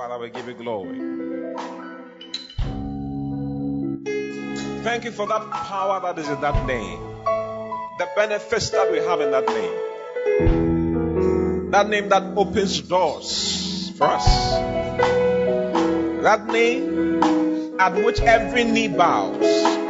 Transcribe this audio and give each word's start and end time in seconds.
Father, 0.00 0.18
we 0.18 0.30
give 0.30 0.48
you 0.48 0.54
glory. 0.54 0.96
Thank 4.82 5.04
you 5.04 5.12
for 5.12 5.26
that 5.26 5.50
power 5.50 6.00
that 6.00 6.18
is 6.18 6.26
in 6.26 6.40
that 6.40 6.64
name. 6.64 7.02
The 7.98 8.08
benefits 8.16 8.70
that 8.70 8.90
we 8.90 8.96
have 8.96 9.20
in 9.20 9.30
that 9.30 9.46
name. 9.46 9.74
That 11.70 11.90
name 11.90 12.08
that 12.08 12.22
opens 12.34 12.80
doors 12.80 13.92
for 13.98 14.04
us. 14.04 14.24
That 16.22 16.46
name 16.46 17.22
at 17.78 18.02
which 18.02 18.20
every 18.20 18.64
knee 18.64 18.88
bows, 18.88 19.36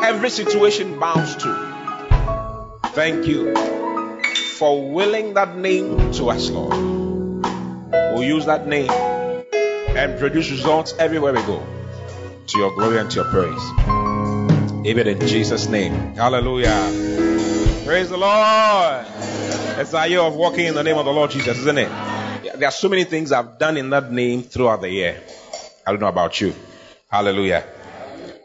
every 0.02 0.30
situation 0.30 0.98
bows 0.98 1.36
to. 1.36 2.80
Thank 2.86 3.28
you 3.28 3.54
for 4.58 4.90
willing 4.90 5.34
that 5.34 5.56
name 5.56 6.10
to 6.14 6.30
us, 6.30 6.50
Lord. 6.50 6.74
We'll 7.92 8.24
use 8.24 8.46
that 8.46 8.66
name 8.66 8.90
and 9.96 10.18
produce 10.18 10.50
results 10.50 10.94
everywhere 10.98 11.32
we 11.32 11.42
go 11.42 11.64
to 12.46 12.58
your 12.58 12.74
glory 12.74 12.98
and 12.98 13.10
to 13.10 13.16
your 13.16 13.30
praise. 13.30 14.86
Even 14.86 15.06
in 15.06 15.20
Jesus' 15.26 15.68
name. 15.68 15.92
Hallelujah. 16.14 16.90
Praise 17.84 18.08
the 18.08 18.16
Lord. 18.16 19.06
It's 19.78 19.92
a 19.92 20.06
year 20.08 20.20
of 20.20 20.34
walking 20.34 20.66
in 20.66 20.74
the 20.74 20.82
name 20.82 20.96
of 20.96 21.04
the 21.04 21.12
Lord 21.12 21.30
Jesus, 21.30 21.58
isn't 21.58 21.78
it? 21.78 21.90
There 22.56 22.68
are 22.68 22.72
so 22.72 22.88
many 22.88 23.04
things 23.04 23.32
I've 23.32 23.58
done 23.58 23.76
in 23.76 23.90
that 23.90 24.12
name 24.12 24.42
throughout 24.42 24.80
the 24.80 24.90
year. 24.90 25.20
I 25.86 25.90
don't 25.90 26.00
know 26.00 26.08
about 26.08 26.40
you. 26.40 26.54
Hallelujah. 27.10 27.64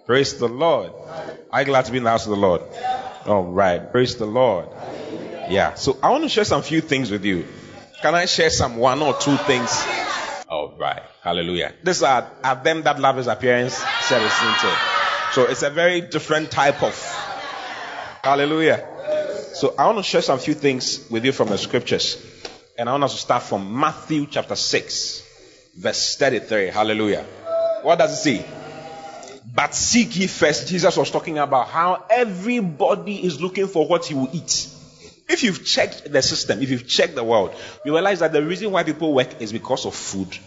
Praise 0.05 0.37
the 0.37 0.47
Lord. 0.47 0.91
You 1.57 1.65
glad 1.65 1.85
to 1.85 1.91
be 1.91 1.99
in 1.99 2.03
the 2.03 2.09
house 2.09 2.25
of 2.25 2.31
the 2.31 2.37
Lord? 2.37 2.61
All 3.25 3.43
right. 3.43 3.91
Praise 3.91 4.15
the 4.15 4.25
Lord. 4.25 4.67
Yeah. 5.49 5.75
So 5.75 5.97
I 6.01 6.09
want 6.09 6.23
to 6.23 6.29
share 6.29 6.43
some 6.43 6.61
few 6.61 6.81
things 6.81 7.11
with 7.11 7.23
you. 7.23 7.45
Can 8.01 8.13
I 8.13 8.25
share 8.25 8.49
some 8.49 8.77
one 8.77 9.01
or 9.01 9.13
two 9.13 9.37
things? 9.37 9.69
All 10.49 10.75
right. 10.77 11.01
Hallelujah. 11.25 11.73
These 11.81 12.03
are, 12.03 12.29
are 12.43 12.63
them 12.63 12.83
that 12.83 12.99
love 12.99 13.17
his 13.17 13.25
appearance, 13.25 13.73
said 14.01 14.21
his 14.21 14.31
it 14.31 14.77
So 15.33 15.45
it's 15.45 15.63
a 15.63 15.71
very 15.71 16.01
different 16.01 16.51
type 16.51 16.83
of. 16.83 16.93
Hallelujah. 18.23 18.85
So 19.55 19.73
I 19.75 19.87
want 19.87 19.97
to 19.97 20.03
share 20.03 20.21
some 20.21 20.37
few 20.37 20.53
things 20.53 21.09
with 21.09 21.25
you 21.25 21.31
from 21.31 21.47
the 21.47 21.57
scriptures. 21.57 22.23
And 22.77 22.87
I 22.87 22.91
want 22.91 23.05
us 23.05 23.15
to 23.15 23.19
start 23.19 23.41
from 23.41 23.75
Matthew 23.75 24.27
chapter 24.27 24.55
6, 24.55 25.73
verse 25.75 26.15
33. 26.15 26.67
Hallelujah. 26.67 27.23
What 27.81 27.97
does 27.97 28.13
it 28.13 28.21
say? 28.21 28.45
But 29.51 29.73
seek 29.73 30.15
ye 30.15 30.27
first. 30.27 30.67
Jesus 30.67 30.95
was 30.95 31.09
talking 31.09 31.39
about 31.39 31.69
how 31.69 32.05
everybody 32.07 33.25
is 33.25 33.41
looking 33.41 33.65
for 33.65 33.87
what 33.87 34.05
he 34.05 34.13
will 34.13 34.29
eat. 34.31 34.67
If 35.27 35.41
you've 35.41 35.65
checked 35.65 36.11
the 36.11 36.21
system, 36.21 36.61
if 36.61 36.69
you've 36.69 36.87
checked 36.87 37.15
the 37.15 37.23
world, 37.23 37.55
you 37.83 37.93
realize 37.93 38.19
that 38.19 38.31
the 38.31 38.43
reason 38.43 38.69
why 38.69 38.83
people 38.83 39.11
work 39.11 39.41
is 39.41 39.51
because 39.51 39.87
of 39.87 39.95
food, 39.95 40.37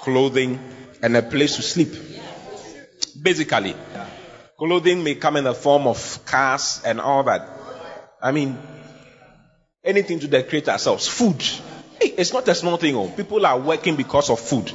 clothing, 0.00 0.58
and 1.02 1.16
a 1.16 1.22
place 1.22 1.56
to 1.56 1.62
sleep. 1.62 1.92
Basically, 3.20 3.74
clothing 4.58 5.04
may 5.04 5.16
come 5.16 5.36
in 5.36 5.44
the 5.44 5.54
form 5.54 5.86
of 5.86 6.24
cars 6.24 6.82
and 6.84 7.00
all 7.00 7.22
that. 7.24 7.48
I 8.22 8.32
mean, 8.32 8.58
anything 9.84 10.20
to 10.20 10.28
decorate 10.28 10.68
ourselves. 10.68 11.08
Food. 11.08 11.42
Hey, 12.00 12.14
it's 12.16 12.32
not 12.32 12.46
a 12.48 12.54
small 12.54 12.76
thing. 12.76 12.96
Oh. 12.96 13.08
People 13.08 13.44
are 13.44 13.58
working 13.58 13.96
because 13.96 14.30
of 14.30 14.40
food. 14.40 14.72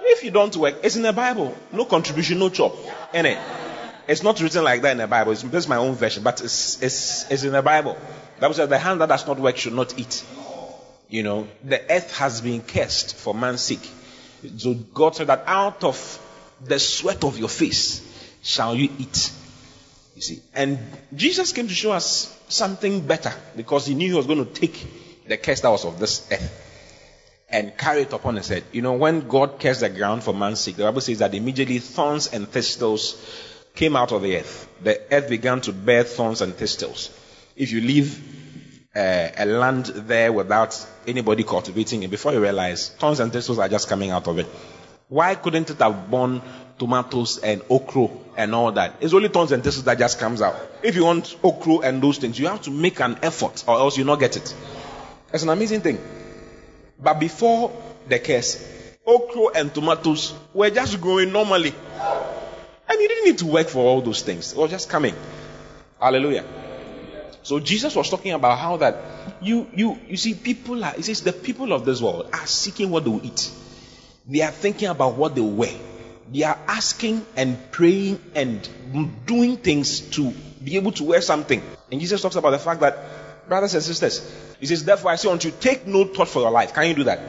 If 0.00 0.22
you 0.24 0.30
don't 0.30 0.54
work, 0.56 0.76
it's 0.82 0.96
in 0.96 1.02
the 1.02 1.12
Bible. 1.12 1.56
No 1.72 1.84
contribution, 1.84 2.38
no 2.38 2.48
chop. 2.48 2.74
Any. 3.12 3.36
It's 4.08 4.22
not 4.22 4.40
written 4.40 4.62
like 4.62 4.82
that 4.82 4.92
in 4.92 4.98
the 4.98 5.06
Bible. 5.06 5.32
It's 5.32 5.42
just 5.42 5.68
my 5.68 5.76
own 5.76 5.94
version, 5.94 6.22
but 6.22 6.40
it's, 6.40 6.80
it's, 6.80 7.30
it's 7.30 7.42
in 7.42 7.52
the 7.52 7.62
Bible. 7.62 7.96
That 8.38 8.54
says 8.54 8.68
the 8.68 8.78
hand 8.78 9.00
that 9.00 9.08
does 9.08 9.26
not 9.26 9.38
work 9.38 9.56
should 9.56 9.72
not 9.72 9.98
eat. 9.98 10.24
You 11.08 11.22
know, 11.22 11.48
the 11.64 11.80
earth 11.90 12.16
has 12.18 12.40
been 12.40 12.62
cursed 12.62 13.16
for 13.16 13.34
man's 13.34 13.62
sake. 13.62 13.88
So 14.58 14.74
God 14.74 15.16
said 15.16 15.28
that 15.28 15.44
out 15.46 15.84
of 15.84 16.22
the 16.64 16.78
sweat 16.78 17.24
of 17.24 17.38
your 17.38 17.48
face 17.48 18.02
shall 18.42 18.74
you 18.74 18.90
eat. 18.98 19.32
You 20.14 20.22
see, 20.22 20.42
and 20.54 20.78
Jesus 21.14 21.52
came 21.52 21.68
to 21.68 21.74
show 21.74 21.92
us 21.92 22.34
something 22.48 23.06
better 23.06 23.32
because 23.54 23.86
he 23.86 23.94
knew 23.94 24.08
he 24.08 24.16
was 24.16 24.26
going 24.26 24.44
to 24.44 24.50
take 24.50 24.86
the 25.26 25.36
curse 25.36 25.60
that 25.60 25.70
was 25.70 25.84
of 25.84 25.98
this 25.98 26.26
earth 26.32 26.62
and 27.50 27.76
carry 27.76 28.02
it 28.02 28.12
upon 28.12 28.36
his 28.36 28.48
head. 28.48 28.64
You 28.72 28.82
know, 28.82 28.94
when 28.94 29.28
God 29.28 29.60
cursed 29.60 29.80
the 29.80 29.88
ground 29.88 30.24
for 30.24 30.34
man's 30.34 30.60
sake, 30.60 30.76
the 30.76 30.84
Bible 30.84 31.00
says 31.00 31.18
that 31.18 31.34
immediately 31.34 31.78
thorns 31.78 32.28
and 32.28 32.48
thistles 32.48 33.22
came 33.74 33.94
out 33.94 34.12
of 34.12 34.22
the 34.22 34.36
earth. 34.38 34.68
The 34.82 35.00
earth 35.12 35.28
began 35.28 35.60
to 35.62 35.72
bear 35.72 36.02
thorns 36.02 36.40
and 36.40 36.54
thistles. 36.54 37.10
If 37.56 37.72
you 37.72 37.80
leave 37.80 38.35
uh, 38.96 39.30
a 39.36 39.44
land 39.44 39.86
there 39.86 40.32
without 40.32 40.86
anybody 41.06 41.44
cultivating 41.44 42.02
it, 42.02 42.10
before 42.10 42.32
you 42.32 42.40
realize, 42.40 42.88
tons 42.88 43.20
and 43.20 43.32
thistles 43.32 43.58
are 43.58 43.68
just 43.68 43.88
coming 43.88 44.10
out 44.10 44.26
of 44.26 44.38
it. 44.38 44.46
Why 45.08 45.34
couldn't 45.34 45.70
it 45.70 45.78
have 45.78 46.10
borne 46.10 46.40
tomatoes 46.78 47.38
and 47.38 47.62
okra 47.68 48.08
and 48.36 48.54
all 48.54 48.72
that? 48.72 48.96
It's 49.00 49.12
only 49.12 49.28
tons 49.28 49.52
and 49.52 49.62
thistles 49.62 49.84
that 49.84 49.98
just 49.98 50.18
comes 50.18 50.40
out. 50.40 50.56
If 50.82 50.96
you 50.96 51.04
want 51.04 51.36
okra 51.44 51.80
and 51.80 52.02
those 52.02 52.18
things, 52.18 52.38
you 52.38 52.48
have 52.48 52.62
to 52.62 52.70
make 52.70 52.98
an 53.00 53.18
effort 53.22 53.64
or 53.68 53.78
else 53.78 53.98
you 53.98 54.04
not 54.04 54.18
get 54.18 54.36
it. 54.36 54.54
It's 55.32 55.42
an 55.42 55.50
amazing 55.50 55.82
thing. 55.82 55.98
But 56.98 57.20
before 57.20 57.70
the 58.08 58.18
curse, 58.18 58.66
okra 59.06 59.48
and 59.56 59.74
tomatoes 59.74 60.32
were 60.54 60.70
just 60.70 61.00
growing 61.00 61.32
normally. 61.32 61.74
And 62.88 63.00
you 63.00 63.08
didn't 63.08 63.24
need 63.26 63.38
to 63.38 63.46
work 63.46 63.68
for 63.68 63.84
all 63.84 64.00
those 64.00 64.22
things. 64.22 64.52
It 64.52 64.58
was 64.58 64.70
just 64.70 64.88
coming. 64.88 65.14
Hallelujah. 66.00 66.44
So 67.46 67.60
Jesus 67.60 67.94
was 67.94 68.10
talking 68.10 68.32
about 68.32 68.58
how 68.58 68.78
that 68.78 68.96
you 69.40 69.68
you 69.72 69.96
you 70.08 70.16
see 70.16 70.34
people 70.34 70.82
are 70.84 70.94
he 70.94 71.02
says 71.02 71.20
the 71.22 71.32
people 71.32 71.72
of 71.72 71.84
this 71.84 72.00
world 72.02 72.28
are 72.32 72.44
seeking 72.44 72.90
what 72.90 73.04
they 73.04 73.10
will 73.10 73.24
eat. 73.24 73.52
They 74.26 74.40
are 74.40 74.50
thinking 74.50 74.88
about 74.88 75.14
what 75.14 75.36
they 75.36 75.42
wear. 75.42 75.72
They 76.32 76.42
are 76.42 76.58
asking 76.66 77.24
and 77.36 77.70
praying 77.70 78.18
and 78.34 78.68
doing 79.26 79.58
things 79.58 80.00
to 80.16 80.32
be 80.64 80.74
able 80.74 80.90
to 80.98 81.04
wear 81.04 81.20
something. 81.20 81.62
And 81.92 82.00
Jesus 82.00 82.20
talks 82.20 82.34
about 82.34 82.50
the 82.50 82.58
fact 82.58 82.80
that, 82.80 83.48
brothers 83.48 83.74
and 83.74 83.84
sisters, 83.84 84.28
he 84.58 84.66
says, 84.66 84.84
therefore 84.84 85.12
I 85.12 85.14
say 85.14 85.30
unto 85.30 85.46
you, 85.46 85.54
take 85.60 85.86
no 85.86 86.04
thought 86.04 86.26
for 86.26 86.40
your 86.40 86.50
life. 86.50 86.74
Can 86.74 86.88
you 86.88 86.94
do 86.94 87.04
that? 87.04 87.20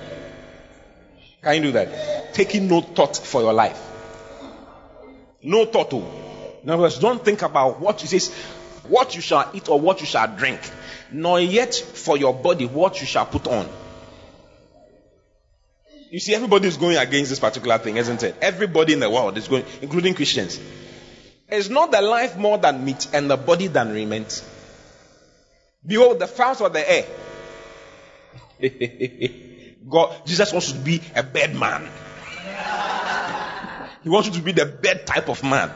Can 1.43 1.57
you 1.57 1.61
do 1.61 1.71
that? 1.73 2.33
Taking 2.33 2.67
no 2.67 2.81
thought 2.81 3.17
for 3.17 3.41
your 3.41 3.53
life. 3.53 3.79
No 5.43 5.65
thought. 5.65 5.93
Oh. 5.93 6.57
In 6.63 6.71
other 6.71 6.81
words, 6.81 6.97
don't 6.97 7.23
think 7.23 7.43
about 7.43 7.79
what 7.79 8.01
he 8.01 8.07
says, 8.07 8.33
what 8.89 9.15
you 9.15 9.21
shall 9.21 9.49
eat 9.53 9.69
or 9.69 9.79
what 9.79 9.99
you 9.99 10.05
shall 10.05 10.27
drink, 10.27 10.59
nor 11.11 11.39
yet 11.39 11.73
for 11.75 12.17
your 12.17 12.33
body 12.33 12.65
what 12.65 12.99
you 13.01 13.07
shall 13.07 13.25
put 13.25 13.47
on. 13.47 13.67
You 16.09 16.19
see, 16.19 16.33
everybody 16.33 16.67
is 16.67 16.77
going 16.77 16.97
against 16.97 17.29
this 17.29 17.39
particular 17.39 17.77
thing, 17.79 17.97
isn't 17.97 18.23
it? 18.23 18.35
Everybody 18.41 18.93
in 18.93 19.01
the 19.01 19.09
world 19.09 19.37
is 19.37 19.47
going, 19.47 19.65
including 19.81 20.13
Christians. 20.13 20.59
Is 21.49 21.69
not 21.69 21.91
the 21.91 22.01
life 22.01 22.37
more 22.37 22.57
than 22.57 22.83
meat 22.85 23.07
and 23.13 23.29
the 23.29 23.37
body 23.37 23.67
than 23.67 23.91
raiment? 23.93 24.43
Behold, 25.85 26.19
the 26.19 26.27
fowls 26.27 26.61
of 26.61 26.73
the 26.73 26.91
air. 26.91 27.05
God, 29.89 30.25
Jesus 30.25 30.51
wants 30.51 30.69
you 30.69 30.77
to 30.77 30.83
be 30.83 31.01
a 31.15 31.23
bed 31.23 31.55
man. 31.55 31.89
He 34.03 34.09
wants 34.09 34.29
you 34.29 34.35
to 34.35 34.41
be 34.41 34.53
the 34.53 34.65
bed 34.65 35.05
type 35.05 35.27
of 35.27 35.43
man. 35.43 35.69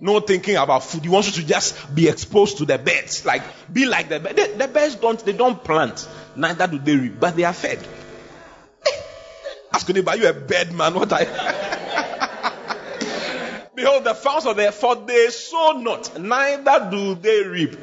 No 0.00 0.20
thinking 0.20 0.56
about 0.56 0.84
food. 0.84 1.02
He 1.02 1.08
wants 1.08 1.36
you 1.36 1.42
to 1.42 1.48
just 1.48 1.94
be 1.94 2.08
exposed 2.08 2.58
to 2.58 2.64
the 2.64 2.78
birds. 2.78 3.26
Like, 3.26 3.42
be 3.70 3.84
like 3.86 4.08
the 4.08 4.18
birds. 4.18 4.36
The, 4.36 4.54
the 4.56 4.68
birds 4.68 4.94
don't, 4.94 5.22
they 5.24 5.32
don't 5.32 5.62
plant. 5.62 6.08
Neither 6.36 6.66
do 6.66 6.78
they 6.78 6.96
reap, 6.96 7.20
but 7.20 7.36
they 7.36 7.44
are 7.44 7.52
fed. 7.52 7.86
Ask 9.72 9.90
anybody, 9.90 10.22
you 10.22 10.28
a 10.28 10.32
bed 10.32 10.72
man? 10.72 10.94
What 10.94 11.12
I. 11.12 11.26
Behold, 13.74 14.04
the 14.04 14.14
fowls 14.14 14.46
of 14.46 14.56
the 14.56 14.72
for 14.72 14.96
they 14.96 15.28
sow 15.28 15.72
not, 15.72 16.18
neither 16.20 16.88
do 16.90 17.14
they 17.14 17.44
reap, 17.44 17.78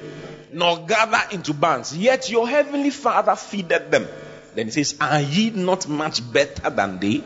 nor 0.53 0.85
gather 0.85 1.21
into 1.31 1.53
barns. 1.53 1.95
Yet 1.97 2.29
your 2.29 2.47
heavenly 2.47 2.91
Father 2.91 3.35
feedeth 3.35 3.89
them. 3.89 4.07
Then 4.53 4.67
he 4.67 4.71
says, 4.71 4.95
Are 4.99 5.21
ye 5.21 5.51
not 5.51 5.87
much 5.87 6.21
better 6.31 6.69
than 6.69 6.99
they? 6.99 7.23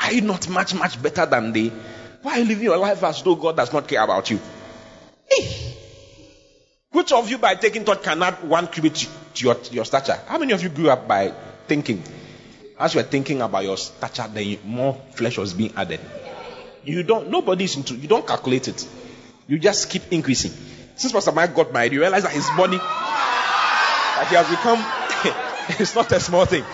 Are 0.00 0.12
you 0.12 0.20
not 0.22 0.48
much, 0.48 0.74
much 0.74 1.00
better 1.02 1.26
than 1.26 1.52
they? 1.52 1.72
Why 2.26 2.32
are 2.32 2.38
you 2.40 2.44
living 2.46 2.64
your 2.64 2.76
life 2.76 3.04
as 3.04 3.22
though 3.22 3.36
God 3.36 3.56
does 3.56 3.72
not 3.72 3.86
care 3.86 4.02
about 4.02 4.28
you? 4.28 4.40
Hey. 5.30 5.76
Which 6.90 7.12
of 7.12 7.30
you, 7.30 7.38
by 7.38 7.54
taking 7.54 7.84
thought, 7.84 8.02
can 8.02 8.20
add 8.20 8.42
one 8.42 8.66
cubit 8.66 8.96
to 8.96 9.44
your, 9.44 9.56
your 9.70 9.84
stature? 9.84 10.18
How 10.26 10.36
many 10.36 10.52
of 10.52 10.60
you 10.60 10.68
grew 10.68 10.90
up 10.90 11.06
by 11.06 11.32
thinking? 11.68 12.02
As 12.80 12.94
you 12.94 12.98
were 12.98 13.06
thinking 13.06 13.42
about 13.42 13.62
your 13.62 13.76
stature, 13.76 14.26
then 14.26 14.58
more 14.64 15.00
flesh 15.12 15.38
was 15.38 15.54
being 15.54 15.72
added. 15.76 16.00
You 16.82 17.04
don't, 17.04 17.30
nobody's 17.30 17.76
into, 17.76 17.94
you 17.94 18.08
don't 18.08 18.26
calculate 18.26 18.66
it. 18.66 18.88
You 19.46 19.60
just 19.60 19.88
keep 19.88 20.12
increasing. 20.12 20.50
Since 20.96 21.12
Pastor 21.12 21.30
Mike 21.30 21.54
got 21.54 21.72
married, 21.72 21.92
you 21.92 22.00
realize 22.00 22.24
that 22.24 22.32
his 22.32 22.48
body, 22.56 22.78
that 22.78 24.26
he 24.28 24.34
has 24.34 24.48
become 24.50 24.84
it's 25.80 25.94
not 25.94 26.10
a 26.10 26.18
small 26.18 26.44
thing. 26.44 26.64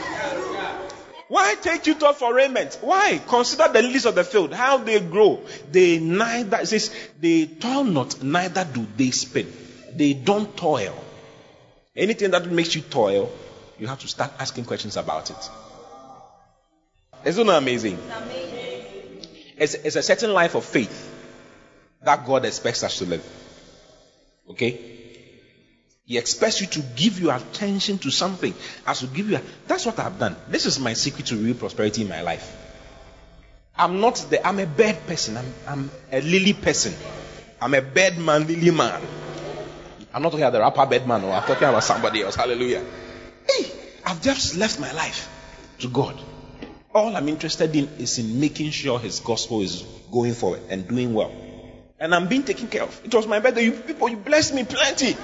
Why 1.33 1.55
take 1.55 1.87
you 1.87 1.95
thought 1.95 2.19
for 2.19 2.35
raiment? 2.35 2.77
Why? 2.83 3.19
Consider 3.27 3.67
the 3.73 3.81
lilies 3.81 4.05
of 4.05 4.15
the 4.15 4.23
field, 4.23 4.53
how 4.53 4.77
they 4.77 5.01
grow. 5.01 5.41
They 5.71 5.99
neither, 5.99 6.59
it 6.59 6.67
says, 6.67 6.95
they 7.19 7.47
toil 7.47 7.85
not, 7.85 8.23
neither 8.23 8.67
do 8.67 8.87
they 8.99 9.13
spin. 9.13 9.51
They 9.95 10.13
don't 10.13 10.55
toil. 10.55 10.95
Anything 11.97 12.33
that 12.33 12.53
makes 12.53 12.75
you 12.75 12.83
toil, 12.83 13.33
you 13.79 13.87
have 13.87 14.01
to 14.01 14.09
start 14.09 14.31
asking 14.39 14.67
questions 14.67 14.99
about 14.99 15.31
it. 15.31 15.51
Isn't 17.25 17.47
that 17.47 17.63
amazing? 17.63 17.99
It's, 19.57 19.73
it's 19.73 19.97
a 19.97 20.03
certain 20.03 20.35
life 20.35 20.55
of 20.55 20.67
faith 20.67 21.11
that 22.03 22.27
God 22.27 22.45
expects 22.45 22.83
us 22.83 22.99
to 22.99 23.07
live. 23.07 23.25
Okay? 24.51 25.02
He 26.13 26.19
expects 26.19 26.61
you 26.61 26.67
to 26.67 26.81
give 26.95 27.19
your 27.21 27.35
attention 27.35 27.97
to 28.01 28.11
something. 28.11 28.53
As 28.87 29.01
to 29.01 29.07
give 29.07 29.31
you, 29.31 29.39
a, 29.39 29.41
that's 29.67 29.87
what 29.87 29.99
I've 29.99 30.19
done. 30.19 30.37
This 30.47 30.67
is 30.67 30.79
my 30.79 30.93
secret 30.93 31.25
to 31.29 31.37
real 31.37 31.55
prosperity 31.55 32.03
in 32.03 32.11
my 32.11 32.21
life. 32.21 32.55
I'm 33.79 33.99
not 33.99 34.17
the, 34.29 34.47
I'm 34.47 34.59
a 34.59 34.67
bad 34.67 35.07
person. 35.07 35.39
I'm, 35.39 35.55
I'm 35.67 35.91
a 36.13 36.21
lily 36.21 36.53
person. 36.53 36.93
I'm 37.63 37.73
a 37.73 37.81
bad 37.81 38.19
man, 38.19 38.47
lily 38.47 38.71
man. 38.71 39.01
I'm 40.13 40.21
not 40.21 40.33
talking 40.33 40.45
about 40.45 40.53
the 40.53 40.61
rapper 40.61 40.85
bad 40.85 41.09
man, 41.09 41.25
or 41.25 41.33
I'm 41.33 41.45
talking 41.45 41.67
about 41.67 41.83
somebody 41.83 42.21
else. 42.21 42.35
Hallelujah. 42.35 42.85
Hey, 43.49 43.73
I've 44.05 44.21
just 44.21 44.55
left 44.57 44.79
my 44.79 44.93
life 44.93 45.31
to 45.79 45.89
God. 45.89 46.21
All 46.95 47.17
I'm 47.17 47.29
interested 47.31 47.75
in 47.75 47.89
is 47.99 48.19
in 48.19 48.39
making 48.39 48.73
sure 48.73 48.99
His 48.99 49.21
gospel 49.21 49.63
is 49.63 49.83
going 50.13 50.35
forward 50.35 50.61
and 50.69 50.87
doing 50.87 51.15
well. 51.15 51.33
And 51.99 52.15
I'm 52.15 52.29
being 52.29 52.43
taken 52.43 52.69
care 52.69 52.83
of. 52.83 53.01
It 53.03 53.15
was 53.15 53.27
my 53.27 53.39
birthday. 53.39 53.65
You 53.65 53.73
people, 53.73 54.11
you 54.11 54.19
blessed 54.19 54.53
me 54.53 54.65
plenty 54.65 55.17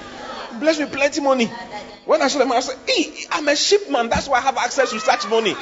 blessed 0.59 0.79
me 0.79 0.85
plenty 0.87 1.21
money. 1.21 1.45
When 2.05 2.21
I 2.21 2.27
saw 2.27 2.39
them, 2.39 2.51
I 2.51 2.59
said, 2.61 2.77
hey, 2.87 3.13
I'm 3.31 3.47
a 3.47 3.51
sheepman. 3.51 4.09
That's 4.09 4.27
why 4.27 4.39
I 4.39 4.41
have 4.41 4.57
access 4.57 4.91
to 4.91 4.99
such 4.99 5.27
money. 5.29 5.55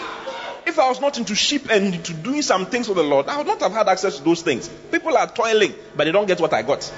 If 0.66 0.80
I 0.80 0.90
was 0.90 1.02
not 1.02 1.18
into 1.18 1.36
sheep 1.36 1.70
and 1.70 1.94
into 1.94 2.14
doing 2.14 2.42
some 2.42 2.66
things 2.66 2.88
for 2.88 2.94
the 2.94 3.04
Lord, 3.04 3.28
I 3.28 3.38
would 3.38 3.48
not 3.48 3.62
have 3.62 3.72
had 3.72 3.88
access 3.88 4.18
to 4.18 4.24
those 4.24 4.42
things. 4.42 4.68
People 4.92 5.18
are 5.18 5.28
toiling, 5.28 5.74
but 5.96 6.06
they 6.06 6.12
don't 6.12 6.28
get 6.28 6.40
what 6.40 6.54
I 6.54 6.62
got. 6.62 6.92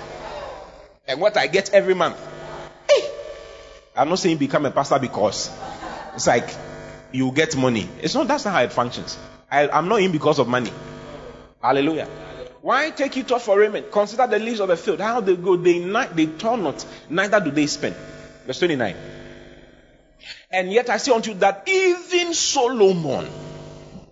And 1.07 1.21
what 1.21 1.38
I 1.38 1.47
get 1.47 1.74
every 1.74 1.94
month. 1.94 2.18
Hey, 2.89 3.09
I'm 3.95 4.09
not 4.09 4.19
saying 4.19 4.38
become 4.38 4.65
a 4.65 4.71
pastor 4.71 5.00
because 5.00 5.51
it's 6.15 6.27
like 6.27 6.50
you 7.12 7.31
get 7.31 7.56
money. 7.56 7.88
It's 8.01 8.13
not, 8.15 8.27
that's 8.27 8.45
not 8.45 8.53
how 8.53 8.62
it 8.62 8.71
functions. 8.71 9.18
I, 9.51 9.68
I'm 9.69 9.88
not 9.88 10.01
in 10.01 10.12
because 10.12 10.39
of 10.39 10.47
money. 10.47 10.71
Hallelujah. 11.62 12.07
Why 12.61 12.89
take 12.89 13.15
you 13.15 13.23
thought 13.23 13.41
for 13.41 13.57
raiment? 13.57 13.91
Consider 13.91 14.27
the 14.27 14.39
leaves 14.39 14.59
of 14.59 14.67
the 14.67 14.77
field, 14.77 15.00
how 15.00 15.21
they 15.21 15.35
go. 15.35 15.56
They, 15.56 15.79
they 15.79 16.25
turn 16.25 16.63
not, 16.63 16.85
neither 17.09 17.39
do 17.39 17.51
they 17.51 17.67
spend. 17.67 17.95
Verse 18.45 18.59
29. 18.59 18.95
And 20.51 20.71
yet 20.71 20.89
I 20.89 20.97
say 20.97 21.13
unto 21.13 21.31
you 21.31 21.38
that 21.39 21.63
even 21.67 22.33
Solomon, 22.33 23.29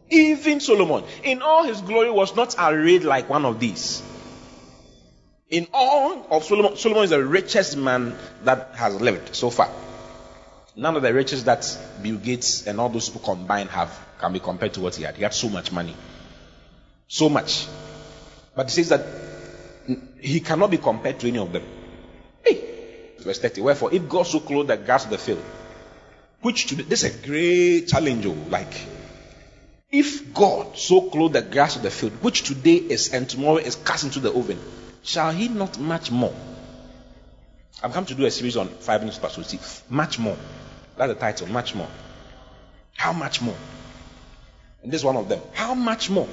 even 0.10 0.60
Solomon, 0.60 1.04
in 1.24 1.42
all 1.42 1.64
his 1.64 1.82
glory 1.82 2.12
was 2.12 2.36
not 2.36 2.56
arrayed 2.58 3.04
like 3.04 3.30
one 3.30 3.44
of 3.44 3.60
these. 3.60 4.02
In 5.50 5.68
all 5.74 6.28
of 6.30 6.44
Solomon, 6.44 6.78
Solomon 6.78 7.04
is 7.06 7.10
the 7.10 7.26
richest 7.26 7.76
man 7.78 8.16
that 8.44 8.72
has 8.76 9.00
lived 9.02 9.36
so 9.36 9.50
far. 9.50 9.70
None 10.76 10.96
of 10.96 11.02
the 11.02 11.14
riches 11.14 11.46
that 11.46 11.78
Bill 12.04 12.18
Gates 12.18 12.68
and 12.68 12.80
all 12.80 12.90
those 12.90 13.10
people 13.10 13.36
combined 13.36 13.70
have 13.72 13.98
can 14.20 14.32
be 14.32 14.40
compared 14.40 14.74
to 14.74 14.82
what 14.82 14.96
he 14.96 15.04
had. 15.04 15.16
He 15.16 15.24
had 15.24 15.34
so 15.34 15.50
much 15.50 15.72
money. 15.72 15.96
So 17.08 17.30
much. 17.30 17.68
But 18.58 18.72
he 18.72 18.82
says 18.84 18.90
that 18.90 19.06
he 20.20 20.40
cannot 20.40 20.72
be 20.72 20.80
compared 20.80 21.20
to 21.20 21.28
any 21.28 21.38
of 21.38 21.54
them. 21.54 21.62
Hey, 22.44 23.12
verse 23.20 23.38
30. 23.38 23.62
Wherefore, 23.62 23.94
if 23.94 24.10
God 24.10 24.24
so 24.24 24.40
clothed 24.40 24.70
the 24.70 24.78
grass 24.78 25.06
of 25.06 25.12
the 25.12 25.20
field, 25.20 25.44
which 26.42 26.66
today, 26.66 26.82
this 26.82 27.04
is 27.04 27.16
a 27.16 27.28
great 27.28 27.88
challenge, 27.88 28.26
oh, 28.26 28.36
like, 28.50 28.74
if 29.92 30.34
God 30.34 30.76
so 30.76 31.02
clothed 31.02 31.36
the 31.36 31.44
grass 31.44 31.76
of 31.76 31.84
the 31.84 31.92
field, 31.92 32.14
which 32.24 32.42
today 32.42 32.78
is 32.78 33.14
and 33.14 33.30
tomorrow 33.30 33.58
is 33.58 33.76
cast 33.76 34.06
into 34.06 34.20
the 34.20 34.34
oven, 34.34 34.60
shall 35.04 35.32
he 35.32 35.50
not 35.50 35.78
much 35.78 36.10
more? 36.10 36.34
I've 37.84 37.94
come 37.94 38.08
to 38.08 38.16
do 38.16 38.26
a 38.26 38.32
series 38.32 38.58
on 38.58 38.70
five 38.70 39.02
minutes 39.02 39.20
past 39.20 39.40
see 39.46 39.60
Much 39.88 40.18
more. 40.18 40.36
That's 40.98 41.14
the 41.14 41.20
title, 41.20 41.46
much 41.46 41.76
more. 41.76 41.90
How 42.96 43.14
much 43.14 43.40
more? 43.40 43.56
And 44.82 44.92
this 44.92 45.02
is 45.02 45.06
one 45.06 45.16
of 45.16 45.30
them. 45.30 45.42
How 45.54 45.76
much 45.76 46.10
more? 46.10 46.28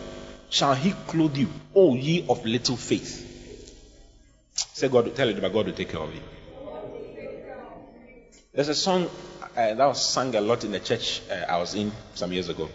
Shall 0.54 0.74
he 0.74 0.92
clothe 1.08 1.36
you, 1.36 1.48
O 1.74 1.94
ye 1.96 2.24
of 2.28 2.44
little 2.46 2.76
faith. 2.76 3.12
Say 4.72 4.88
God, 4.88 5.14
tell 5.16 5.28
it, 5.28 5.40
God 5.40 5.52
will 5.66 5.72
take 5.72 5.88
care 5.88 6.00
of 6.00 6.14
you. 6.14 6.20
There's 8.52 8.68
a 8.68 8.74
song 8.74 9.10
uh, 9.56 9.74
that 9.74 9.84
was 9.84 10.04
sung 10.04 10.34
a 10.36 10.40
lot 10.40 10.62
in 10.62 10.70
the 10.70 10.78
church 10.78 11.22
uh, 11.28 11.34
I 11.48 11.58
was 11.58 11.74
in 11.74 11.90
some 12.14 12.32
years 12.32 12.48
ago. 12.48 12.68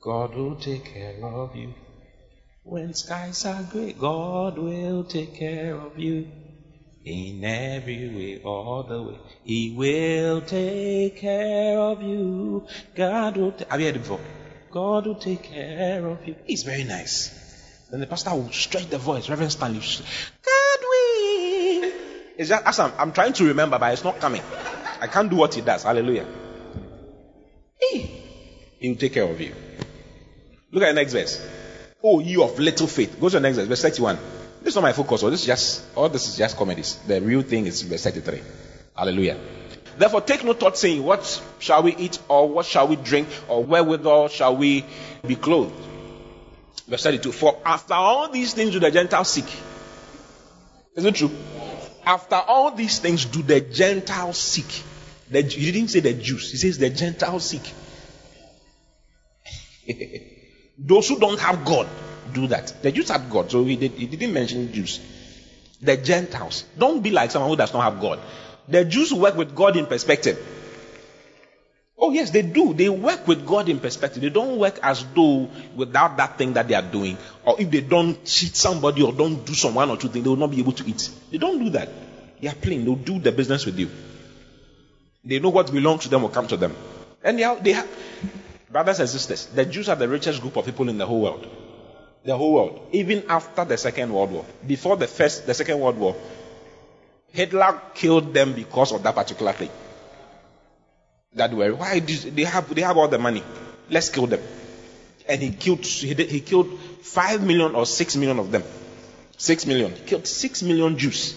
God 0.00 0.34
will 0.34 0.56
take 0.56 0.84
care 0.92 1.24
of 1.24 1.54
you. 1.54 1.72
When 2.64 2.94
skies 2.94 3.44
are 3.46 3.62
gray, 3.62 3.92
God 3.92 4.58
will 4.58 5.04
take 5.04 5.36
care 5.36 5.76
of 5.76 5.98
you. 5.98 6.26
In 7.04 7.44
every 7.44 8.08
way, 8.08 8.40
all 8.42 8.82
the 8.82 9.00
way, 9.02 9.18
He 9.44 9.70
will 9.76 10.40
take 10.40 11.18
care 11.18 11.78
of 11.78 12.02
you. 12.02 12.66
God 12.96 13.36
will. 13.36 13.52
Ta- 13.52 13.66
Have 13.70 13.80
you 13.80 13.86
heard 13.86 13.96
it 13.96 13.98
before? 14.00 14.20
God 14.74 15.06
will 15.06 15.14
take 15.14 15.44
care 15.44 16.04
of 16.04 16.26
you. 16.26 16.34
It's 16.48 16.64
very 16.64 16.82
nice. 16.82 17.30
Then 17.92 18.00
the 18.00 18.08
pastor 18.08 18.30
will 18.30 18.50
stretch 18.50 18.90
the 18.90 18.98
voice, 18.98 19.28
Reverend 19.28 19.52
Stanley. 19.52 19.78
God 19.78 20.80
will. 20.80 21.92
It's 22.36 22.48
just 22.48 22.80
I'm, 22.80 22.92
I'm 22.98 23.12
trying 23.12 23.34
to 23.34 23.44
remember, 23.44 23.78
but 23.78 23.92
it's 23.92 24.02
not 24.02 24.18
coming. 24.18 24.42
I 25.00 25.06
can't 25.06 25.30
do 25.30 25.36
what 25.36 25.54
he 25.54 25.60
does. 25.60 25.84
Hallelujah. 25.84 26.26
He 27.78 28.88
will 28.88 28.96
take 28.96 29.12
care 29.12 29.22
of 29.22 29.40
you. 29.40 29.54
Look 30.72 30.82
at 30.82 30.88
the 30.88 30.94
next 30.94 31.12
verse. 31.12 31.40
Oh, 32.02 32.18
you 32.18 32.42
of 32.42 32.58
little 32.58 32.88
faith. 32.88 33.20
Go 33.20 33.28
to 33.28 33.36
the 33.36 33.40
next 33.40 33.58
verse, 33.58 33.68
verse 33.68 33.82
31. 33.82 34.18
This 34.60 34.72
is 34.72 34.74
not 34.74 34.82
my 34.82 34.92
focus, 34.92 35.20
this 35.20 35.42
is 35.42 35.46
just 35.46 35.84
all 35.94 36.08
this 36.08 36.26
is 36.26 36.36
just 36.36 36.56
comedies. 36.56 36.96
The 37.06 37.20
real 37.20 37.42
thing 37.42 37.66
is 37.66 37.82
verse 37.82 38.02
33. 38.02 38.42
Hallelujah. 38.96 39.38
Therefore, 39.96 40.20
take 40.20 40.44
no 40.44 40.52
thought 40.52 40.76
saying, 40.76 41.02
What 41.02 41.42
shall 41.58 41.82
we 41.82 41.94
eat, 41.96 42.18
or 42.28 42.48
what 42.48 42.66
shall 42.66 42.88
we 42.88 42.96
drink, 42.96 43.28
or 43.48 43.62
wherewithal 43.62 44.28
shall 44.28 44.56
we 44.56 44.84
be 45.26 45.36
clothed? 45.36 45.74
Verse 46.88 47.02
32 47.02 47.32
For 47.32 47.58
after 47.64 47.94
all 47.94 48.28
these 48.30 48.54
things 48.54 48.72
do 48.72 48.80
the 48.80 48.90
Gentiles 48.90 49.28
seek. 49.28 49.46
Is 50.96 51.04
it 51.04 51.14
true? 51.14 51.30
After 52.04 52.36
all 52.36 52.70
these 52.70 52.98
things 52.98 53.24
do 53.24 53.42
the 53.42 53.60
Gentiles 53.60 54.38
seek. 54.38 54.82
The, 55.30 55.42
he 55.42 55.72
didn't 55.72 55.88
say 55.88 56.00
the 56.00 56.12
Jews, 56.12 56.50
he 56.50 56.58
says 56.58 56.78
the 56.78 56.90
Gentiles 56.90 57.44
seek. 57.44 57.72
Those 60.78 61.08
who 61.08 61.18
don't 61.18 61.40
have 61.40 61.64
God 61.64 61.88
do 62.32 62.46
that. 62.48 62.82
The 62.82 62.92
Jews 62.92 63.08
had 63.08 63.30
God, 63.30 63.50
so 63.50 63.64
he, 63.64 63.76
did, 63.76 63.92
he 63.92 64.06
didn't 64.06 64.34
mention 64.34 64.72
Jews. 64.72 65.00
The 65.80 65.96
Gentiles. 65.96 66.64
Don't 66.78 67.02
be 67.02 67.10
like 67.10 67.30
someone 67.30 67.50
who 67.50 67.56
does 67.56 67.72
not 67.72 67.82
have 67.84 68.00
God. 68.00 68.18
The 68.68 68.84
Jews 68.84 69.12
work 69.12 69.36
with 69.36 69.54
God 69.54 69.76
in 69.76 69.86
perspective. 69.86 70.38
Oh, 71.96 72.10
yes, 72.10 72.30
they 72.30 72.42
do. 72.42 72.74
They 72.74 72.88
work 72.88 73.26
with 73.26 73.46
God 73.46 73.68
in 73.68 73.78
perspective. 73.78 74.22
They 74.22 74.28
don't 74.28 74.58
work 74.58 74.78
as 74.82 75.04
though 75.14 75.48
without 75.76 76.16
that 76.16 76.36
thing 76.36 76.54
that 76.54 76.68
they 76.68 76.74
are 76.74 76.82
doing, 76.82 77.16
or 77.44 77.60
if 77.60 77.70
they 77.70 77.80
don't 77.80 78.24
cheat 78.24 78.56
somebody 78.56 79.02
or 79.02 79.12
don't 79.12 79.44
do 79.44 79.54
some 79.54 79.74
one 79.74 79.90
or 79.90 79.96
two 79.96 80.08
things, 80.08 80.24
they 80.24 80.28
will 80.28 80.36
not 80.36 80.50
be 80.50 80.58
able 80.58 80.72
to 80.72 80.84
eat. 80.86 81.08
They 81.30 81.38
don't 81.38 81.62
do 81.62 81.70
that. 81.70 81.88
They 82.40 82.48
are 82.48 82.54
plain. 82.54 82.84
They'll 82.84 82.96
do 82.96 83.20
the 83.20 83.32
business 83.32 83.64
with 83.64 83.78
you. 83.78 83.90
They 85.24 85.38
know 85.38 85.48
what 85.50 85.72
belongs 85.72 86.02
to 86.02 86.08
them 86.08 86.22
will 86.22 86.28
come 86.28 86.46
to 86.48 86.56
them. 86.56 86.74
And 87.22 87.38
they 87.38 87.58
they 87.62 87.72
have, 87.72 87.88
brothers 88.70 89.00
and 89.00 89.08
sisters, 89.08 89.46
the 89.46 89.64
Jews 89.64 89.88
are 89.88 89.96
the 89.96 90.08
richest 90.08 90.42
group 90.42 90.56
of 90.56 90.66
people 90.66 90.88
in 90.88 90.98
the 90.98 91.06
whole 91.06 91.22
world. 91.22 91.48
The 92.24 92.36
whole 92.36 92.52
world. 92.52 92.88
Even 92.92 93.24
after 93.28 93.64
the 93.64 93.78
Second 93.78 94.12
World 94.12 94.32
War. 94.32 94.44
Before 94.66 94.96
the 94.96 95.06
first, 95.06 95.46
the 95.46 95.54
Second 95.54 95.80
World 95.80 95.96
War, 95.96 96.16
Hitler 97.34 97.80
killed 97.94 98.32
them 98.32 98.52
because 98.52 98.92
of 98.92 99.02
that 99.02 99.14
particular 99.14 99.52
thing. 99.52 99.70
That 101.34 101.52
were 101.52 101.74
why 101.74 101.98
they 101.98 102.44
have 102.44 102.72
they 102.72 102.82
have 102.82 102.96
all 102.96 103.08
the 103.08 103.18
money. 103.18 103.42
Let's 103.90 104.08
kill 104.08 104.28
them. 104.28 104.40
And 105.28 105.42
he 105.42 105.50
killed 105.50 105.84
he, 105.84 106.14
did, 106.14 106.30
he 106.30 106.40
killed 106.40 106.78
five 107.02 107.42
million 107.42 107.74
or 107.74 107.86
six 107.86 108.14
million 108.14 108.38
of 108.38 108.52
them. 108.52 108.62
Six 109.36 109.66
million. 109.66 109.92
He 109.92 110.04
killed 110.04 110.28
six 110.28 110.62
million 110.62 110.96
Jews. 110.96 111.34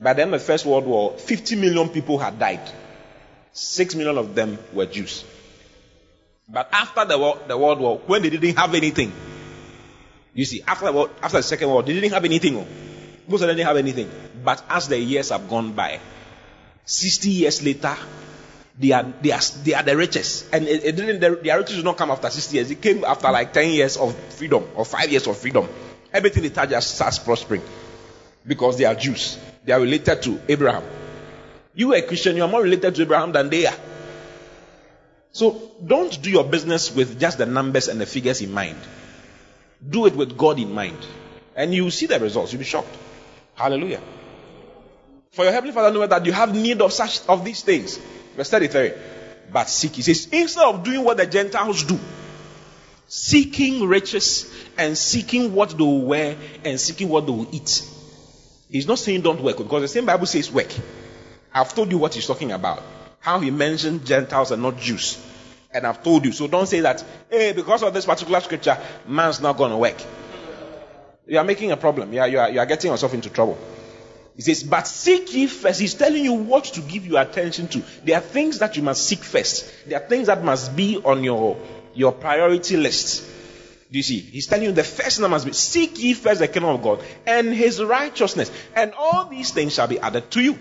By 0.00 0.12
the 0.14 0.22
end 0.22 0.32
of 0.32 0.40
the 0.40 0.46
First 0.46 0.64
World 0.64 0.86
War, 0.86 1.18
50 1.18 1.56
million 1.56 1.88
people 1.88 2.16
had 2.18 2.38
died. 2.38 2.60
Six 3.52 3.94
million 3.96 4.16
of 4.16 4.34
them 4.34 4.58
were 4.72 4.86
Jews. 4.86 5.24
But 6.48 6.68
after 6.72 7.04
the, 7.04 7.18
war, 7.18 7.38
the 7.46 7.58
World 7.58 7.80
War, 7.80 7.98
when 8.06 8.22
they 8.22 8.30
didn't 8.30 8.56
have 8.56 8.74
anything, 8.74 9.12
you 10.32 10.44
see, 10.46 10.62
after 10.66 10.90
the, 10.90 11.10
after 11.22 11.36
the 11.38 11.42
Second 11.42 11.68
World, 11.68 11.86
they 11.86 11.92
didn't 11.94 12.12
have 12.12 12.24
anything. 12.24 12.56
Oh. 12.56 12.66
Most 13.28 13.42
of 13.42 13.48
them 13.48 13.56
didn't 13.56 13.66
have 13.68 13.76
anything. 13.76 14.10
But 14.44 14.62
as 14.68 14.88
the 14.88 14.98
years 14.98 15.30
have 15.30 15.48
gone 15.48 15.72
by, 15.72 16.00
60 16.84 17.30
years 17.30 17.62
later, 17.62 17.96
they 18.78 18.92
are, 18.92 19.04
they 19.20 19.32
are, 19.32 19.40
they 19.62 19.74
are 19.74 19.82
the 19.82 19.96
richest. 19.96 20.46
And 20.52 20.66
it, 20.66 20.84
it 20.84 20.96
didn't, 20.96 21.20
the, 21.20 21.36
their 21.42 21.58
riches 21.58 21.76
did 21.76 21.84
not 21.84 21.96
come 21.96 22.10
after 22.10 22.30
60 22.30 22.56
years. 22.56 22.70
It 22.70 22.80
came 22.80 23.04
after 23.04 23.30
like 23.30 23.52
10 23.52 23.70
years 23.70 23.96
of 23.96 24.16
freedom 24.34 24.66
or 24.74 24.84
5 24.84 25.10
years 25.10 25.26
of 25.26 25.36
freedom. 25.36 25.68
Everything 26.12 26.42
they 26.42 26.48
touch 26.48 26.70
just 26.70 26.94
starts 26.94 27.18
prospering. 27.18 27.62
Because 28.46 28.78
they 28.78 28.86
are 28.86 28.94
Jews. 28.94 29.38
They 29.64 29.72
are 29.72 29.80
related 29.80 30.22
to 30.22 30.40
Abraham. 30.48 30.82
You 31.74 31.92
are 31.92 31.96
a 31.96 32.02
Christian, 32.02 32.36
you 32.36 32.42
are 32.42 32.48
more 32.48 32.62
related 32.62 32.94
to 32.94 33.02
Abraham 33.02 33.32
than 33.32 33.50
they 33.50 33.66
are. 33.66 33.76
So 35.32 35.70
don't 35.84 36.20
do 36.22 36.30
your 36.30 36.44
business 36.44 36.94
with 36.94 37.20
just 37.20 37.38
the 37.38 37.46
numbers 37.46 37.88
and 37.88 38.00
the 38.00 38.06
figures 38.06 38.40
in 38.40 38.52
mind. 38.52 38.78
Do 39.88 40.06
it 40.06 40.16
with 40.16 40.36
God 40.36 40.58
in 40.58 40.72
mind. 40.72 40.98
And 41.54 41.72
you 41.74 41.84
will 41.84 41.90
see 41.90 42.06
the 42.06 42.18
results. 42.18 42.52
You'll 42.52 42.60
be 42.60 42.64
shocked. 42.64 42.96
Hallelujah. 43.54 44.00
For 45.32 45.44
your 45.44 45.52
heavenly 45.52 45.72
Father 45.72 45.92
knows 45.96 46.08
that 46.08 46.26
you 46.26 46.32
have 46.32 46.54
need 46.54 46.82
of 46.82 46.92
such 46.92 47.26
of 47.28 47.44
these 47.44 47.62
things. 47.62 47.98
Verse 48.36 48.50
33. 48.50 48.92
But 49.52 49.68
seek. 49.68 49.92
He 49.92 50.02
says, 50.02 50.28
instead 50.32 50.64
of 50.64 50.82
doing 50.82 51.04
what 51.04 51.16
the 51.16 51.26
Gentiles 51.26 51.84
do, 51.84 51.98
seeking 53.06 53.86
riches 53.86 54.52
and 54.76 54.96
seeking 54.98 55.54
what 55.54 55.70
they 55.70 55.84
will 55.84 56.02
wear 56.02 56.36
and 56.64 56.80
seeking 56.80 57.08
what 57.08 57.26
they 57.26 57.32
will 57.32 57.48
eat. 57.52 57.88
He's 58.68 58.86
not 58.86 58.98
saying 58.98 59.22
don't 59.22 59.40
work 59.40 59.58
because 59.58 59.82
the 59.82 59.88
same 59.88 60.06
Bible 60.06 60.26
says 60.26 60.50
work. 60.50 60.72
I've 61.52 61.74
told 61.74 61.90
you 61.90 61.98
what 61.98 62.14
he's 62.14 62.26
talking 62.26 62.52
about. 62.52 62.82
How 63.18 63.40
he 63.40 63.50
mentioned 63.50 64.06
Gentiles 64.06 64.50
and 64.50 64.62
not 64.62 64.78
Jews. 64.78 65.24
And 65.72 65.86
I've 65.86 66.02
told 66.02 66.24
you. 66.24 66.32
So 66.32 66.48
don't 66.48 66.66
say 66.66 66.80
that, 66.80 67.04
hey, 67.28 67.52
because 67.52 67.82
of 67.82 67.94
this 67.94 68.06
particular 68.06 68.40
scripture, 68.40 68.78
man's 69.06 69.40
not 69.40 69.56
going 69.56 69.70
to 69.70 69.76
work. 69.76 70.00
You 71.26 71.38
are 71.38 71.44
making 71.44 71.70
a 71.70 71.76
problem. 71.76 72.16
Are, 72.18 72.26
you, 72.26 72.38
are, 72.38 72.50
you 72.50 72.58
are 72.58 72.66
getting 72.66 72.90
yourself 72.90 73.14
into 73.14 73.30
trouble. 73.30 73.58
He 74.36 74.42
says, 74.42 74.62
but 74.62 74.86
seek 74.86 75.34
ye 75.34 75.46
first. 75.46 75.80
He's 75.80 75.94
telling 75.94 76.24
you 76.24 76.32
what 76.32 76.64
to 76.64 76.80
give 76.80 77.06
your 77.06 77.20
attention 77.20 77.68
to. 77.68 77.82
There 78.04 78.16
are 78.16 78.22
things 78.22 78.60
that 78.60 78.76
you 78.76 78.82
must 78.82 79.06
seek 79.06 79.20
first. 79.20 79.70
There 79.86 80.00
are 80.00 80.08
things 80.08 80.28
that 80.28 80.44
must 80.44 80.74
be 80.74 80.96
on 80.96 81.24
your, 81.24 81.58
your 81.94 82.12
priority 82.12 82.76
list. 82.76 83.24
Do 83.90 83.98
you 83.98 84.02
see? 84.04 84.20
He's 84.20 84.46
telling 84.46 84.66
you 84.66 84.72
the 84.72 84.84
first 84.84 85.18
thing 85.18 85.28
must 85.28 85.44
be 85.44 85.52
seek 85.52 86.00
ye 86.00 86.14
first 86.14 86.40
the 86.40 86.46
kingdom 86.46 86.70
of 86.76 86.82
God 86.82 87.02
and 87.26 87.52
his 87.52 87.82
righteousness, 87.82 88.50
and 88.76 88.94
all 88.96 89.26
these 89.26 89.50
things 89.50 89.74
shall 89.74 89.88
be 89.88 89.98
added 89.98 90.30
to 90.30 90.40
you. 90.40 90.58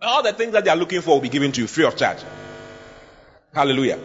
All 0.00 0.24
the 0.24 0.32
things 0.32 0.52
that 0.52 0.64
they 0.64 0.70
are 0.70 0.76
looking 0.76 1.00
for 1.00 1.12
will 1.12 1.20
be 1.20 1.28
given 1.28 1.52
to 1.52 1.60
you 1.60 1.68
free 1.68 1.84
of 1.84 1.96
charge. 1.96 2.18
Hallelujah. 3.54 4.00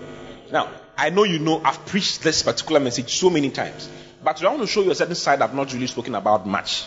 Now, 0.51 0.69
I 0.95 1.09
know 1.09 1.23
you 1.23 1.39
know 1.39 1.59
I've 1.63 1.85
preached 1.87 2.21
this 2.21 2.43
particular 2.43 2.79
message 2.79 3.15
so 3.15 3.31
many 3.31 3.49
times, 3.49 3.89
but 4.23 4.43
I 4.43 4.49
want 4.49 4.61
to 4.61 4.67
show 4.67 4.83
you 4.83 4.91
a 4.91 4.95
certain 4.95 5.15
side 5.15 5.41
I've 5.41 5.55
not 5.55 5.73
really 5.73 5.87
spoken 5.87 6.13
about 6.13 6.45
much. 6.45 6.85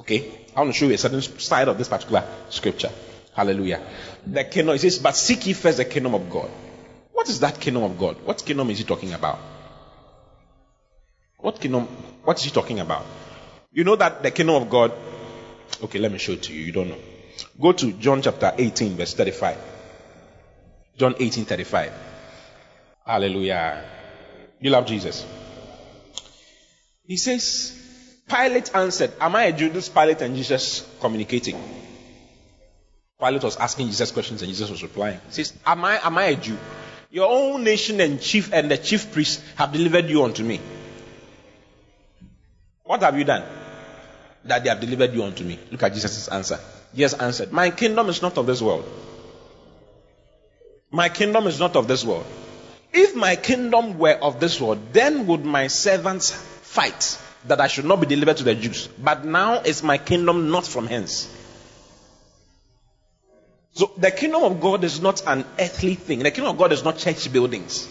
Okay? 0.00 0.30
I 0.56 0.60
want 0.60 0.72
to 0.72 0.78
show 0.78 0.86
you 0.86 0.94
a 0.94 0.98
certain 0.98 1.22
side 1.22 1.68
of 1.68 1.78
this 1.78 1.88
particular 1.88 2.24
scripture. 2.48 2.90
Hallelujah. 3.34 3.80
The 4.26 4.44
kingdom, 4.44 4.74
it 4.74 4.80
says, 4.80 4.98
but 4.98 5.14
seek 5.14 5.46
ye 5.46 5.52
first 5.52 5.78
the 5.78 5.84
kingdom 5.84 6.14
of 6.14 6.28
God. 6.28 6.50
What 7.12 7.28
is 7.28 7.40
that 7.40 7.60
kingdom 7.60 7.84
of 7.84 7.98
God? 7.98 8.16
What 8.24 8.44
kingdom 8.44 8.70
is 8.70 8.78
he 8.78 8.84
talking 8.84 9.12
about? 9.12 9.38
What 11.38 11.60
kingdom? 11.60 11.84
What 12.24 12.38
is 12.38 12.44
he 12.44 12.50
talking 12.50 12.80
about? 12.80 13.04
You 13.72 13.84
know 13.84 13.96
that 13.96 14.22
the 14.22 14.30
kingdom 14.30 14.56
of 14.56 14.68
God. 14.68 14.92
Okay, 15.82 15.98
let 15.98 16.12
me 16.12 16.18
show 16.18 16.32
it 16.32 16.42
to 16.44 16.52
you. 16.52 16.62
You 16.64 16.72
don't 16.72 16.88
know. 16.88 16.98
Go 17.60 17.72
to 17.72 17.92
John 17.92 18.20
chapter 18.22 18.52
18, 18.56 18.96
verse 18.96 19.14
35. 19.14 19.56
John 20.98 21.14
18, 21.18 21.44
35. 21.44 21.92
Hallelujah. 23.06 23.84
You 24.60 24.70
love 24.70 24.86
Jesus. 24.86 25.24
He 27.06 27.16
says, 27.16 27.79
Pilate 28.30 28.74
answered, 28.74 29.12
Am 29.20 29.34
I 29.34 29.44
a 29.44 29.52
Jew? 29.52 29.70
This 29.70 29.88
Pilate 29.88 30.22
and 30.22 30.36
Jesus 30.36 30.88
communicating. 31.00 31.60
Pilate 33.18 33.42
was 33.42 33.56
asking 33.56 33.88
Jesus 33.88 34.12
questions 34.12 34.40
and 34.42 34.50
Jesus 34.50 34.70
was 34.70 34.82
replying. 34.82 35.20
He 35.26 35.32
says, 35.32 35.52
Am 35.66 35.84
I 35.84 35.98
am 35.98 36.16
I 36.16 36.24
a 36.24 36.36
Jew? 36.36 36.56
Your 37.10 37.28
own 37.28 37.64
nation 37.64 38.00
and 38.00 38.20
chief 38.20 38.52
and 38.52 38.70
the 38.70 38.78
chief 38.78 39.12
priests 39.12 39.42
have 39.56 39.72
delivered 39.72 40.08
you 40.08 40.22
unto 40.22 40.44
me. 40.44 40.60
What 42.84 43.02
have 43.02 43.18
you 43.18 43.24
done? 43.24 43.44
That 44.44 44.62
they 44.62 44.70
have 44.70 44.80
delivered 44.80 45.12
you 45.12 45.24
unto 45.24 45.44
me. 45.44 45.58
Look 45.70 45.82
at 45.82 45.92
Jesus' 45.92 46.28
answer. 46.28 46.60
Jesus 46.94 47.18
answered, 47.20 47.52
My 47.52 47.70
kingdom 47.70 48.08
is 48.08 48.22
not 48.22 48.38
of 48.38 48.46
this 48.46 48.62
world. 48.62 48.88
My 50.92 51.08
kingdom 51.08 51.46
is 51.46 51.58
not 51.58 51.76
of 51.76 51.88
this 51.88 52.04
world. 52.04 52.26
If 52.92 53.14
my 53.14 53.36
kingdom 53.36 53.98
were 53.98 54.14
of 54.14 54.40
this 54.40 54.60
world, 54.60 54.92
then 54.92 55.26
would 55.26 55.44
my 55.44 55.66
servants 55.66 56.30
fight 56.30 57.18
that 57.46 57.60
I 57.60 57.66
should 57.66 57.84
not 57.84 58.00
be 58.00 58.06
delivered 58.06 58.36
to 58.38 58.44
the 58.44 58.54
Jews. 58.54 58.86
But 58.86 59.24
now 59.24 59.60
is 59.60 59.82
my 59.82 59.98
kingdom 59.98 60.50
not 60.50 60.66
from 60.66 60.86
hence. 60.86 61.34
So 63.72 63.92
the 63.96 64.10
kingdom 64.10 64.42
of 64.42 64.60
God 64.60 64.84
is 64.84 65.00
not 65.00 65.22
an 65.26 65.44
earthly 65.58 65.94
thing. 65.94 66.20
The 66.20 66.30
kingdom 66.30 66.52
of 66.52 66.58
God 66.58 66.72
is 66.72 66.84
not 66.84 66.98
church 66.98 67.32
buildings. 67.32 67.88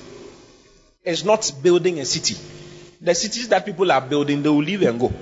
It's 1.04 1.24
not 1.24 1.52
building 1.64 2.00
a 2.00 2.06
city. 2.06 2.36
The 3.02 3.16
cities 3.16 3.48
that 3.50 3.66
people 3.66 3.92
are 3.92 4.02
building, 4.02 4.44
they 4.44 4.50
will 4.50 4.58
leave 4.62 4.82
and 4.82 5.00
go. 5.00 5.14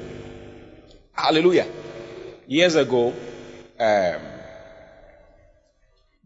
Hallelujah. 1.13 1.67
Years 2.47 2.75
ago, 2.75 3.13
um, 3.79 4.21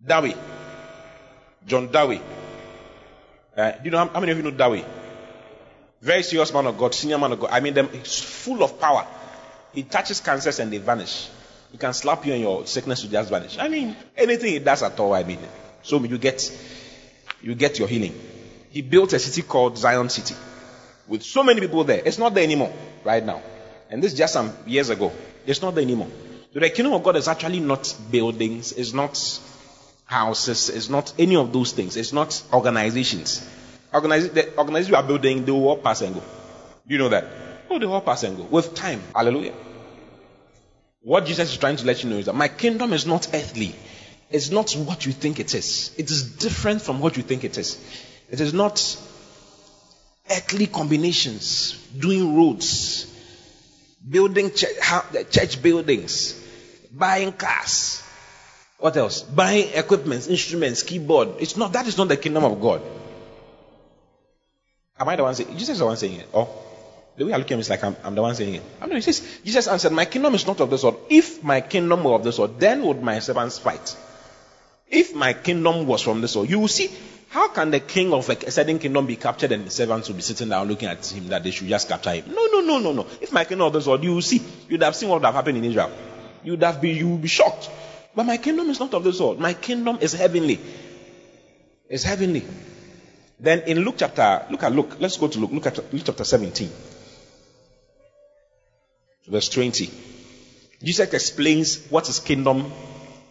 Dowie, 0.06 0.36
John 1.68 1.92
Dowie. 1.92 2.22
Uh, 3.56 3.72
do 3.72 3.80
you 3.84 3.92
know 3.92 3.98
how, 3.98 4.08
how, 4.08 4.20
many 4.20 4.32
of 4.32 4.38
you 4.38 4.44
know 4.44 4.52
Dowie? 4.52 4.86
Very 6.02 6.24
serious 6.24 6.52
man 6.54 6.66
of 6.66 6.78
God, 6.78 6.96
senior 6.96 7.18
man 7.18 7.32
of 7.34 7.40
God. 7.40 7.52
I 7.52 7.60
mean, 7.60 7.76
he's 7.94 8.20
full 8.20 8.64
of 8.64 8.80
power. 8.80 9.06
He 9.74 9.84
touches 9.84 10.20
cancers 10.20 10.60
and 10.60 10.74
they 10.74 10.80
vanish. 10.80 11.30
He 11.72 11.78
can 11.78 11.94
slap 11.94 12.26
you 12.26 12.34
and 12.34 12.42
your 12.42 12.66
sickness 12.66 13.04
will 13.04 13.12
just 13.12 13.30
vanish. 13.30 13.58
I 13.58 13.68
mean, 13.68 13.96
anything 14.18 14.54
he 14.54 14.60
does 14.60 14.84
at 14.84 15.00
all, 15.00 15.14
I 15.14 15.24
mean. 15.24 15.40
So 15.84 16.04
you 16.04 16.18
get, 16.18 16.52
you 17.42 17.56
get 17.56 17.80
your 17.80 17.88
healing. 17.88 18.20
He 18.72 18.82
built 18.82 19.14
a 19.14 19.20
city 19.20 19.42
called 19.44 19.78
Zion 19.78 20.10
City 20.10 20.36
with 21.08 21.24
so 21.24 21.44
many 21.44 21.62
people 21.62 21.84
there. 21.84 22.02
It's 22.04 22.18
not 22.18 22.34
there 22.34 22.44
anymore 22.44 22.74
right 23.04 23.24
now. 23.24 23.42
And 23.90 24.02
this 24.04 24.14
just 24.14 24.34
some 24.34 24.54
years 24.66 24.90
ago. 24.90 25.12
It's 25.46 25.62
not 25.62 25.76
there 25.76 25.84
anymore. 25.84 26.10
So 26.54 26.60
the 26.60 26.70
kingdom 26.70 26.94
of 26.94 27.04
God 27.04 27.16
is 27.16 27.28
actually 27.28 27.60
not 27.60 27.96
buildings, 28.12 28.74
it's 28.74 28.94
not 28.94 29.18
houses, 30.06 30.70
it's 30.70 30.90
not 30.90 31.14
any 31.18 31.36
of 31.38 31.54
those 31.54 31.72
things, 31.72 31.96
it's 31.96 32.12
not 32.12 32.42
organizations. 32.52 33.48
Organiz- 33.94 34.34
the 34.34 34.58
organizations 34.58 34.90
you 34.90 34.96
are 34.96 35.04
building, 35.04 35.46
they 35.46 35.52
will 35.52 35.68
all 35.68 35.78
pass 35.78 36.02
and 36.02 36.16
go. 36.16 36.24
You 36.88 36.98
know 36.98 37.10
that? 37.10 37.26
Oh, 37.70 37.80
they 37.80 37.86
all 37.86 38.02
pass 38.02 38.24
and 38.24 38.38
go. 38.38 38.44
With 38.44 38.74
time. 38.74 39.02
Hallelujah. 39.16 39.54
What 41.02 41.26
Jesus 41.26 41.52
is 41.52 41.58
trying 41.58 41.78
to 41.78 41.86
let 41.86 42.04
you 42.04 42.10
know 42.10 42.18
is 42.18 42.28
that 42.28 42.36
my 42.36 42.48
kingdom 42.48 42.94
is 42.94 43.06
not 43.06 43.28
earthly. 43.34 43.76
It's 44.30 44.50
not 44.50 44.72
what 44.74 45.06
you 45.06 45.12
think 45.12 45.40
it 45.40 45.54
is. 45.56 45.94
It 45.98 46.10
is 46.10 46.38
different 46.38 46.82
from 46.82 47.00
what 47.00 47.18
you 47.18 47.24
think 47.24 47.44
it 47.44 47.58
is. 47.58 47.78
It 48.30 48.40
is 48.40 48.54
not 48.54 48.80
earthly 50.30 50.68
combinations, 50.68 51.74
doing 51.98 52.38
roads, 52.38 53.08
building 54.08 54.54
church, 54.54 54.78
church 55.32 55.62
buildings, 55.62 56.40
buying 56.92 57.34
cars. 57.34 58.02
What 58.78 58.96
else? 58.96 59.22
Buying 59.22 59.70
equipment, 59.74 60.30
instruments, 60.30 60.84
keyboard. 60.84 61.30
It's 61.40 61.58
not, 61.58 61.74
that 61.74 61.88
is 61.88 61.98
not 61.98 62.08
the 62.08 62.18
kingdom 62.18 62.46
of 62.46 62.62
God. 62.62 62.82
Am 65.02 65.10
I 65.10 65.16
the 65.16 65.24
one 65.24 65.34
saying, 65.34 65.50
Jesus 65.58 65.70
is 65.70 65.80
the 65.80 65.86
one 65.88 65.98
saying 65.98 66.20
it? 66.20 66.28
Oh, 66.32 66.48
the 67.18 67.26
way 67.26 67.34
I 67.34 67.38
look 67.38 67.48
at 67.48 67.54
him 67.54 67.60
is 67.60 67.72
like 67.72 67.84
I'm, 67.84 67.96
I'm 68.04 68.14
the 68.14 68.22
one 68.22 68.36
saying 68.36 68.54
it. 68.54 68.64
I 68.80 68.86
mean, 68.86 68.98
he 68.98 69.02
says, 69.02 69.40
Jesus 69.44 69.68
answered, 69.68 69.94
my 69.94 70.06
kingdom 70.06 70.36
is 70.36 70.46
not 70.46 70.60
of 70.62 70.70
this 70.70 70.84
world. 70.84 71.08
If 71.10 71.44
my 71.44 71.62
kingdom 71.62 72.04
were 72.04 72.14
of 72.14 72.24
this 72.24 72.38
world, 72.38 72.60
then 72.60 72.84
would 72.84 73.02
my 73.02 73.18
servants 73.18 73.58
fight. 73.58 73.98
If 74.88 75.16
my 75.16 75.34
kingdom 75.34 75.88
was 75.88 76.04
from 76.04 76.22
this 76.22 76.36
world, 76.36 76.52
you 76.52 76.60
will 76.60 76.68
see 76.68 76.92
how 77.30 77.48
can 77.48 77.72
the 77.72 77.80
king 77.80 78.14
of 78.14 78.30
a 78.30 78.52
certain 78.52 78.78
kingdom 78.78 79.08
be 79.08 79.16
captured 79.16 79.52
and 79.52 79.66
the 79.66 79.72
servants 79.72 80.08
will 80.08 80.18
be 80.18 80.22
sitting 80.22 80.50
down 80.50 80.68
looking 80.68 80.88
at 80.88 81.04
him 81.08 81.30
that 81.30 81.44
they 81.44 81.50
should 81.50 81.68
just 81.68 81.90
capture 81.90 82.12
him? 82.12 82.26
No, 82.28 82.46
no, 82.46 82.62
no, 82.62 82.78
no, 82.78 82.92
no. 82.92 83.08
If 83.20 83.32
my 83.32 83.44
kingdom 83.46 83.66
of 83.66 83.74
this 83.74 83.88
world, 83.88 84.04
you 84.04 84.14
will 84.14 84.22
see. 84.22 84.40
You'd 84.70 84.84
have 84.84 84.96
seen 84.96 85.10
what 85.10 85.22
would 85.22 85.26
have 85.26 85.34
happened 85.34 85.58
in 85.58 85.64
Israel. 85.64 85.92
You'd 86.44 86.62
have 86.62 86.80
been, 86.80 86.96
you 86.96 87.10
would 87.10 87.24
be 87.24 87.28
shocked. 87.28 87.72
But 88.16 88.28
my 88.28 88.38
kingdom 88.38 88.70
is 88.70 88.80
not 88.80 88.94
of 88.94 89.04
this 89.04 89.20
world. 89.20 89.40
My 89.40 89.54
kingdom 89.56 89.98
is 90.00 90.14
heavenly. 90.14 90.60
It's 91.90 92.04
heavenly. 92.04 92.46
Then 93.42 93.62
in 93.62 93.80
Luke 93.80 93.96
chapter, 93.98 94.46
look 94.52 94.62
at 94.62 94.72
Luke. 94.72 94.98
Let's 95.00 95.18
go 95.18 95.28
to 95.28 95.40
Luke. 95.40 95.52
Look 95.52 95.66
at 95.66 95.92
Luke 95.92 96.04
chapter 96.06 96.24
17. 96.24 96.70
Verse 99.28 99.50
20. 99.50 99.90
Jesus 100.84 101.14
explains 101.14 101.88
what 101.90 102.06
his 102.06 102.20
kingdom 102.20 102.72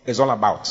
is 0.06 0.18
all 0.18 0.30
about. 0.30 0.68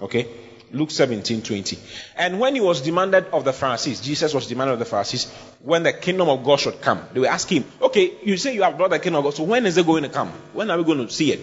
Okay? 0.00 0.28
Luke 0.72 0.90
17, 0.90 1.42
20. 1.42 1.78
And 2.16 2.38
when 2.38 2.54
he 2.54 2.60
was 2.60 2.80
demanded 2.80 3.26
of 3.32 3.44
the 3.44 3.52
Pharisees, 3.52 4.00
Jesus 4.00 4.34
was 4.34 4.46
demanded 4.46 4.74
of 4.74 4.78
the 4.78 4.84
Pharisees 4.84 5.32
when 5.60 5.82
the 5.82 5.92
kingdom 5.92 6.28
of 6.28 6.44
God 6.44 6.60
should 6.60 6.80
come. 6.80 7.02
They 7.12 7.20
were 7.20 7.28
asking 7.28 7.62
him, 7.62 7.72
okay, 7.82 8.12
you 8.22 8.36
say 8.36 8.54
you 8.54 8.62
have 8.62 8.76
brought 8.76 8.90
the 8.90 8.98
kingdom 8.98 9.18
of 9.18 9.24
God, 9.24 9.34
so 9.34 9.44
when 9.44 9.66
is 9.66 9.76
it 9.76 9.86
going 9.86 10.02
to 10.02 10.08
come? 10.08 10.28
When 10.52 10.70
are 10.70 10.78
we 10.78 10.84
going 10.84 11.06
to 11.06 11.12
see 11.12 11.32
it? 11.32 11.40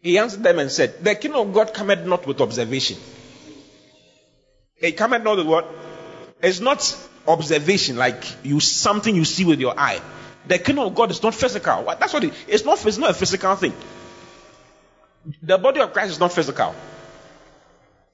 He 0.00 0.18
answered 0.18 0.42
them 0.42 0.60
and 0.60 0.70
said, 0.70 1.02
The 1.02 1.16
kingdom 1.16 1.48
of 1.48 1.54
God 1.54 1.74
cometh 1.74 2.06
not 2.06 2.26
with 2.26 2.40
observation. 2.40 2.98
It 4.78 4.92
cometh 4.92 5.24
not 5.24 5.38
with 5.38 5.46
what? 5.46 5.68
It's 6.46 6.60
not 6.60 6.96
observation, 7.26 7.96
like 7.96 8.24
you 8.44 8.60
something 8.60 9.16
you 9.16 9.24
see 9.24 9.44
with 9.44 9.58
your 9.58 9.74
eye. 9.76 10.00
The 10.46 10.60
kingdom 10.60 10.86
of 10.86 10.94
God 10.94 11.10
is 11.10 11.20
not 11.20 11.34
physical. 11.34 11.84
That's 11.98 12.12
what 12.12 12.22
it, 12.22 12.32
it's 12.46 12.64
not. 12.64 12.86
It's 12.86 12.98
not 12.98 13.10
a 13.10 13.14
physical 13.14 13.56
thing. 13.56 13.72
The 15.42 15.58
body 15.58 15.80
of 15.80 15.92
Christ 15.92 16.12
is 16.12 16.20
not 16.20 16.32
physical. 16.32 16.72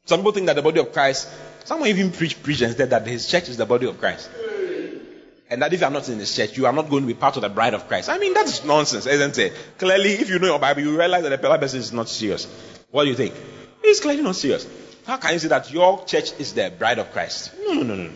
Some 0.07 0.21
people 0.21 0.33
think 0.33 0.47
that 0.47 0.57
the 0.57 0.63
body 0.63 0.81
of 0.81 0.95
Christ. 0.95 1.29
Someone 1.65 1.91
even 1.91 2.11
preach 2.11 2.43
preach 2.43 2.63
and 2.63 2.75
said 2.75 2.89
that 2.89 3.07
his 3.07 3.29
church 3.29 3.51
is 3.51 3.59
the 3.59 3.67
body 3.67 3.87
of 3.87 4.01
Christ. 4.01 4.31
And 5.51 5.61
that 5.61 5.71
if 5.75 5.81
you 5.81 5.87
are 5.87 5.91
not 5.91 6.09
in 6.09 6.17
this 6.17 6.35
church, 6.35 6.57
you 6.57 6.65
are 6.65 6.73
not 6.73 6.89
going 6.89 7.03
to 7.03 7.07
be 7.07 7.13
part 7.13 7.37
of 7.37 7.43
the 7.43 7.51
bride 7.51 7.75
of 7.75 7.87
Christ. 7.87 8.09
I 8.09 8.17
mean, 8.17 8.33
that's 8.33 8.65
nonsense, 8.65 9.05
isn't 9.05 9.37
it? 9.37 9.53
Clearly, 9.77 10.13
if 10.13 10.31
you 10.31 10.39
know 10.39 10.47
your 10.47 10.59
Bible, 10.59 10.81
you 10.81 10.99
realize 10.99 11.23
that 11.23 11.43
the 11.43 11.59
person 11.59 11.81
is 11.81 11.93
not 11.93 12.09
serious. 12.09 12.47
What 12.91 13.05
do 13.05 13.11
you 13.11 13.17
think? 13.17 13.35
It's 13.85 14.01
clearly 14.01 14.23
not 14.23 14.37
serious. 14.37 14.67
How 15.07 15.17
can 15.17 15.33
you 15.33 15.39
say 15.39 15.49
that 15.49 15.73
your 15.73 16.05
church 16.05 16.33
is 16.39 16.53
the 16.55 16.73
bride 16.77 16.99
of 16.99 17.13
Christ? 17.13 17.53
No, 17.61 17.75
no, 17.75 17.83
no, 17.83 17.95
no. 17.97 18.11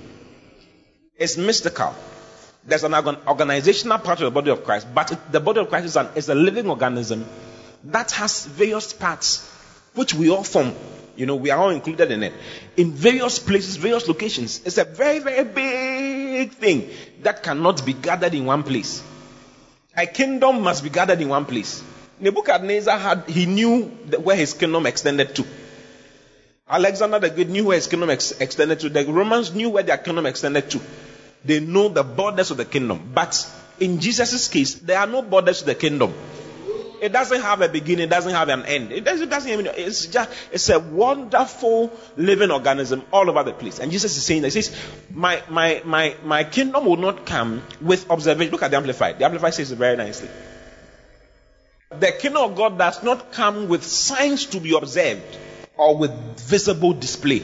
It's 1.16 1.36
mystical. 1.36 1.94
There's 2.64 2.84
an 2.84 2.94
organizational 2.94 3.98
part 3.98 4.20
of 4.20 4.24
the 4.24 4.30
body 4.30 4.50
of 4.50 4.64
Christ, 4.64 4.86
but 4.92 5.18
the 5.30 5.40
body 5.40 5.60
of 5.60 5.68
Christ 5.68 5.86
is, 5.86 5.96
an, 5.96 6.08
is 6.14 6.28
a 6.28 6.34
living 6.34 6.68
organism 6.68 7.24
that 7.84 8.10
has 8.12 8.44
various 8.46 8.92
parts 8.92 9.48
which 9.94 10.14
we 10.14 10.30
all 10.30 10.42
form. 10.42 10.74
You 11.16 11.26
know, 11.26 11.36
we 11.36 11.50
are 11.50 11.58
all 11.58 11.70
included 11.70 12.10
in 12.10 12.22
it. 12.22 12.34
In 12.76 12.92
various 12.92 13.38
places, 13.38 13.76
various 13.76 14.06
locations. 14.06 14.60
It's 14.64 14.78
a 14.78 14.84
very, 14.84 15.20
very 15.20 15.44
big 15.44 16.52
thing 16.52 16.90
that 17.22 17.42
cannot 17.42 17.84
be 17.86 17.94
gathered 17.94 18.34
in 18.34 18.44
one 18.44 18.62
place. 18.62 19.02
A 19.96 20.06
kingdom 20.06 20.62
must 20.62 20.84
be 20.84 20.90
gathered 20.90 21.20
in 21.20 21.28
one 21.28 21.46
place. 21.46 21.82
Nebuchadnezzar 22.20 22.98
had, 22.98 23.24
he 23.28 23.46
knew 23.46 23.84
where 23.84 24.36
his 24.36 24.52
kingdom 24.52 24.86
extended 24.86 25.34
to. 25.36 25.46
Alexander 26.68 27.20
the 27.20 27.30
Great 27.30 27.48
knew 27.48 27.66
where 27.66 27.76
his 27.76 27.86
kingdom 27.86 28.10
ex- 28.10 28.32
extended 28.32 28.80
to. 28.80 28.88
The 28.88 29.04
Romans 29.04 29.54
knew 29.54 29.70
where 29.70 29.84
their 29.84 29.98
kingdom 29.98 30.26
extended 30.26 30.68
to. 30.70 30.80
They 31.44 31.60
know 31.60 31.88
the 31.88 32.02
borders 32.02 32.50
of 32.50 32.56
the 32.56 32.64
kingdom. 32.64 33.12
But 33.14 33.48
in 33.78 34.00
Jesus' 34.00 34.48
case, 34.48 34.74
there 34.74 34.98
are 34.98 35.06
no 35.06 35.22
borders 35.22 35.60
to 35.60 35.66
the 35.66 35.76
kingdom. 35.76 36.12
It 37.00 37.12
doesn't 37.12 37.42
have 37.42 37.60
a 37.60 37.68
beginning, 37.68 38.06
it 38.06 38.10
doesn't 38.10 38.32
have 38.32 38.48
an 38.48 38.64
end. 38.64 38.90
It 38.90 39.04
doesn't, 39.04 39.28
it 39.28 39.30
doesn't 39.30 39.52
even, 39.52 39.66
it's 39.66 40.06
just, 40.06 40.30
it's 40.50 40.68
a 40.70 40.80
wonderful 40.80 41.92
living 42.16 42.50
organism 42.50 43.04
all 43.12 43.28
over 43.30 43.44
the 43.44 43.52
place. 43.52 43.78
And 43.78 43.92
Jesus 43.92 44.16
is 44.16 44.24
saying 44.24 44.42
that, 44.42 44.52
he 44.52 44.62
says, 44.62 44.76
my, 45.12 45.42
my, 45.48 45.82
my, 45.84 46.16
my 46.24 46.42
kingdom 46.42 46.86
will 46.86 46.96
not 46.96 47.26
come 47.26 47.62
with 47.80 48.10
observation. 48.10 48.50
Look 48.50 48.62
at 48.62 48.70
the 48.70 48.78
Amplified. 48.78 49.18
The 49.18 49.26
Amplified 49.26 49.54
says 49.54 49.70
it 49.70 49.76
very 49.76 49.96
nicely. 49.96 50.30
The 51.90 52.12
kingdom 52.12 52.42
of 52.42 52.56
God 52.56 52.78
does 52.78 53.02
not 53.04 53.30
come 53.30 53.68
with 53.68 53.84
signs 53.84 54.46
to 54.46 54.58
be 54.58 54.74
observed 54.74 55.22
or 55.76 55.96
with 55.96 56.12
visible 56.40 56.92
display. 56.92 57.42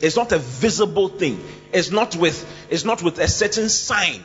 It's 0.00 0.16
not 0.16 0.32
a 0.32 0.38
visible 0.38 1.08
thing. 1.08 1.42
It's 1.72 1.90
not 1.90 2.16
with, 2.16 2.44
it's 2.70 2.84
not 2.84 3.02
with 3.02 3.18
a 3.18 3.28
certain 3.28 3.68
sign. 3.68 4.22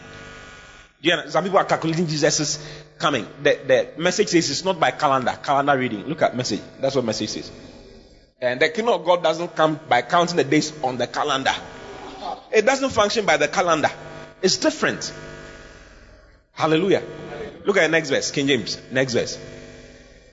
You 1.01 1.15
know, 1.15 1.29
some 1.29 1.43
people 1.43 1.57
are 1.57 1.65
calculating 1.65 2.07
Jesus' 2.07 2.63
coming. 2.99 3.25
The, 3.41 3.59
the 3.65 4.01
message 4.01 4.29
says 4.29 4.49
it's 4.51 4.63
not 4.63 4.79
by 4.79 4.91
calendar, 4.91 5.37
calendar 5.43 5.77
reading. 5.77 6.05
Look 6.05 6.21
at 6.21 6.35
message. 6.35 6.61
That's 6.79 6.95
what 6.95 7.05
message 7.05 7.29
says. 7.29 7.51
And 8.39 8.59
the 8.59 8.69
kingdom 8.69 8.93
of 8.93 9.05
God 9.05 9.23
doesn't 9.23 9.55
come 9.55 9.79
by 9.87 10.01
counting 10.01 10.37
the 10.37 10.43
days 10.43 10.73
on 10.83 10.97
the 10.97 11.07
calendar. 11.07 11.53
It 12.51 12.65
doesn't 12.65 12.89
function 12.89 13.25
by 13.25 13.37
the 13.37 13.47
calendar. 13.47 13.89
It's 14.41 14.57
different. 14.57 15.13
Hallelujah. 16.53 17.03
Look 17.65 17.77
at 17.77 17.81
the 17.81 17.89
next 17.89 18.09
verse, 18.09 18.31
King 18.31 18.47
James. 18.47 18.79
Next 18.91 19.13
verse. 19.13 19.39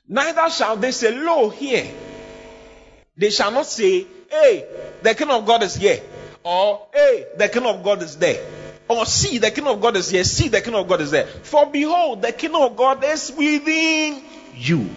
Neither 0.09 0.51
shall 0.51 0.77
they 0.77 0.91
say, 0.91 1.17
Lo, 1.17 1.51
here. 1.51 1.87
They 3.19 3.31
shall 3.31 3.51
not 3.51 3.67
say, 3.67 4.07
Hey, 4.31 4.65
the 5.03 5.15
kingdom 5.15 5.37
of 5.41 5.47
God 5.47 5.63
is 5.65 5.75
here. 5.75 6.01
Or, 6.45 6.87
Hey, 6.95 7.27
the 7.37 7.49
kingdom 7.49 7.77
of 7.77 7.83
God 7.83 8.03
is 8.03 8.17
there. 8.17 8.43
Or, 8.89 9.05
See, 9.05 9.39
the 9.39 9.51
kingdom 9.51 9.75
of 9.75 9.81
God 9.83 9.97
is 9.97 10.09
here. 10.09 10.25
See, 10.25 10.49
the 10.49 10.61
kingdom 10.61 10.83
of 10.83 10.89
God 10.89 11.01
is 11.01 11.11
there. 11.11 11.27
For 11.27 11.67
behold, 11.67 12.23
the 12.23 12.33
kingdom 12.33 12.63
of 12.63 12.77
God 12.77 13.05
is 13.05 13.33
within 13.37 14.23
you. 14.55 14.89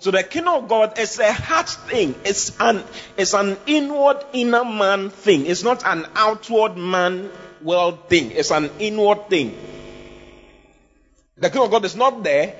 So 0.00 0.10
the 0.10 0.22
kingdom 0.22 0.54
of 0.54 0.68
God 0.68 0.98
is 0.98 1.18
a 1.18 1.30
heart 1.30 1.68
thing. 1.68 2.14
It's 2.24 2.58
an 2.58 2.82
it's 3.18 3.34
an 3.34 3.58
inward 3.66 4.24
inner 4.32 4.64
man 4.64 5.10
thing. 5.10 5.44
It's 5.44 5.62
not 5.62 5.84
an 5.84 6.06
outward 6.14 6.78
man 6.78 7.30
world 7.60 8.08
thing. 8.08 8.30
It's 8.30 8.50
an 8.50 8.70
inward 8.78 9.28
thing. 9.28 9.54
The 11.36 11.50
kingdom 11.50 11.64
of 11.64 11.70
God 11.70 11.84
is 11.84 11.96
not 11.96 12.22
there. 12.22 12.54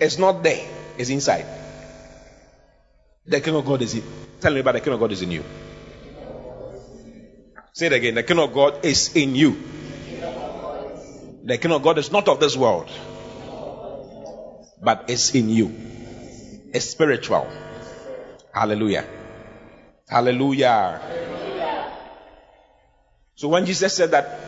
It's 0.00 0.18
not 0.18 0.42
there. 0.42 0.66
It's 0.98 1.10
inside. 1.10 1.46
The 3.30 3.40
kingdom 3.40 3.56
of 3.56 3.64
God 3.64 3.80
is 3.82 3.94
in. 3.94 4.02
Tell 4.40 4.52
me 4.52 4.58
about 4.58 4.72
the 4.72 4.80
kingdom 4.80 4.94
of 4.94 5.00
God 5.00 5.12
is 5.12 5.22
in 5.22 5.30
you. 5.30 5.44
Say 7.72 7.86
it 7.86 7.92
again. 7.92 8.16
The 8.16 8.24
kingdom 8.24 8.48
of 8.48 8.52
God 8.52 8.84
is 8.84 9.14
in 9.14 9.36
you. 9.36 9.56
The 11.44 11.56
kingdom 11.56 11.76
of 11.76 11.82
God 11.84 11.98
is 11.98 12.10
not 12.10 12.26
of 12.26 12.40
this 12.40 12.56
world, 12.56 12.90
but 14.82 15.04
it's 15.06 15.32
in 15.32 15.48
you. 15.48 15.72
It's 16.74 16.86
spiritual. 16.86 17.46
Hallelujah. 18.52 19.04
Hallelujah. 20.08 21.00
So 23.36 23.46
when 23.46 23.64
Jesus 23.64 23.94
said 23.94 24.10
that, 24.10 24.40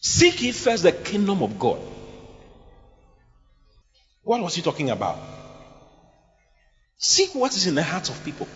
seek 0.00 0.42
ye 0.42 0.50
first 0.50 0.82
the 0.82 0.90
kingdom 0.90 1.44
of 1.44 1.56
God, 1.56 1.78
what 4.24 4.42
was 4.42 4.56
he 4.56 4.62
talking 4.62 4.90
about? 4.90 5.35
Seek 6.98 7.34
what 7.34 7.54
is 7.54 7.66
in 7.66 7.74
the 7.74 7.82
hearts 7.82 8.08
of 8.08 8.24
people. 8.24 8.48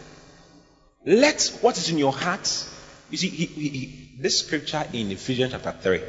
Let 1.05 1.59
what 1.61 1.77
is 1.77 1.91
in 1.91 1.99
your 1.99 2.13
heart. 2.13 2.67
You 3.11 3.17
see, 3.17 3.29
he, 3.29 3.47
he, 3.47 3.69
he, 3.69 4.17
this 4.19 4.41
scripture 4.41 4.85
in 4.93 5.11
Ephesians 5.11 5.53
chapter 5.53 5.73
3. 5.73 6.03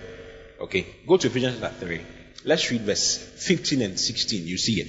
Okay, 0.61 0.87
go 1.07 1.17
to 1.17 1.27
Ephesians 1.27 1.59
chapter 1.59 1.85
3. 1.85 2.01
Let's 2.45 2.69
read 2.71 2.81
verse 2.81 3.17
15 3.17 3.81
and 3.81 3.99
16. 3.99 4.47
You 4.47 4.57
see 4.57 4.81
it. 4.81 4.87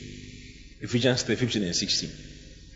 Ephesians 0.83 1.22
3 1.22 1.37
15 1.37 1.62
and 1.62 1.76
16. 1.76 2.11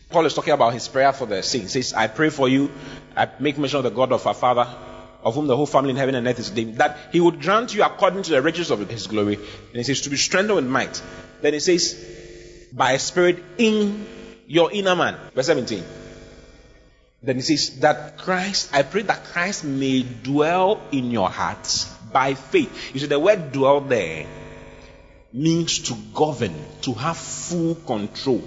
Paul 0.08 0.26
is 0.26 0.34
talking 0.34 0.52
about 0.52 0.72
his 0.72 0.86
prayer 0.86 1.12
for 1.12 1.26
the 1.26 1.42
saints. 1.42 1.72
He 1.72 1.82
says, 1.82 1.94
I 1.94 2.06
pray 2.06 2.30
for 2.30 2.48
you. 2.48 2.70
I 3.16 3.28
make 3.40 3.58
mention 3.58 3.78
of 3.78 3.84
the 3.84 3.90
God 3.90 4.12
of 4.12 4.26
our 4.26 4.34
Father, 4.34 4.68
of 5.22 5.34
whom 5.34 5.48
the 5.48 5.56
whole 5.56 5.66
family 5.66 5.90
in 5.90 5.96
heaven 5.96 6.14
and 6.14 6.26
earth 6.26 6.38
is 6.38 6.52
named, 6.52 6.76
that 6.76 6.96
he 7.10 7.20
would 7.20 7.40
grant 7.40 7.74
you 7.74 7.82
according 7.82 8.22
to 8.22 8.30
the 8.30 8.40
riches 8.40 8.70
of 8.70 8.88
his 8.88 9.08
glory. 9.08 9.34
And 9.34 9.74
he 9.74 9.82
says, 9.82 10.02
to 10.02 10.10
be 10.10 10.16
strengthened 10.16 10.54
with 10.54 10.66
might. 10.66 11.02
Then 11.42 11.54
he 11.54 11.60
says, 11.60 11.94
by 12.72 12.92
a 12.92 12.98
spirit 13.00 13.42
in 13.58 14.06
your 14.46 14.72
inner 14.72 14.96
man. 14.96 15.16
Verse 15.34 15.46
17. 15.46 15.84
Then 17.22 17.36
he 17.36 17.42
says 17.42 17.80
that 17.80 18.18
Christ, 18.18 18.70
I 18.72 18.82
pray 18.82 19.02
that 19.02 19.24
Christ 19.24 19.64
may 19.64 20.02
dwell 20.02 20.80
in 20.92 21.10
your 21.10 21.28
hearts 21.28 21.92
by 22.12 22.34
faith. 22.34 22.94
You 22.94 23.00
see, 23.00 23.06
the 23.06 23.18
word 23.18 23.52
dwell 23.52 23.80
there 23.80 24.26
means 25.32 25.80
to 25.80 25.94
govern, 26.14 26.54
to 26.82 26.92
have 26.94 27.16
full 27.16 27.74
control, 27.74 28.42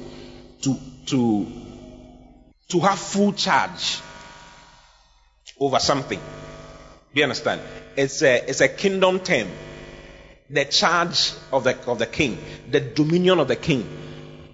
to, 0.61 0.77
to, 1.07 1.47
to 2.69 2.79
have 2.79 2.99
full 2.99 3.33
charge 3.33 3.99
over 5.59 5.79
something. 5.79 6.19
Do 6.19 7.19
you 7.19 7.23
understand? 7.23 7.61
It's 7.97 8.21
a, 8.21 8.49
it's 8.49 8.61
a 8.61 8.69
kingdom 8.69 9.19
term. 9.19 9.49
The 10.49 10.65
charge 10.65 11.33
of 11.51 11.63
the, 11.63 11.77
of 11.85 11.99
the 11.99 12.05
king, 12.05 12.37
the 12.71 12.79
dominion 12.79 13.39
of 13.39 13.47
the 13.47 13.55
king. 13.55 13.87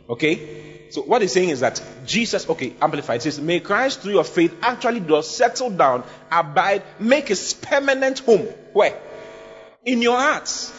Okay? 0.09 0.64
So 0.89 1.01
what 1.01 1.21
he's 1.21 1.33
saying 1.33 1.49
is 1.49 1.59
that 1.61 1.81
Jesus, 2.05 2.49
okay, 2.49 2.73
amplified 2.81 3.21
says, 3.21 3.39
may 3.39 3.59
Christ 3.59 4.01
through 4.01 4.13
your 4.13 4.23
faith 4.23 4.55
actually 4.61 4.99
does 4.99 5.29
settle 5.29 5.69
down, 5.69 6.03
abide, 6.31 6.83
make 6.99 7.27
his 7.27 7.53
permanent 7.53 8.19
home. 8.19 8.47
Where? 8.73 8.97
In 9.83 10.01
your 10.01 10.17
hearts. 10.17 10.73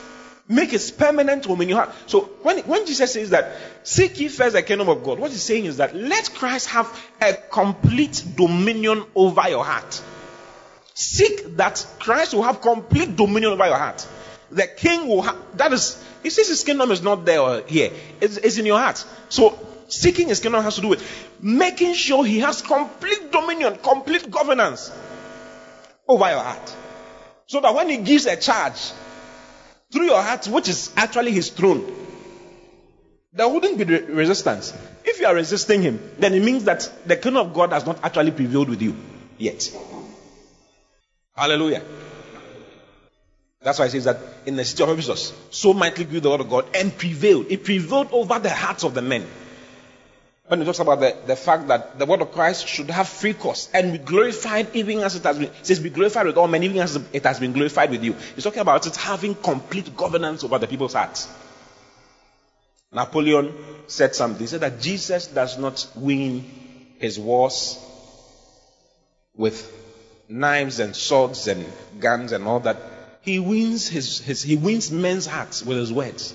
Make 0.48 0.70
his 0.70 0.92
permanent 0.92 1.44
home 1.44 1.60
in 1.62 1.68
your 1.68 1.78
heart. 1.78 1.94
So 2.06 2.20
when, 2.42 2.58
when 2.60 2.86
Jesus 2.86 3.12
says 3.12 3.30
that, 3.30 3.56
seek 3.82 4.20
ye 4.20 4.28
first 4.28 4.54
the 4.54 4.62
kingdom 4.62 4.88
of 4.88 5.02
God, 5.02 5.18
what 5.18 5.32
he's 5.32 5.42
saying 5.42 5.64
is 5.64 5.78
that 5.78 5.94
let 5.94 6.32
Christ 6.34 6.68
have 6.68 6.86
a 7.20 7.34
complete 7.34 8.24
dominion 8.36 9.04
over 9.14 9.48
your 9.48 9.64
heart. 9.64 10.02
Seek 10.94 11.56
that 11.56 11.84
Christ 11.98 12.32
will 12.32 12.44
have 12.44 12.60
complete 12.60 13.16
dominion 13.16 13.52
over 13.52 13.66
your 13.66 13.76
heart. 13.76 14.06
The 14.52 14.68
king 14.68 15.08
will 15.08 15.22
have, 15.22 15.36
that 15.58 15.72
is, 15.72 16.02
he 16.22 16.30
says 16.30 16.48
his 16.48 16.62
kingdom 16.62 16.92
is 16.92 17.02
not 17.02 17.24
there 17.24 17.40
or 17.40 17.62
here. 17.62 17.90
It's, 18.20 18.36
it's 18.36 18.58
in 18.58 18.66
your 18.66 18.78
heart. 18.78 19.04
So 19.28 19.58
seeking 19.88 20.28
his 20.28 20.40
kingdom 20.40 20.62
has 20.62 20.76
to 20.76 20.80
do 20.80 20.88
with 20.88 21.02
making 21.40 21.94
sure 21.94 22.24
he 22.24 22.40
has 22.40 22.62
complete 22.62 23.30
dominion, 23.32 23.76
complete 23.82 24.30
governance 24.30 24.90
over 26.08 26.28
your 26.30 26.42
heart. 26.42 26.76
So 27.46 27.60
that 27.60 27.74
when 27.74 27.88
he 27.88 27.98
gives 27.98 28.26
a 28.26 28.36
charge 28.36 28.92
through 29.92 30.06
your 30.06 30.22
heart, 30.22 30.46
which 30.46 30.68
is 30.68 30.92
actually 30.96 31.32
his 31.32 31.50
throne, 31.50 31.84
there 33.32 33.48
wouldn't 33.48 33.78
be 33.78 33.84
resistance. 33.84 34.72
If 35.04 35.20
you 35.20 35.26
are 35.26 35.34
resisting 35.34 35.82
him, 35.82 36.00
then 36.18 36.34
it 36.34 36.42
means 36.42 36.64
that 36.64 36.90
the 37.06 37.16
kingdom 37.16 37.46
of 37.46 37.54
God 37.54 37.72
has 37.72 37.86
not 37.86 38.02
actually 38.02 38.30
prevailed 38.30 38.68
with 38.68 38.82
you 38.82 38.96
yet. 39.38 39.70
Hallelujah. 41.36 41.82
That's 43.62 43.78
why 43.78 43.86
it 43.86 43.90
says 43.90 44.04
that 44.04 44.18
in 44.46 44.56
the 44.56 44.64
city 44.64 44.82
of 44.84 44.90
Ephesus, 44.90 45.32
so 45.50 45.72
mightily 45.74 46.04
grew 46.04 46.20
the 46.20 46.30
word 46.30 46.40
of 46.40 46.48
God 46.48 46.66
and 46.74 46.96
prevailed. 46.96 47.46
It 47.50 47.64
prevailed 47.64 48.08
over 48.12 48.38
the 48.38 48.50
hearts 48.50 48.84
of 48.84 48.94
the 48.94 49.02
men. 49.02 49.26
When 50.48 50.62
it 50.62 50.64
talks 50.64 50.78
about 50.78 51.00
the, 51.00 51.16
the 51.26 51.34
fact 51.34 51.66
that 51.68 51.98
the 51.98 52.06
word 52.06 52.22
of 52.22 52.30
Christ 52.30 52.68
should 52.68 52.88
have 52.90 53.08
free 53.08 53.34
course 53.34 53.68
and 53.74 53.92
be 53.92 53.98
glorified 53.98 54.68
even 54.74 55.00
as 55.00 55.16
it 55.16 55.24
has 55.24 55.38
been, 55.38 55.50
says 55.62 55.80
be 55.80 55.90
glorified 55.90 56.26
with 56.26 56.36
all 56.36 56.46
men, 56.46 56.62
even 56.62 56.78
as 56.78 56.94
it 57.12 57.24
has 57.24 57.40
been 57.40 57.52
glorified 57.52 57.90
with 57.90 58.04
you. 58.04 58.14
He's 58.34 58.44
talking 58.44 58.60
about 58.60 58.86
it 58.86 58.94
having 58.94 59.34
complete 59.34 59.96
governance 59.96 60.44
over 60.44 60.58
the 60.58 60.68
people's 60.68 60.94
hearts. 60.94 61.28
Napoleon 62.92 63.52
said 63.88 64.14
something. 64.14 64.40
He 64.40 64.46
said 64.46 64.60
that 64.60 64.80
Jesus 64.80 65.26
does 65.26 65.58
not 65.58 65.84
win 65.96 66.44
his 66.98 67.18
wars 67.18 67.76
with 69.34 69.72
knives 70.28 70.78
and 70.78 70.94
swords 70.94 71.48
and 71.48 71.66
guns 71.98 72.30
and 72.30 72.46
all 72.46 72.60
that. 72.60 72.76
He 73.22 73.40
wins 73.40 73.88
his, 73.88 74.20
his 74.20 74.42
he 74.42 74.56
wins 74.56 74.92
men's 74.92 75.26
hearts 75.26 75.64
with 75.64 75.76
his 75.76 75.92
words 75.92 76.32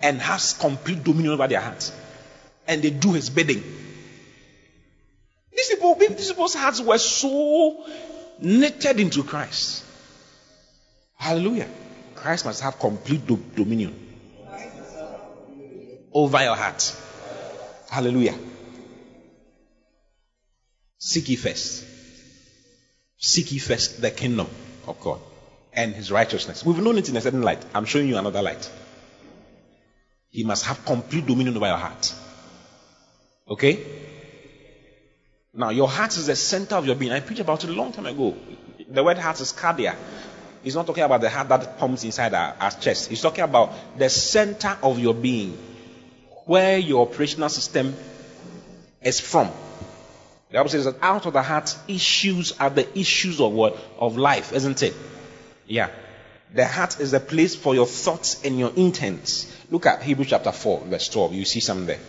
and 0.00 0.20
has 0.20 0.52
complete 0.52 1.02
dominion 1.02 1.32
over 1.32 1.48
their 1.48 1.60
hearts. 1.60 1.92
And 2.68 2.82
they 2.82 2.90
do 2.90 3.14
his 3.14 3.30
bidding. 3.30 3.62
These 5.50 5.70
people, 5.70 5.96
these 5.96 6.28
people's 6.28 6.54
hearts 6.54 6.80
were 6.80 6.98
so 6.98 7.84
knitted 8.40 9.00
into 9.00 9.24
Christ. 9.24 9.84
Hallelujah. 11.16 11.68
Christ 12.14 12.44
must 12.44 12.62
have 12.62 12.78
complete 12.78 13.26
do- 13.26 13.42
dominion 13.56 14.04
over 16.12 16.42
your 16.42 16.54
heart. 16.54 16.94
Hallelujah. 17.90 18.34
Seek 20.98 21.28
ye 21.28 21.36
first. 21.36 21.84
Seek 23.18 23.52
ye 23.52 23.58
first 23.58 24.00
the 24.00 24.10
kingdom 24.10 24.46
of 24.86 25.00
God 25.00 25.20
and 25.72 25.94
his 25.94 26.10
righteousness. 26.10 26.64
We've 26.64 26.78
known 26.78 26.98
it 26.98 27.08
in 27.08 27.16
a 27.16 27.20
certain 27.20 27.42
light. 27.42 27.64
I'm 27.74 27.84
showing 27.84 28.08
you 28.08 28.16
another 28.16 28.42
light. 28.42 28.70
He 30.30 30.44
must 30.44 30.66
have 30.66 30.84
complete 30.84 31.26
dominion 31.26 31.56
over 31.56 31.66
your 31.66 31.76
heart. 31.76 32.14
Okay? 33.48 33.84
Now, 35.54 35.70
your 35.70 35.88
heart 35.88 36.16
is 36.16 36.26
the 36.26 36.36
center 36.36 36.76
of 36.76 36.86
your 36.86 36.94
being. 36.94 37.12
I 37.12 37.20
preached 37.20 37.40
about 37.40 37.64
it 37.64 37.70
a 37.70 37.72
long 37.72 37.92
time 37.92 38.06
ago. 38.06 38.36
The 38.88 39.02
word 39.02 39.18
heart 39.18 39.40
is 39.40 39.52
cardia. 39.52 39.96
He's 40.62 40.74
not 40.74 40.86
talking 40.86 41.04
about 41.04 41.20
the 41.20 41.30
heart 41.30 41.48
that 41.48 41.78
pumps 41.78 42.04
inside 42.04 42.34
our, 42.34 42.54
our 42.60 42.70
chest. 42.70 43.08
He's 43.08 43.22
talking 43.22 43.44
about 43.44 43.98
the 43.98 44.08
center 44.08 44.76
of 44.82 44.98
your 44.98 45.14
being, 45.14 45.56
where 46.46 46.78
your 46.78 47.06
operational 47.06 47.48
system 47.48 47.94
is 49.02 49.20
from. 49.20 49.50
The 50.50 50.54
Bible 50.54 50.70
says 50.70 50.84
that 50.84 50.96
out 51.02 51.26
of 51.26 51.32
the 51.32 51.42
heart 51.42 51.76
issues 51.88 52.52
are 52.58 52.70
the 52.70 52.98
issues 52.98 53.40
of 53.40 53.52
what? 53.52 53.76
Of 53.98 54.16
life, 54.16 54.52
isn't 54.52 54.82
it? 54.82 54.94
Yeah. 55.66 55.90
The 56.54 56.66
heart 56.66 57.00
is 57.00 57.10
the 57.10 57.20
place 57.20 57.54
for 57.54 57.74
your 57.74 57.86
thoughts 57.86 58.42
and 58.44 58.58
your 58.58 58.72
intents. 58.74 59.54
Look 59.70 59.84
at 59.86 60.02
Hebrews 60.02 60.28
chapter 60.30 60.52
4, 60.52 60.84
verse 60.86 61.08
12. 61.10 61.34
You 61.34 61.44
see 61.44 61.60
something 61.60 61.86
there. 61.86 62.00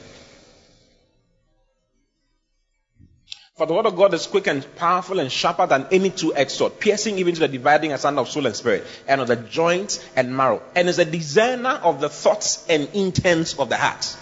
For 3.60 3.66
the 3.66 3.74
word 3.74 3.88
of 3.88 3.98
God 3.98 4.14
is 4.14 4.26
quick 4.26 4.48
and 4.48 4.66
powerful 4.78 5.20
and 5.20 5.30
sharper 5.30 5.68
than 5.68 5.88
any 5.92 6.12
two-edged 6.12 6.50
sword, 6.50 6.80
piercing 6.80 7.18
even 7.18 7.34
to 7.34 7.42
the 7.42 7.50
dividing 7.50 7.92
asunder 7.92 8.22
of 8.22 8.30
soul 8.30 8.46
and 8.46 8.56
spirit, 8.56 8.88
and 9.06 9.20
of 9.20 9.28
the 9.28 9.36
joints 9.36 10.02
and 10.16 10.34
marrow, 10.38 10.62
and 10.76 10.88
is 10.88 10.98
a 10.98 11.04
discerner 11.04 11.82
of 11.84 12.00
the 12.00 12.08
thoughts 12.08 12.66
and 12.70 12.88
intents 12.94 13.60
of 13.60 13.68
the 13.68 13.76
heart. 13.76 14.16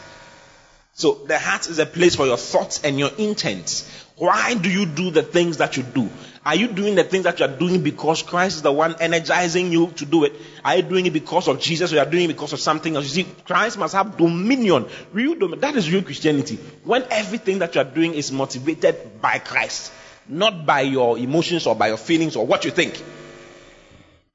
So 0.96 1.22
the 1.28 1.38
heart 1.38 1.70
is 1.70 1.78
a 1.78 1.86
place 1.86 2.16
for 2.16 2.26
your 2.26 2.38
thoughts 2.38 2.84
and 2.84 2.98
your 2.98 3.12
intents. 3.20 4.07
Why 4.18 4.56
do 4.56 4.70
you 4.70 4.88
do 4.88 5.12
the 5.12 5.22
things 5.22 5.58
that 5.58 5.78
you 5.78 5.84
do? 5.84 6.10
Are 6.44 6.56
you 6.56 6.70
doing 6.70 6.96
the 6.96 7.04
things 7.04 7.26
that 7.26 7.40
you 7.40 7.46
are 7.46 7.56
doing 7.56 7.84
because 7.84 8.24
Christ 8.24 8.56
is 8.56 8.62
the 8.64 8.72
one 8.72 8.96
energizing 9.00 9.72
you 9.72 9.92
to 9.98 10.06
do 10.06 10.24
it? 10.24 10.34
Are 10.66 10.78
you 10.78 10.82
doing 10.82 11.06
it 11.06 11.14
because 11.14 11.48
of 11.48 11.60
Jesus 11.60 11.94
or 11.94 12.00
are 12.00 12.06
you 12.06 12.12
doing 12.12 12.24
it 12.24 12.30
because 12.30 12.52
of 12.52 12.60
something 12.60 12.96
else? 12.96 13.06
You 13.06 13.24
see, 13.24 13.30
Christ 13.46 13.78
must 13.78 13.94
have 13.94 14.18
dominion. 14.18 14.88
Real. 15.14 15.36
That 15.58 15.76
is 15.76 15.92
real 15.92 16.02
Christianity. 16.02 16.56
When 16.84 17.04
everything 17.12 17.60
that 17.60 17.76
you 17.76 17.82
are 17.82 17.84
doing 17.84 18.16
is 18.16 18.32
motivated 18.32 19.22
by 19.22 19.38
Christ, 19.38 19.92
not 20.28 20.66
by 20.66 20.82
your 20.82 21.20
emotions 21.20 21.68
or 21.68 21.76
by 21.76 21.90
your 21.90 21.98
feelings 21.98 22.36
or 22.36 22.48
what 22.48 22.66
you 22.66 22.72
think. 22.72 23.00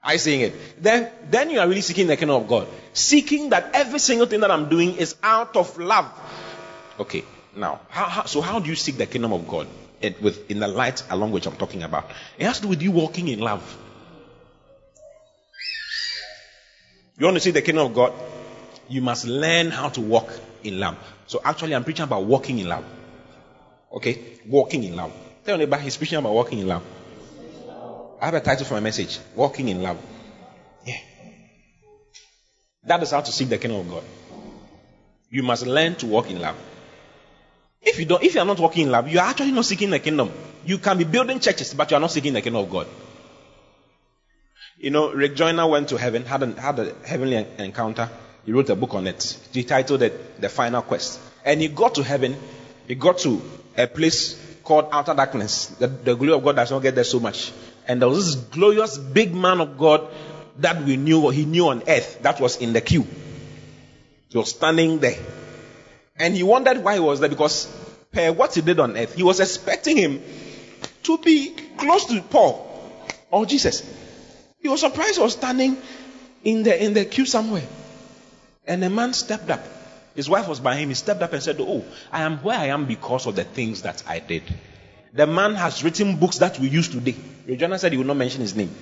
Are 0.05 0.13
you 0.13 0.19
seeing 0.19 0.43
it? 0.43 0.83
Then, 0.83 1.11
then 1.29 1.51
you 1.51 1.59
are 1.59 1.67
really 1.67 1.81
seeking 1.81 2.07
the 2.07 2.17
kingdom 2.17 2.43
of 2.43 2.47
God. 2.47 2.69
Seeking 2.93 3.51
that 3.51 3.71
every 3.75 3.99
single 3.99 4.27
thing 4.27 4.41
that 4.41 4.51
I'm 4.51 4.69
doing 4.69 4.97
is 4.97 5.17
out 5.23 5.57
of 5.57 5.77
love. 5.79 6.13
Okay. 7.01 7.25
Now, 7.55 7.81
how, 7.89 8.07
how, 8.07 8.25
so 8.25 8.41
how 8.41 8.61
do 8.61 8.71
you 8.71 8.77
seek 8.77 8.97
the 8.97 9.07
kingdom 9.07 9.33
of 9.33 9.47
God? 9.47 9.67
It, 10.01 10.21
with, 10.21 10.51
in 10.51 10.59
the 10.59 10.69
light 10.69 11.05
along 11.11 11.31
which 11.31 11.47
I'm 11.47 11.57
talking 11.57 11.83
about. 11.83 12.11
It 12.39 12.45
has 12.45 12.57
to 12.57 12.63
do 12.63 12.69
with 12.69 12.83
you 12.83 12.91
walking 12.91 13.29
in 13.29 13.39
love. 13.39 13.63
You 17.19 17.27
want 17.27 17.37
to 17.37 17.41
see 17.41 17.53
the 17.53 17.63
kingdom 17.63 17.87
of 17.87 17.95
God? 17.95 18.13
You 18.89 19.01
must 19.01 19.27
learn 19.27 19.71
how 19.71 19.91
to 19.91 20.01
walk 20.01 20.33
in 20.65 20.81
love. 20.81 20.99
So 21.27 21.41
actually, 21.45 21.75
I'm 21.75 21.85
preaching 21.85 22.05
about 22.05 22.25
walking 22.25 22.59
in 22.59 22.69
love. 22.69 22.85
Okay? 23.93 24.41
Walking 24.47 24.83
in 24.83 24.97
love. 24.97 25.13
Tell 25.45 25.57
me 25.57 25.65
about 25.65 25.81
he's 25.83 25.97
preaching 25.97 26.19
about 26.19 26.33
walking 26.33 26.59
in 26.59 26.67
love. 26.67 26.83
I 28.21 28.27
have 28.27 28.35
a 28.35 28.41
title 28.41 28.65
for 28.65 28.75
my 28.75 28.81
message. 28.81 29.19
Walking 29.35 29.69
in 29.69 29.83
love. 29.83 29.99
Yeah. 30.85 30.99
That 32.85 33.03
is 33.03 33.11
how 33.11 33.21
to 33.21 33.31
seek 33.31 33.49
the 33.49 33.59
kingdom 33.59 33.81
of 33.81 33.91
God. 33.91 34.05
You 35.31 35.43
must 35.43 35.67
learn 35.67 35.95
to 35.97 36.07
walk 36.07 36.31
in 36.31 36.41
love. 36.41 36.57
If 37.83 37.99
you 37.99 38.05
don't, 38.05 38.23
if 38.23 38.35
you 38.35 38.41
are 38.41 38.47
not 38.47 38.61
walking 38.61 38.87
in 38.87 38.93
love, 38.93 39.09
you 39.09 39.19
are 39.19 39.27
actually 39.27 39.53
not 39.53 39.65
seeking 39.65 39.91
the 39.91 39.99
kingdom. 39.99 40.31
You 40.65 40.79
can 40.79 40.99
be 40.99 41.05
building 41.05 41.41
churches, 41.41 41.75
but 41.75 41.91
you 41.91 41.97
are 41.97 42.01
not 42.01 42.13
seeking 42.13 42.33
the 42.33 42.41
kingdom 42.41 42.63
of 42.63 42.71
God. 42.71 42.87
You 44.79 44.91
know, 44.91 45.13
Rick 45.13 45.35
Joyner 45.35 45.67
went 45.67 45.89
to 45.89 45.97
heaven, 45.97 46.25
had 46.25 46.43
a, 46.43 46.61
had 46.61 46.79
a 46.79 46.95
heavenly 47.05 47.37
encounter. 47.59 48.09
He 48.45 48.53
wrote 48.53 48.71
a 48.71 48.77
book 48.77 48.95
on 48.95 49.07
it. 49.07 49.39
He 49.53 49.65
titled 49.65 50.03
it 50.03 50.41
The 50.41 50.49
Final 50.49 50.83
Quest. 50.83 51.21
And 51.45 51.61
he 51.61 51.69
got 51.69 51.97
to 51.97 52.03
heaven. 52.03 52.37
He 52.87 52.95
got 52.95 53.19
to 53.19 53.41
a 53.77 53.87
place 53.87 54.41
called 54.63 54.89
outer 54.93 55.15
darkness. 55.15 55.67
The, 55.67 55.87
the 55.87 56.15
glory 56.15 56.33
of 56.33 56.45
God 56.45 56.57
does 56.57 56.71
not 56.71 56.83
get 56.83 56.95
there 56.95 57.05
so 57.05 57.21
much. 57.21 57.53
And 57.87 58.01
there 58.01 58.09
was 58.09 58.35
this 58.35 58.45
glorious 58.45 58.99
big 58.99 59.35
man 59.35 59.61
of 59.61 59.79
God 59.79 60.09
that 60.59 60.83
we 60.83 60.97
knew, 60.97 61.31
he 61.31 61.45
knew 61.45 61.69
on 61.69 61.83
earth, 61.89 62.23
that 62.23 62.41
was 62.41 62.57
in 62.57 62.73
the 62.73 62.81
queue. 62.81 63.07
He 64.29 64.39
was 64.39 64.51
standing 64.51 64.99
there. 64.99 65.19
And 66.17 66.35
he 66.35 66.43
wondered 66.43 66.79
why 66.85 66.95
he 66.95 67.01
was 67.01 67.21
there 67.21 67.29
because 67.29 67.67
per 68.13 68.33
what 68.33 68.55
he 68.55 68.61
did 68.61 68.79
on 68.81 68.97
earth, 68.97 69.15
he 69.15 69.23
was 69.23 69.41
expecting 69.41 69.97
him 69.97 70.23
to 71.05 71.19
be 71.19 71.55
close 71.77 72.07
to 72.07 72.21
Paul 72.23 72.69
or 73.31 73.47
Jesus. 73.47 73.83
He 74.61 74.69
was 74.69 74.81
surprised 74.81 75.17
he 75.17 75.23
was 75.23 75.33
standing 75.33 75.77
in 76.45 76.63
the 76.63 76.85
in 76.85 76.95
the 76.95 77.05
queue 77.05 77.27
somewhere. 77.27 77.67
And 78.67 78.85
a 78.85 78.91
man 78.91 79.13
stepped 79.13 79.51
up. 79.51 79.61
His 80.15 80.29
wife 80.29 80.47
was 80.47 80.61
by 80.61 80.77
him. 80.77 80.91
He 80.91 80.95
stepped 80.95 81.23
up 81.23 81.33
and 81.33 81.43
said, 81.43 81.57
Oh, 81.59 81.85
I 82.13 82.23
am 82.23 82.39
where 82.39 82.59
I 82.59 82.67
am 82.67 82.87
because 82.87 83.27
of 83.27 83.35
the 83.35 83.45
things 83.45 83.83
that 83.83 84.03
I 84.07 84.21
did. 84.21 84.43
The 85.15 85.27
man 85.27 85.55
has 85.55 85.83
written 85.83 86.17
books 86.17 86.39
that 86.39 86.59
we 86.59 86.69
use 86.69 86.89
today. 86.89 87.17
Rick 87.47 87.59
Joyner 87.59 87.79
said 87.79 87.93
he 87.93 87.99
will 87.99 88.05
not 88.05 88.17
mention 88.17 88.41
his 88.41 88.55
name. 88.55 88.75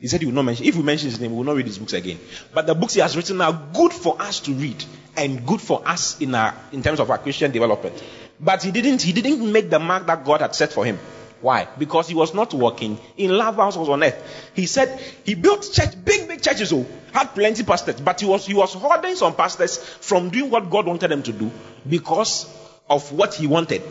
He 0.00 0.08
said 0.08 0.20
he 0.20 0.26
will 0.26 0.34
not 0.34 0.42
mention. 0.42 0.66
If 0.66 0.76
we 0.76 0.82
mention 0.82 1.08
his 1.08 1.20
name, 1.20 1.30
we 1.32 1.38
will 1.38 1.44
not 1.44 1.56
read 1.56 1.66
his 1.66 1.78
books 1.78 1.94
again. 1.94 2.18
But 2.52 2.66
the 2.66 2.74
books 2.74 2.94
he 2.94 3.00
has 3.00 3.16
written 3.16 3.40
are 3.40 3.52
good 3.72 3.92
for 3.92 4.20
us 4.20 4.40
to 4.40 4.52
read 4.52 4.84
and 5.16 5.46
good 5.46 5.60
for 5.60 5.82
us 5.86 6.20
in 6.20 6.34
our 6.34 6.54
in 6.72 6.82
terms 6.82 7.00
of 7.00 7.10
our 7.10 7.18
Christian 7.18 7.50
development. 7.50 8.02
But 8.38 8.62
he 8.62 8.70
didn't 8.72 9.00
he 9.00 9.12
didn't 9.12 9.50
make 9.50 9.70
the 9.70 9.78
mark 9.78 10.06
that 10.06 10.24
God 10.24 10.42
had 10.42 10.54
set 10.54 10.72
for 10.72 10.84
him. 10.84 10.98
Why? 11.40 11.68
Because 11.78 12.08
he 12.08 12.14
was 12.14 12.34
not 12.34 12.52
working 12.54 12.98
in 13.16 13.36
love 13.36 13.56
houses 13.56 13.88
on 13.88 14.02
earth. 14.02 14.50
He 14.54 14.66
said 14.66 15.00
he 15.24 15.34
built 15.34 15.70
church, 15.72 15.92
big, 16.04 16.28
big 16.28 16.42
churches, 16.42 16.72
oh, 16.72 16.86
had 17.12 17.34
plenty 17.34 17.62
pastors, 17.62 18.00
but 18.00 18.20
he 18.20 18.26
was 18.26 18.46
he 18.46 18.54
was 18.54 18.74
holding 18.74 19.14
some 19.16 19.34
pastors 19.34 19.78
from 19.78 20.30
doing 20.30 20.50
what 20.50 20.70
God 20.70 20.86
wanted 20.86 21.08
them 21.08 21.22
to 21.22 21.32
do 21.32 21.50
because 21.88 22.46
of 22.88 23.12
what 23.12 23.34
he 23.34 23.46
wanted. 23.46 23.82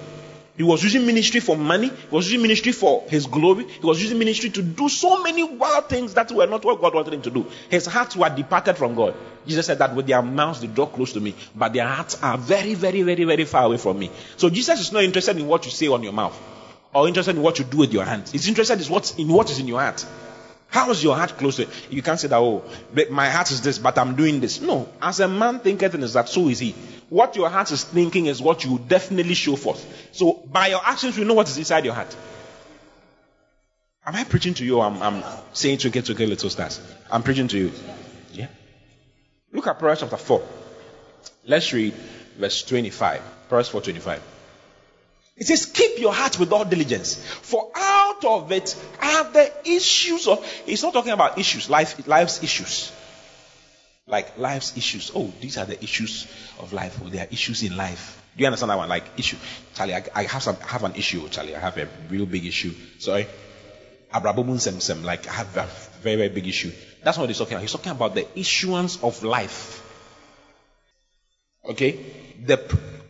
He 0.57 0.63
was 0.63 0.81
using 0.83 1.05
ministry 1.05 1.41
for 1.41 1.57
money. 1.57 1.89
He 1.89 2.15
was 2.15 2.27
using 2.27 2.41
ministry 2.41 2.71
for 2.71 3.03
his 3.09 3.27
glory. 3.27 3.65
He 3.67 3.85
was 3.85 4.01
using 4.01 4.17
ministry 4.17 4.49
to 4.51 4.61
do 4.61 4.87
so 4.87 5.21
many 5.21 5.43
wild 5.43 5.89
things 5.89 6.13
that 6.13 6.31
were 6.31 6.47
not 6.47 6.63
what 6.63 6.79
God 6.79 6.95
wanted 6.95 7.13
him 7.13 7.21
to 7.23 7.29
do. 7.29 7.45
His 7.69 7.85
hearts 7.85 8.15
were 8.15 8.29
departed 8.29 8.77
from 8.77 8.95
God. 8.95 9.15
Jesus 9.45 9.65
said 9.65 9.79
that 9.79 9.93
with 9.93 10.07
their 10.07 10.21
mouths 10.21 10.61
they 10.61 10.67
draw 10.67 10.85
close 10.85 11.11
to 11.13 11.19
me, 11.19 11.35
but 11.55 11.73
their 11.73 11.87
hearts 11.87 12.21
are 12.23 12.37
very, 12.37 12.73
very, 12.73 13.01
very, 13.01 13.25
very 13.25 13.43
far 13.43 13.65
away 13.65 13.77
from 13.77 13.99
me. 13.99 14.09
So 14.37 14.49
Jesus 14.49 14.79
is 14.79 14.91
not 14.93 15.03
interested 15.03 15.37
in 15.37 15.45
what 15.47 15.65
you 15.65 15.71
say 15.71 15.87
on 15.87 16.03
your 16.03 16.13
mouth 16.13 16.39
or 16.93 17.07
interested 17.07 17.35
in 17.35 17.41
what 17.41 17.59
you 17.59 17.65
do 17.65 17.79
with 17.79 17.91
your 17.91 18.05
hands. 18.05 18.31
He's 18.31 18.47
interested 18.47 18.81
in 18.81 18.87
what's 18.87 19.15
in 19.15 19.27
what 19.27 19.51
is 19.51 19.59
in 19.59 19.67
your 19.67 19.81
heart. 19.81 20.05
How 20.67 20.89
is 20.91 21.03
your 21.03 21.15
heart 21.15 21.37
close 21.37 21.57
to 21.57 21.63
it? 21.63 21.69
You 21.89 22.01
can't 22.01 22.19
say 22.19 22.27
that, 22.27 22.37
oh, 22.37 22.63
my 23.09 23.29
heart 23.29 23.51
is 23.51 23.61
this, 23.61 23.77
but 23.77 23.97
I'm 23.97 24.15
doing 24.15 24.41
this. 24.41 24.59
No. 24.59 24.89
As 25.01 25.19
a 25.19 25.27
man 25.27 25.59
thinketh 25.59 25.93
in 25.93 26.01
his 26.01 26.15
heart, 26.15 26.27
so 26.27 26.49
is 26.49 26.59
he. 26.59 26.75
What 27.09 27.35
your 27.35 27.49
heart 27.49 27.71
is 27.71 27.83
thinking 27.83 28.25
is 28.25 28.41
what 28.41 28.63
you 28.65 28.79
definitely 28.79 29.35
show 29.35 29.55
forth. 29.55 30.09
So 30.11 30.33
by 30.33 30.67
your 30.67 30.81
actions, 30.83 31.17
you 31.17 31.25
know 31.25 31.35
what 31.35 31.47
is 31.47 31.57
inside 31.57 31.85
your 31.85 31.93
heart. 31.93 32.15
Am 34.05 34.15
I 34.15 34.23
preaching 34.23 34.53
to 34.55 34.65
you? 34.65 34.81
I'm, 34.81 35.01
I'm 35.01 35.23
saying 35.53 35.79
to 35.79 35.89
get 35.89 36.05
to 36.05 36.13
get 36.13 36.29
little 36.29 36.49
stars. 36.49 36.79
I'm 37.11 37.23
preaching 37.23 37.47
to 37.49 37.57
you. 37.57 37.71
Yeah. 38.33 38.47
Look 39.51 39.67
at 39.67 39.79
Proverbs 39.79 40.01
chapter 40.01 40.17
4. 40.17 40.43
Let's 41.45 41.73
read 41.73 41.93
verse 42.37 42.63
25. 42.63 43.21
Proverbs 43.49 43.69
4:25. 43.69 44.19
It 45.37 45.47
says, 45.47 45.65
keep 45.65 45.99
your 45.99 46.13
heart 46.13 46.39
with 46.39 46.53
all 46.53 46.63
diligence, 46.63 47.15
for 47.15 47.69
out 47.75 48.23
of 48.23 48.51
it 48.53 48.73
are 49.01 49.25
the 49.31 49.51
issues 49.65 50.27
of. 50.27 50.45
It's 50.65 50.81
not 50.81 50.93
talking 50.93 51.11
about 51.11 51.37
issues, 51.37 51.69
life, 51.69 52.07
life's 52.07 52.41
issues. 52.41 52.91
Like 54.07 54.37
life's 54.37 54.77
issues. 54.77 55.11
Oh, 55.15 55.33
these 55.41 55.57
are 55.57 55.65
the 55.65 55.83
issues 55.83 56.27
of 56.59 56.73
life. 56.73 56.99
Oh, 57.03 57.09
there 57.09 57.25
are 57.25 57.27
issues 57.31 57.63
in 57.63 57.75
life. 57.75 58.21
Do 58.37 58.41
you 58.41 58.47
understand 58.47 58.69
that 58.69 58.77
one? 58.77 58.87
Like 58.87 59.05
issue, 59.17 59.37
Charlie. 59.73 59.95
I, 59.95 60.03
I 60.13 60.23
have 60.23 60.43
some, 60.43 60.57
I 60.61 60.67
have 60.67 60.83
an 60.83 60.95
issue, 60.95 61.27
Charlie. 61.29 61.55
I 61.55 61.59
have 61.59 61.77
a 61.77 61.87
real 62.09 62.27
big 62.27 62.45
issue. 62.45 62.71
Sorry, 62.99 63.25
Abrabobun 64.13 64.59
sem 64.59 65.03
Like 65.03 65.27
I 65.27 65.33
have 65.33 65.57
a 65.57 65.67
very 66.01 66.17
very 66.17 66.29
big 66.29 66.47
issue. 66.47 66.71
That's 67.03 67.17
what 67.17 67.29
he's 67.29 67.39
talking 67.39 67.53
about. 67.53 67.61
He's 67.61 67.71
talking 67.71 67.91
about 67.91 68.13
the 68.13 68.27
issuance 68.39 69.01
of 69.01 69.23
life. 69.23 69.81
Okay, 71.67 71.99
the 72.45 72.59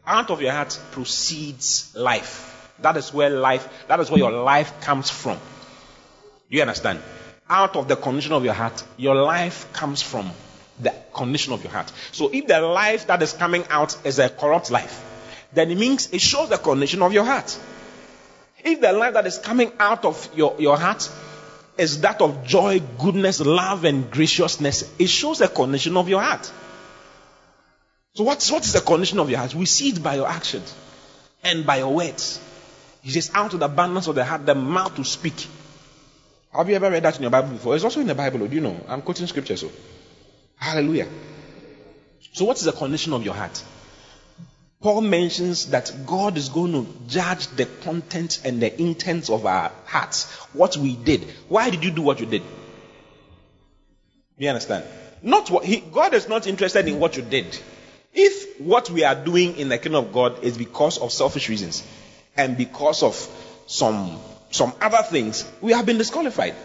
out 0.07 0.29
of 0.29 0.41
your 0.41 0.53
heart 0.53 0.79
proceeds 0.91 1.93
life. 1.95 2.71
That 2.79 2.95
is 2.95 3.13
where 3.13 3.29
life, 3.29 3.67
that 3.89 3.99
is 3.99 4.09
where 4.09 4.19
your 4.19 4.31
life 4.31 4.79
comes 4.79 5.09
from. 5.09 5.37
Do 6.49 6.55
you 6.55 6.61
understand? 6.61 7.01
Out 7.49 7.75
of 7.75 7.89
the 7.89 7.97
condition 7.97 8.31
of 8.31 8.45
your 8.45 8.53
heart, 8.53 8.81
your 8.97 9.15
life 9.15 9.71
comes 9.73 10.01
from 10.01 10.31
the 10.79 10.93
condition 11.13 11.53
of 11.53 11.63
your 11.63 11.71
heart. 11.71 11.91
So 12.11 12.29
if 12.31 12.47
the 12.47 12.61
life 12.61 13.07
that 13.07 13.21
is 13.21 13.33
coming 13.33 13.63
out 13.69 13.97
is 14.05 14.19
a 14.19 14.29
corrupt 14.29 14.71
life, 14.71 15.03
then 15.53 15.71
it 15.71 15.77
means 15.77 16.11
it 16.11 16.21
shows 16.21 16.49
the 16.49 16.57
condition 16.57 17.01
of 17.01 17.13
your 17.13 17.23
heart. 17.23 17.57
If 18.63 18.81
the 18.81 18.91
life 18.91 19.13
that 19.13 19.27
is 19.27 19.37
coming 19.37 19.71
out 19.79 20.05
of 20.05 20.29
your, 20.35 20.55
your 20.59 20.77
heart 20.77 21.09
is 21.77 22.01
that 22.01 22.21
of 22.21 22.45
joy, 22.45 22.81
goodness, 22.99 23.39
love, 23.39 23.85
and 23.85 24.09
graciousness, 24.09 24.91
it 24.97 25.07
shows 25.07 25.39
the 25.39 25.47
condition 25.47 25.95
of 25.97 26.09
your 26.09 26.21
heart. 26.21 26.51
So 28.15 28.23
what's, 28.23 28.49
what 28.51 28.65
is 28.65 28.73
the 28.73 28.81
condition 28.81 29.19
of 29.19 29.29
your 29.29 29.39
heart? 29.39 29.53
We 29.53 29.65
see 29.65 29.89
it 29.89 30.01
by 30.01 30.15
your 30.15 30.27
actions 30.27 30.73
and 31.43 31.65
by 31.65 31.77
your 31.77 31.93
words. 31.93 32.39
He 33.01 33.11
says, 33.11 33.29
out 33.33 33.53
of 33.53 33.59
the 33.59 33.65
abundance 33.65 34.07
of 34.07 34.15
the 34.15 34.25
heart, 34.25 34.45
the 34.45 34.55
mouth 34.55 34.95
to 34.95 35.03
speak. 35.03 35.47
Have 36.51 36.69
you 36.69 36.75
ever 36.75 36.89
read 36.89 37.03
that 37.03 37.17
in 37.17 37.21
your 37.21 37.31
Bible 37.31 37.49
before? 37.49 37.75
It's 37.75 37.83
also 37.83 37.99
in 37.99 38.07
the 38.07 38.15
Bible, 38.15 38.47
do 38.47 38.55
you 38.55 38.61
know? 38.61 38.83
I'm 38.87 39.01
quoting 39.01 39.27
scripture, 39.27 39.57
so. 39.57 39.69
Hallelujah. 40.57 41.07
So 42.33 42.45
what 42.45 42.57
is 42.57 42.63
the 42.63 42.71
condition 42.71 43.13
of 43.13 43.23
your 43.23 43.33
heart? 43.33 43.63
Paul 44.81 45.01
mentions 45.01 45.67
that 45.67 45.91
God 46.05 46.37
is 46.37 46.49
going 46.49 46.73
to 46.73 46.85
judge 47.07 47.47
the 47.47 47.65
content 47.65 48.41
and 48.43 48.61
the 48.61 48.81
intents 48.81 49.29
of 49.29 49.45
our 49.45 49.71
hearts. 49.85 50.25
What 50.53 50.77
we 50.77 50.95
did. 50.95 51.23
Why 51.47 51.69
did 51.69 51.83
you 51.83 51.91
do 51.91 52.01
what 52.01 52.19
you 52.19 52.25
did? 52.25 52.43
You 54.37 54.49
understand? 54.49 54.85
Not 55.21 55.49
what 55.49 55.65
he, 55.65 55.79
God 55.79 56.13
is 56.13 56.27
not 56.27 56.45
interested 56.45 56.87
in 56.87 56.99
what 56.99 57.17
you 57.17 57.23
did. 57.23 57.57
If 58.13 58.59
what 58.59 58.89
we 58.89 59.03
are 59.03 59.15
doing 59.15 59.57
in 59.57 59.69
the 59.69 59.77
kingdom 59.77 60.05
of 60.05 60.13
God 60.13 60.43
is 60.43 60.57
because 60.57 60.97
of 60.97 61.11
selfish 61.11 61.49
reasons 61.49 61.85
and 62.37 62.57
because 62.57 63.01
of 63.01 63.15
some 63.67 64.19
some 64.51 64.73
other 64.79 65.03
things, 65.03 65.49
we 65.61 65.73
have 65.73 65.85
been 65.85 65.97
disqualified. 65.97 66.55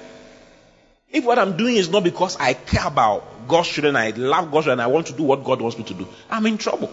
If 1.12 1.24
what 1.24 1.38
I'm 1.38 1.56
doing 1.56 1.76
is 1.76 1.88
not 1.88 2.04
because 2.04 2.36
I 2.36 2.54
care 2.54 2.86
about 2.86 3.48
God's 3.48 3.68
children, 3.68 3.96
I 3.96 4.10
love 4.10 4.52
God's 4.52 4.66
children, 4.66 4.80
I 4.80 4.86
want 4.86 5.08
to 5.08 5.12
do 5.12 5.24
what 5.24 5.42
God 5.42 5.60
wants 5.60 5.76
me 5.76 5.84
to 5.84 5.94
do, 5.94 6.06
I'm 6.30 6.46
in 6.46 6.56
trouble. 6.56 6.90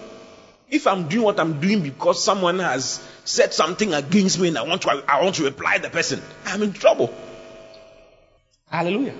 If 0.70 0.88
I'm 0.88 1.08
doing 1.08 1.24
what 1.24 1.40
I'm 1.40 1.62
doing 1.62 1.82
because 1.82 2.22
someone 2.22 2.60
has 2.60 3.02
said 3.24 3.54
something 3.54 3.94
against 3.94 4.40
me 4.40 4.50
and 4.50 4.58
I 4.58 4.64
want 4.64 4.82
to 4.82 5.04
I 5.08 5.24
want 5.24 5.36
to 5.36 5.44
reply 5.44 5.78
the 5.78 5.90
person, 5.90 6.22
I'm 6.46 6.62
in 6.64 6.74
trouble. 6.74 7.14
Hallelujah. 8.70 9.14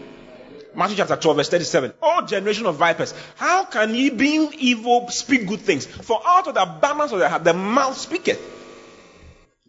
Matthew 0.76 0.98
chapter 0.98 1.16
12, 1.16 1.38
verse 1.38 1.50
37. 1.50 1.94
All 2.02 2.26
generation 2.26 2.66
of 2.66 2.76
vipers, 2.76 3.14
how 3.38 3.66
can 3.66 3.96
ye, 3.96 4.10
being 4.10 4.52
evil, 4.58 5.10
speak 5.10 5.48
good 5.48 5.62
things? 5.62 5.86
For 5.86 6.22
out 6.26 6.48
of 6.48 6.56
the 6.56 6.64
abundance 6.64 7.12
of 7.14 7.20
the 7.20 7.38
the 7.40 7.54
mouth 7.54 7.98
speaketh. 7.98 8.40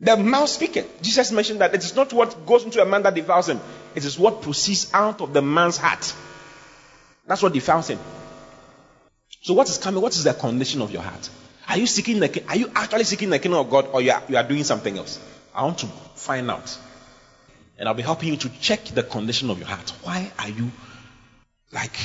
The 0.01 0.17
mouth 0.17 0.49
speaketh. 0.49 1.03
Jesus 1.03 1.33
mentioned 1.33 1.61
that 1.61 1.75
it 1.75 1.83
is 1.83 1.97
not 1.97 2.13
what 2.13 2.47
goes 2.47 2.65
into 2.65 2.81
a 2.81 2.87
man 2.87 3.03
that 3.03 3.15
defiles 3.15 3.49
him, 3.49 3.61
it 3.95 4.05
is 4.05 4.19
what 4.19 4.43
proceeds 4.43 4.93
out 4.95 5.21
of 5.21 5.33
the 5.33 5.43
man's 5.43 5.77
heart. 5.77 6.15
That's 7.27 7.43
what 7.43 7.53
defiles 7.53 7.89
him. 7.89 7.99
So, 9.43 9.55
what 9.55 9.69
is 9.69 9.79
coming? 9.79 10.01
What 10.01 10.13
is 10.15 10.25
the 10.25 10.35
condition 10.35 10.83
of 10.83 10.91
your 10.91 11.03
heart? 11.03 11.29
Are 11.69 11.77
you 11.77 11.87
seeking 11.87 12.21
the? 12.21 12.45
Are 12.49 12.57
you 12.57 12.71
actually 12.75 13.05
seeking 13.05 13.31
the 13.31 13.39
kingdom 13.39 13.61
of 13.61 13.71
God, 13.71 13.89
or 13.93 14.01
you 14.01 14.13
are, 14.13 14.23
you 14.29 14.37
are 14.37 14.43
doing 14.43 14.65
something 14.65 14.97
else? 14.97 15.21
I 15.55 15.65
want 15.65 15.79
to 15.79 15.87
find 16.15 16.51
out, 16.51 16.79
and 17.79 17.89
I'll 17.89 17.95
be 17.95 18.03
helping 18.03 18.31
you 18.31 18.37
to 18.37 18.49
check 18.61 18.85
the 18.85 19.03
condition 19.03 19.51
of 19.51 19.59
your 19.59 19.69
heart. 19.69 19.91
Why 20.03 20.31
are 20.39 20.49
you 20.49 20.71
like, 21.73 21.97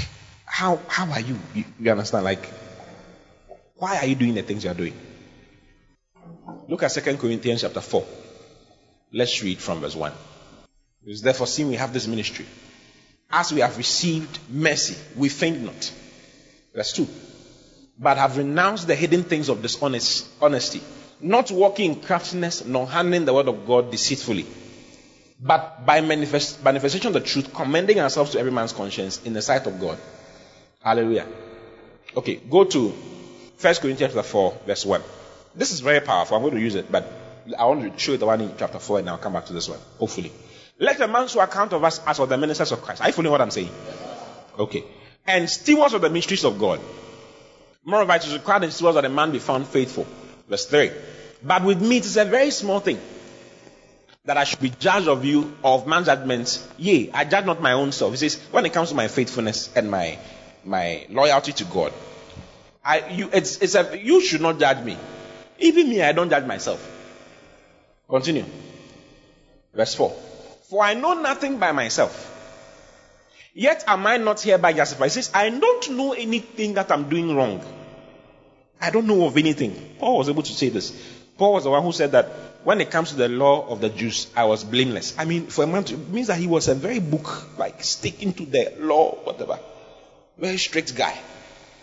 how, 0.46 0.80
how 0.88 1.12
are 1.12 1.20
you? 1.20 1.38
you? 1.54 1.64
You 1.80 1.92
understand? 1.92 2.26
Like, 2.26 2.46
why 3.76 3.98
are 3.98 4.06
you 4.06 4.16
doing 4.16 4.34
the 4.34 4.42
things 4.42 4.64
you 4.64 4.72
are 4.72 4.76
doing? 4.76 4.94
Look 6.74 6.82
at 6.82 6.92
2 6.92 7.18
Corinthians 7.18 7.62
chapter 7.62 7.82
4. 7.82 8.04
Let's 9.12 9.44
read 9.44 9.60
from 9.60 9.82
verse 9.82 9.96
1. 9.96 10.12
It's 11.06 11.22
therefore, 11.22 11.46
seeing 11.46 11.70
we 11.70 11.76
have 11.76 11.94
this 11.94 12.08
ministry, 12.08 12.48
as 13.30 13.54
we 13.54 13.62
have 13.62 13.78
received 13.78 14.40
mercy, 14.50 14.96
we 15.16 15.30
faint 15.30 15.62
not. 15.62 15.92
Verse 16.74 16.94
2. 16.94 17.08
But 18.00 18.18
have 18.18 18.38
renounced 18.40 18.88
the 18.88 18.96
hidden 18.96 19.22
things 19.22 19.50
of 19.50 19.62
dishonest 19.62 20.28
honesty, 20.42 20.82
not 21.22 21.52
walking 21.52 21.92
in 21.92 22.02
craftiness, 22.02 22.66
nor 22.66 22.88
handling 22.88 23.26
the 23.26 23.36
word 23.36 23.50
of 23.50 23.68
God 23.68 23.92
deceitfully 23.92 24.48
but 25.40 25.86
by 25.86 26.02
manifest, 26.02 26.64
manifestation 26.64 27.10
of 27.10 27.14
the 27.14 27.20
truth, 27.20 27.54
commending 27.54 28.00
ourselves 28.00 28.32
to 28.32 28.40
every 28.40 28.52
man's 28.52 28.74
conscience 28.74 29.22
in 29.24 29.34
the 29.34 29.44
sight 29.44 29.68
of 29.68 29.80
God. 29.80 30.00
Hallelujah. 30.82 31.28
Okay, 32.18 32.38
go 32.38 32.64
to 32.64 32.90
1 32.90 33.76
Corinthians 33.76 34.14
chapter 34.14 34.24
4, 34.24 34.58
verse 34.66 34.86
1. 34.88 35.04
This 35.56 35.72
is 35.72 35.82
very 35.82 36.00
powerful. 36.00 36.38
I'm 36.38 36.44
going 36.44 36.56
to 36.56 36.62
use 36.62 36.76
it, 36.76 36.92
but 36.92 37.12
I 37.58 37.66
want 37.66 37.94
to 37.94 38.00
show 38.00 38.14
you 38.14 38.18
the 38.18 38.26
one 38.26 38.42
in 38.42 38.54
chapter 38.58 38.80
4 38.80 39.00
and 39.00 39.10
I'll 39.10 39.18
come 39.18 39.34
back 39.34 39.46
to 39.48 39.54
this 39.54 39.70
one, 39.70 39.80
hopefully. 40.00 40.32
Let 40.80 41.00
a 41.02 41.08
man 41.08 41.28
so 41.28 41.40
account 41.42 41.74
of 41.74 41.84
us 41.84 42.02
as 42.06 42.20
of 42.20 42.30
the 42.30 42.38
ministers 42.38 42.72
of 42.72 42.82
Christ. 42.82 43.02
Are 43.02 43.08
you 43.08 43.14
following 43.14 43.32
what 43.32 43.42
I'm 43.42 43.52
saying? 43.52 43.70
Okay. 44.58 44.84
And 45.28 45.50
stewards 45.50 45.94
of 45.94 46.02
the 46.02 46.10
mysteries 46.10 46.44
of 46.44 46.60
God. 46.60 46.80
Moreover, 47.86 48.14
it 48.14 48.26
is 48.26 48.34
required 48.34 48.64
that 48.64 48.72
stewards 48.72 48.96
that 48.96 49.06
a 49.06 49.10
man 49.10 49.32
be 49.32 49.40
found 49.40 49.68
faithful. 49.68 50.08
Verse 50.48 50.66
3. 50.66 50.92
But 51.44 51.64
with 51.64 51.82
me, 51.82 51.98
it 51.98 52.06
is 52.06 52.18
a 52.18 52.26
very 52.26 52.52
small 52.52 52.80
thing 52.80 53.00
that 54.26 54.38
I 54.38 54.46
should 54.46 54.62
be 54.62 54.70
judged 54.70 55.08
of 55.08 55.26
you 55.26 55.56
of 55.64 55.86
man's 55.86 56.06
judgments. 56.06 56.68
Yea, 56.78 57.12
I 57.14 57.26
judge 57.26 57.46
not 57.46 57.62
my 57.62 57.74
own 57.74 57.92
self. 57.92 58.12
He 58.12 58.18
says, 58.18 58.42
when 58.52 58.66
it 58.66 58.72
comes 58.72 58.90
to 58.90 58.96
my 58.96 59.10
faithfulness 59.10 59.70
and 59.76 59.92
my 59.92 60.18
my 60.64 61.06
loyalty 61.10 61.52
to 61.52 61.66
God, 61.66 61.92
I 62.86 63.10
you 63.10 63.30
it's, 63.34 63.58
it's 63.58 63.76
a, 63.76 64.00
you 64.02 64.22
should 64.22 64.42
not 64.42 64.60
judge 64.60 64.84
me. 64.84 64.98
Even 65.64 65.90
me, 65.90 66.02
I 66.02 66.12
don't 66.12 66.30
judge 66.30 66.46
myself. 66.46 66.82
Continue. 68.10 68.46
Verse 69.74 69.96
4. 69.96 70.10
For 70.70 70.84
I 70.84 70.94
know 70.94 71.14
nothing 71.14 71.58
by 71.58 71.72
myself. 71.72 72.30
Yet 73.54 73.86
am 73.88 74.06
I 74.06 74.18
not 74.18 74.42
hereby 74.42 74.74
justified. 74.74 75.06
He 75.06 75.10
says, 75.12 75.32
I 75.34 75.50
don't 75.50 75.92
know 75.92 76.12
anything 76.12 76.74
that 76.74 76.92
I'm 76.92 77.08
doing 77.08 77.34
wrong. 77.36 77.64
I 78.82 78.90
don't 78.90 79.08
know 79.08 79.26
of 79.26 79.38
anything. 79.38 79.96
Paul 80.00 80.18
was 80.18 80.28
able 80.28 80.44
to 80.44 80.52
say 80.52 80.68
this. 80.68 80.92
Paul 81.38 81.54
was 81.54 81.64
the 81.64 81.70
one 81.70 81.82
who 81.82 81.94
said 81.94 82.12
that 82.12 82.26
when 82.66 82.82
it 82.82 82.92
comes 82.92 83.12
to 83.12 83.16
the 83.16 83.30
law 83.30 83.66
of 83.68 83.80
the 83.80 83.90
Jews, 83.90 84.28
I 84.36 84.44
was 84.44 84.66
blameless. 84.66 85.16
I 85.18 85.24
mean, 85.24 85.48
for 85.48 85.64
a 85.64 85.68
man 85.68 85.86
to, 85.86 85.94
it 85.94 86.10
means 86.10 86.28
that 86.28 86.40
he 86.40 86.48
was 86.48 86.68
a 86.68 86.76
very 86.76 87.00
book, 87.00 87.58
like 87.58 87.84
sticking 87.84 88.34
to 88.34 88.46
the 88.46 88.74
law, 88.80 89.16
whatever. 89.24 89.60
Very 90.38 90.58
strict 90.58 90.94
guy. 90.96 91.18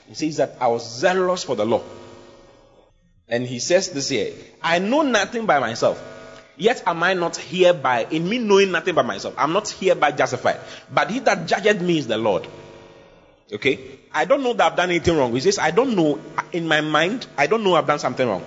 He 0.06 0.14
says 0.14 0.36
that 0.36 0.58
I 0.60 0.66
was 0.66 0.98
zealous 1.00 1.44
for 1.44 1.56
the 1.56 1.64
law. 1.64 1.82
And 3.30 3.46
he 3.46 3.60
says 3.60 3.90
this 3.90 4.08
here, 4.08 4.32
I 4.62 4.80
know 4.80 5.02
nothing 5.02 5.46
by 5.46 5.60
myself. 5.60 6.02
Yet 6.56 6.82
am 6.86 7.02
I 7.02 7.14
not 7.14 7.36
hereby, 7.36 8.06
in 8.10 8.28
me 8.28 8.38
knowing 8.38 8.70
nothing 8.72 8.94
by 8.94 9.02
myself, 9.02 9.34
I'm 9.38 9.52
not 9.52 9.68
hereby 9.70 10.10
justified. 10.10 10.60
But 10.92 11.10
he 11.10 11.20
that 11.20 11.46
judged 11.46 11.80
me 11.80 11.98
is 11.98 12.06
the 12.06 12.18
Lord. 12.18 12.46
Okay? 13.52 13.78
I 14.12 14.24
don't 14.26 14.42
know 14.42 14.52
that 14.52 14.72
I've 14.72 14.76
done 14.76 14.90
anything 14.90 15.16
wrong. 15.16 15.32
He 15.32 15.40
says, 15.40 15.58
I 15.58 15.70
don't 15.70 15.96
know, 15.96 16.20
in 16.52 16.68
my 16.68 16.80
mind, 16.82 17.26
I 17.38 17.46
don't 17.46 17.64
know 17.64 17.74
I've 17.76 17.86
done 17.86 17.98
something 17.98 18.28
wrong 18.28 18.44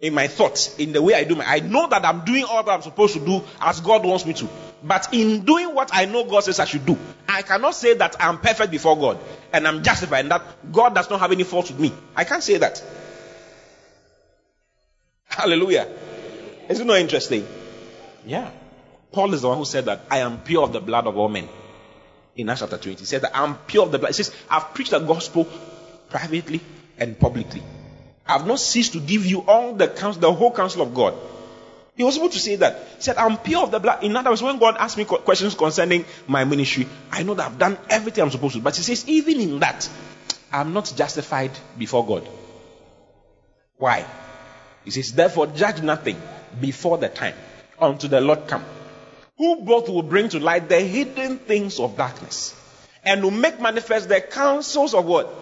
in 0.00 0.14
my 0.14 0.28
thoughts, 0.28 0.76
in 0.78 0.92
the 0.92 1.02
way 1.02 1.14
I 1.14 1.24
do 1.24 1.34
my, 1.34 1.44
I 1.44 1.60
know 1.60 1.86
that 1.88 2.04
I'm 2.04 2.24
doing 2.24 2.44
all 2.44 2.62
that 2.62 2.70
I'm 2.70 2.82
supposed 2.82 3.14
to 3.14 3.20
do 3.20 3.42
as 3.60 3.80
God 3.80 4.04
wants 4.04 4.24
me 4.24 4.32
to. 4.34 4.48
But 4.82 5.12
in 5.12 5.44
doing 5.44 5.74
what 5.74 5.90
I 5.92 6.06
know 6.06 6.24
God 6.24 6.44
says 6.44 6.58
I 6.58 6.64
should 6.64 6.86
do, 6.86 6.96
I 7.28 7.42
cannot 7.42 7.74
say 7.74 7.94
that 7.94 8.16
I'm 8.18 8.38
perfect 8.38 8.70
before 8.70 8.96
God 8.96 9.18
and 9.52 9.68
I'm 9.68 9.82
justified 9.82 10.20
and 10.20 10.30
that 10.30 10.72
God 10.72 10.94
does 10.94 11.10
not 11.10 11.20
have 11.20 11.32
any 11.32 11.44
fault 11.44 11.70
with 11.70 11.78
me. 11.78 11.92
I 12.16 12.24
can't 12.24 12.42
say 12.42 12.56
that. 12.56 12.82
Hallelujah. 15.30 15.88
Is 16.68 16.80
it 16.80 16.88
interesting? 16.88 17.46
Yeah. 18.26 18.50
Paul 19.12 19.32
is 19.32 19.42
the 19.42 19.48
one 19.48 19.58
who 19.58 19.64
said 19.64 19.86
that 19.86 20.02
I 20.10 20.18
am 20.18 20.40
pure 20.40 20.64
of 20.64 20.72
the 20.72 20.80
blood 20.80 21.06
of 21.06 21.16
all 21.16 21.28
men. 21.28 21.48
In 22.36 22.48
Acts 22.48 22.60
chapter 22.60 22.76
20, 22.76 22.98
he 22.98 23.04
said 23.04 23.22
that 23.22 23.36
I'm 23.36 23.56
pure 23.56 23.84
of 23.84 23.92
the 23.92 23.98
blood. 23.98 24.08
He 24.10 24.22
says, 24.22 24.34
I've 24.48 24.74
preached 24.74 24.90
the 24.90 24.98
gospel 24.98 25.48
privately 26.08 26.60
and 26.98 27.18
publicly. 27.18 27.62
I 28.26 28.32
have 28.32 28.46
not 28.46 28.60
ceased 28.60 28.92
to 28.92 29.00
give 29.00 29.24
you 29.24 29.40
all 29.46 29.74
the 29.74 29.88
counsel, 29.88 30.20
the 30.20 30.32
whole 30.32 30.52
counsel 30.52 30.82
of 30.82 30.94
God. 30.94 31.14
He 31.96 32.04
was 32.04 32.16
able 32.16 32.28
to 32.28 32.38
say 32.38 32.56
that. 32.56 32.86
He 32.96 33.02
said, 33.02 33.16
I'm 33.16 33.36
pure 33.38 33.62
of 33.62 33.70
the 33.70 33.80
blood. 33.80 34.02
In 34.04 34.16
other 34.16 34.30
words, 34.30 34.42
when 34.42 34.58
God 34.58 34.76
asks 34.78 34.96
me 34.96 35.04
questions 35.04 35.54
concerning 35.54 36.04
my 36.26 36.44
ministry, 36.44 36.86
I 37.10 37.22
know 37.22 37.34
that 37.34 37.46
I've 37.46 37.58
done 37.58 37.78
everything 37.88 38.24
I'm 38.24 38.30
supposed 38.30 38.54
to. 38.54 38.60
But 38.60 38.76
he 38.76 38.82
says, 38.82 39.08
even 39.08 39.40
in 39.40 39.58
that, 39.60 39.88
I'm 40.52 40.72
not 40.72 40.92
justified 40.96 41.50
before 41.78 42.06
God. 42.06 42.28
Why? 43.76 44.06
He 44.84 44.90
says, 44.90 45.12
Therefore, 45.12 45.46
judge 45.48 45.82
nothing 45.82 46.20
before 46.60 46.98
the 46.98 47.08
time 47.08 47.34
unto 47.78 48.08
the 48.08 48.20
Lord 48.20 48.46
come, 48.46 48.64
who 49.36 49.62
both 49.62 49.88
will 49.88 50.02
bring 50.02 50.28
to 50.30 50.40
light 50.40 50.68
the 50.68 50.80
hidden 50.80 51.38
things 51.38 51.78
of 51.78 51.96
darkness 51.96 52.54
and 53.04 53.22
will 53.22 53.30
make 53.30 53.60
manifest 53.60 54.08
the 54.08 54.20
counsels 54.20 54.94
of 54.94 55.04
what? 55.04 55.32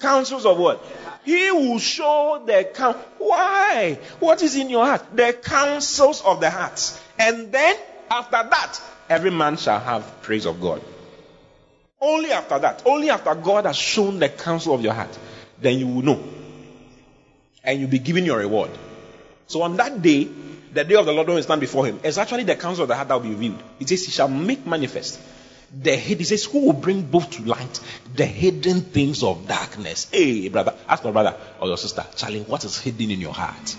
Counsels 0.00 0.46
of 0.46 0.58
what? 0.58 0.84
He 1.24 1.50
will 1.50 1.78
show 1.78 2.42
the 2.46 2.70
count. 2.72 2.98
Why? 3.18 3.98
What 4.20 4.42
is 4.42 4.54
in 4.54 4.70
your 4.70 4.86
heart? 4.86 5.04
The 5.14 5.32
counsels 5.32 6.22
of 6.22 6.40
the 6.40 6.50
heart. 6.50 7.00
And 7.18 7.50
then, 7.50 7.76
after 8.08 8.48
that, 8.48 8.80
every 9.08 9.30
man 9.30 9.56
shall 9.56 9.80
have 9.80 10.22
praise 10.22 10.46
of 10.46 10.60
God. 10.60 10.80
Only 12.00 12.30
after 12.30 12.58
that, 12.58 12.82
only 12.86 13.10
after 13.10 13.34
God 13.34 13.64
has 13.64 13.76
shown 13.76 14.18
the 14.18 14.28
counsel 14.28 14.74
of 14.74 14.82
your 14.82 14.92
heart, 14.92 15.18
then 15.60 15.78
you 15.78 15.88
will 15.88 16.02
know. 16.02 16.22
And 17.66 17.80
you'll 17.80 17.90
be 17.90 17.98
given 17.98 18.24
your 18.24 18.38
reward. 18.38 18.70
So 19.48 19.62
on 19.62 19.76
that 19.76 20.00
day, 20.00 20.28
the 20.72 20.84
day 20.84 20.94
of 20.94 21.06
the 21.06 21.12
Lord 21.12 21.26
when 21.26 21.36
we 21.36 21.42
stand 21.42 21.60
before 21.60 21.86
him, 21.86 22.00
it's 22.04 22.18
actually 22.18 22.44
the 22.44 22.54
counsel 22.56 22.82
of 22.82 22.88
the 22.88 22.94
heart 22.94 23.08
that 23.08 23.14
will 23.14 23.22
be 23.22 23.30
revealed. 23.30 23.62
It 23.80 23.88
says, 23.88 24.04
He 24.04 24.12
shall 24.12 24.28
make 24.28 24.66
manifest 24.66 25.20
the 25.72 25.96
hidden. 25.96 26.18
He 26.18 26.24
says, 26.24 26.44
Who 26.44 26.66
will 26.66 26.72
bring 26.72 27.02
both 27.02 27.30
to 27.32 27.42
light 27.42 27.80
the 28.14 28.26
hidden 28.26 28.82
things 28.82 29.22
of 29.22 29.48
darkness? 29.48 30.08
Hey, 30.10 30.48
brother, 30.48 30.74
ask 30.88 31.04
my 31.04 31.10
brother 31.10 31.36
or 31.60 31.68
your 31.68 31.76
sister, 31.76 32.04
Charlie, 32.16 32.42
what 32.42 32.64
is 32.64 32.78
hidden 32.78 33.10
in 33.10 33.20
your 33.20 33.32
heart? 33.32 33.76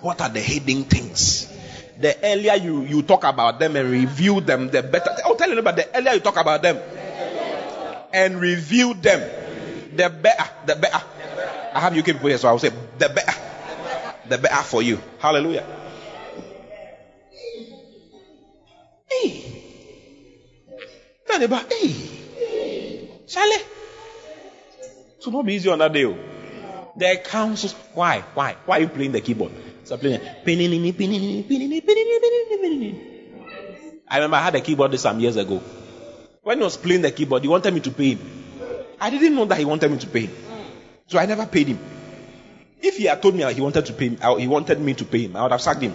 What 0.00 0.20
are 0.20 0.28
the 0.28 0.40
hidden 0.40 0.84
things? 0.84 1.52
The 1.98 2.16
earlier 2.22 2.54
you, 2.54 2.82
you 2.82 3.02
talk 3.02 3.24
about 3.24 3.58
them 3.58 3.74
and 3.74 3.90
review 3.90 4.40
them, 4.40 4.68
the 4.68 4.82
better. 4.82 5.10
I'll 5.24 5.34
tell 5.34 5.50
you 5.50 5.58
about 5.58 5.74
the 5.76 5.96
earlier 5.96 6.14
you 6.14 6.20
talk 6.20 6.36
about 6.36 6.62
them 6.62 6.78
and 8.12 8.40
review 8.40 8.94
them, 8.94 9.20
the 9.96 10.08
better. 10.08 10.44
The 10.66 10.76
better. 10.76 11.02
I 11.78 11.80
have 11.80 11.96
UK 11.96 12.06
people 12.06 12.28
here, 12.28 12.38
so 12.38 12.48
I 12.48 12.50
will 12.50 12.58
say, 12.58 12.70
the 12.98 13.08
better. 13.08 13.32
The 14.28 14.36
better 14.36 14.62
for 14.64 14.82
you. 14.82 15.00
Hallelujah. 15.20 15.64
Hey. 19.08 19.62
Neighbor, 21.38 21.64
hey. 21.70 23.08
Charlie. 23.28 23.62
So 25.20 25.30
not 25.30 25.46
be 25.46 25.54
easy 25.54 25.70
on 25.70 25.78
that 25.78 25.92
day. 25.92 26.04
oh. 26.04 26.18
The 26.96 27.22
councils. 27.24 27.74
Why? 27.94 28.24
Why? 28.34 28.56
Why 28.66 28.78
are 28.78 28.80
you 28.80 28.88
playing 28.88 29.12
the 29.12 29.20
keyboard? 29.20 29.52
Stop 29.84 30.00
playing. 30.00 30.20
I 34.10 34.16
remember 34.16 34.36
I 34.36 34.42
had 34.42 34.56
a 34.56 34.60
keyboard 34.60 34.98
some 34.98 35.20
years 35.20 35.36
ago. 35.36 35.62
When 36.42 36.58
he 36.58 36.64
was 36.64 36.76
playing 36.76 37.02
the 37.02 37.12
keyboard, 37.12 37.42
he 37.42 37.48
wanted 37.48 37.72
me 37.72 37.78
to 37.78 37.92
pay 37.92 38.14
him. 38.14 38.18
I 39.00 39.10
didn't 39.10 39.36
know 39.36 39.44
that 39.44 39.58
he 39.58 39.64
wanted 39.64 39.92
me 39.92 39.98
to 39.98 40.06
pay 40.08 40.26
him. 40.26 40.47
So 41.08 41.18
I 41.18 41.26
never 41.26 41.46
paid 41.46 41.68
him. 41.68 41.78
If 42.80 42.98
he 42.98 43.04
had 43.04 43.20
told 43.20 43.34
me 43.34 43.52
he 43.52 43.60
wanted 43.60 43.86
to 43.86 43.92
pay 43.92 44.10
me, 44.10 44.18
he 44.38 44.46
wanted 44.46 44.78
me 44.80 44.94
to 44.94 45.04
pay 45.04 45.22
him, 45.22 45.36
I 45.36 45.42
would 45.42 45.52
have 45.52 45.62
sacked 45.62 45.82
him. 45.82 45.94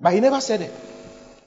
But 0.00 0.14
he 0.14 0.20
never 0.20 0.40
said 0.40 0.62
it. 0.62 0.70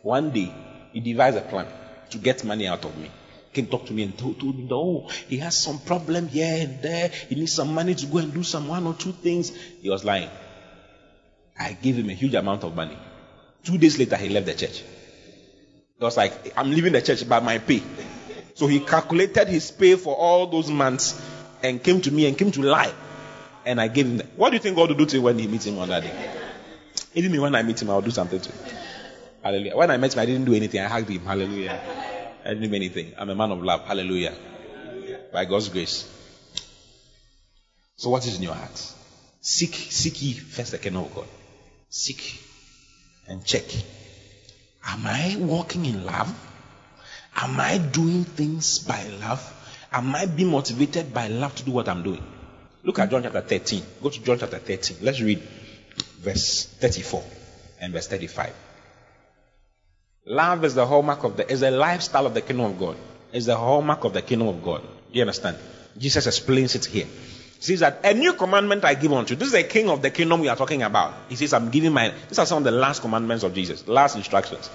One 0.02 0.32
day, 0.32 0.54
he 0.92 1.00
devised 1.00 1.38
a 1.38 1.42
plan 1.42 1.68
to 2.12 2.18
get 2.18 2.44
money 2.44 2.68
out 2.68 2.86
of 2.86 2.96
me. 2.98 3.10
He 3.52 3.62
Came 3.62 3.68
talk 3.68 3.86
to 3.88 3.94
me 3.94 4.04
and 4.04 4.18
told, 4.18 4.40
told 4.40 4.58
me, 4.58 4.68
oh, 4.72 5.10
he 5.28 5.38
has 5.38 5.58
some 5.58 5.80
problem 5.80 6.28
here 6.28 6.68
and 6.68 6.82
there. 6.82 7.08
He 7.08 7.36
needs 7.36 7.54
some 7.54 7.74
money 7.74 7.96
to 7.96 8.06
go 8.06 8.20
and 8.20 8.34
do 8.34 8.44
some 8.44 8.68
one 8.68 8.86
or 8.86 8.94
two 8.94 9.14
things. 9.14 9.52
He 9.82 9.90
was 9.90 10.04
lying. 10.04 10.30
I 11.58 11.74
gave 11.74 11.96
him 11.96 12.10
a 12.10 12.14
huge 12.14 12.34
amount 12.34 12.66
of 12.66 12.76
money. 12.76 12.98
Two 13.64 13.78
days 13.78 13.98
later, 13.98 14.18
he 14.18 14.30
left 14.30 14.46
the 14.46 14.54
church. 14.54 14.84
He 15.98 16.04
was 16.04 16.18
like, 16.18 16.54
I'm 16.58 16.72
leaving 16.72 16.92
the 16.92 17.02
church 17.02 17.28
by 17.28 17.40
my 17.40 17.58
pay. 17.58 17.82
So 18.54 18.68
he 18.68 18.82
calculated 18.82 19.48
his 19.48 19.72
pay 19.72 19.96
for 19.96 20.14
all 20.16 20.48
those 20.48 20.70
months 20.70 21.20
and 21.66 21.84
came 21.84 22.02
to 22.02 22.12
me 22.12 22.28
and 22.28 22.38
came 22.38 22.52
to 22.52 22.62
lie. 22.62 22.94
And 23.66 23.82
I 23.82 23.88
gave 23.88 24.06
him. 24.06 24.18
The, 24.18 24.26
what 24.36 24.50
do 24.50 24.56
you 24.56 24.62
think 24.62 24.76
God 24.76 24.90
will 24.90 24.98
do 24.98 25.06
to 25.06 25.18
him 25.18 25.24
when 25.24 25.40
he 25.40 25.48
meets 25.48 25.66
him 25.66 25.78
on 25.80 25.90
that 25.90 26.04
day? 26.04 26.32
Even 27.16 27.32
me, 27.32 27.40
when 27.40 27.56
I 27.56 27.64
meet 27.64 27.82
him, 27.82 27.90
I'll 27.90 28.02
do 28.02 28.12
something 28.12 28.40
to 28.40 28.52
him. 28.52 28.78
Hallelujah. 29.42 29.76
When 29.76 29.92
I 29.92 29.98
met 29.98 30.14
him, 30.14 30.20
I 30.20 30.26
didn't 30.26 30.46
do 30.46 30.54
anything. 30.54 30.82
I 30.82 30.88
hugged 30.88 31.10
him. 31.10 31.26
Hallelujah. 31.26 31.80
I 32.44 32.50
didn't 32.50 32.70
do 32.70 32.76
anything. 32.76 33.14
I'm 33.18 33.30
a 33.30 33.36
man 33.36 33.52
of 33.52 33.64
love. 33.64 33.86
Hallelujah. 33.86 34.34
By 35.32 35.46
God's 35.46 35.70
grace. 35.70 36.12
So 37.98 38.10
what 38.10 38.26
is 38.28 38.36
in 38.36 38.44
your 38.44 38.54
heart? 38.54 38.94
Seek, 39.42 39.74
seek 39.74 40.22
ye 40.22 40.34
first 40.34 40.72
the 40.72 40.78
kingdom 40.78 41.04
of 41.04 41.16
God. 41.16 41.28
Seek 41.90 42.40
and 43.28 43.46
check. 43.46 43.64
Am 44.86 45.06
I 45.06 45.38
walking 45.40 45.86
in 45.86 46.06
love? 46.06 46.34
Am 47.36 47.60
I 47.60 47.78
doing 47.78 48.24
things 48.24 48.80
by 48.80 49.04
love? 49.22 49.42
Am 49.92 50.16
I 50.16 50.26
being 50.26 50.50
motivated 50.50 51.14
by 51.14 51.28
love 51.28 51.56
to 51.56 51.64
do 51.64 51.72
what 51.72 51.88
I'm 51.88 52.04
doing? 52.04 52.24
Look 52.84 53.00
at 53.00 53.10
John 53.10 53.24
chapter 53.24 53.42
13. 53.42 53.84
Go 54.02 54.10
to 54.10 54.24
John 54.24 54.38
chapter 54.38 54.60
13. 54.60 54.98
Let's 55.02 55.22
read 55.22 55.40
verse 56.20 56.66
34 56.66 57.24
and 57.82 57.94
verse 57.94 58.08
35. 58.08 58.54
Love 60.28 60.66
is 60.66 60.76
the 60.76 60.86
hallmark 60.86 61.24
of 61.24 61.38
the 61.38 61.52
is 61.52 61.60
the 61.60 61.72
lifestyle 61.72 62.26
of 62.26 62.34
the 62.34 62.42
kingdom 62.42 62.66
of 62.66 62.80
God. 62.80 62.98
Is 63.32 63.46
the 63.46 63.56
hallmark 63.56 64.04
of 64.04 64.14
the 64.14 64.22
kingdom 64.22 64.48
of 64.48 64.64
God. 64.64 64.82
You 65.12 65.22
understand? 65.22 65.58
Jesus 65.98 66.28
explains 66.28 66.76
it 66.76 66.86
here. 66.86 67.06
He 67.06 67.62
says 67.62 67.80
that 67.80 68.02
a 68.04 68.14
new 68.14 68.34
commandment 68.34 68.84
I 68.84 68.96
give 68.96 69.14
unto 69.14 69.34
you. 69.34 69.38
This 69.38 69.48
is 69.48 69.54
the 69.54 69.64
king 69.64 69.90
of 69.90 70.02
the 70.02 70.10
kingdom 70.10 70.42
we 70.42 70.48
are 70.50 70.56
talking 70.56 70.84
about. 70.84 71.14
He 71.30 71.36
says, 71.36 71.54
I'm 71.54 71.70
giving 71.70 71.94
my 71.94 72.14
these 72.28 72.40
are 72.40 72.46
some 72.46 72.60
of 72.60 72.64
the 72.64 72.72
last 72.72 73.02
commandments 73.02 73.44
of 73.44 73.54
Jesus, 73.54 73.88
last 73.88 74.16
instructions. 74.16 74.70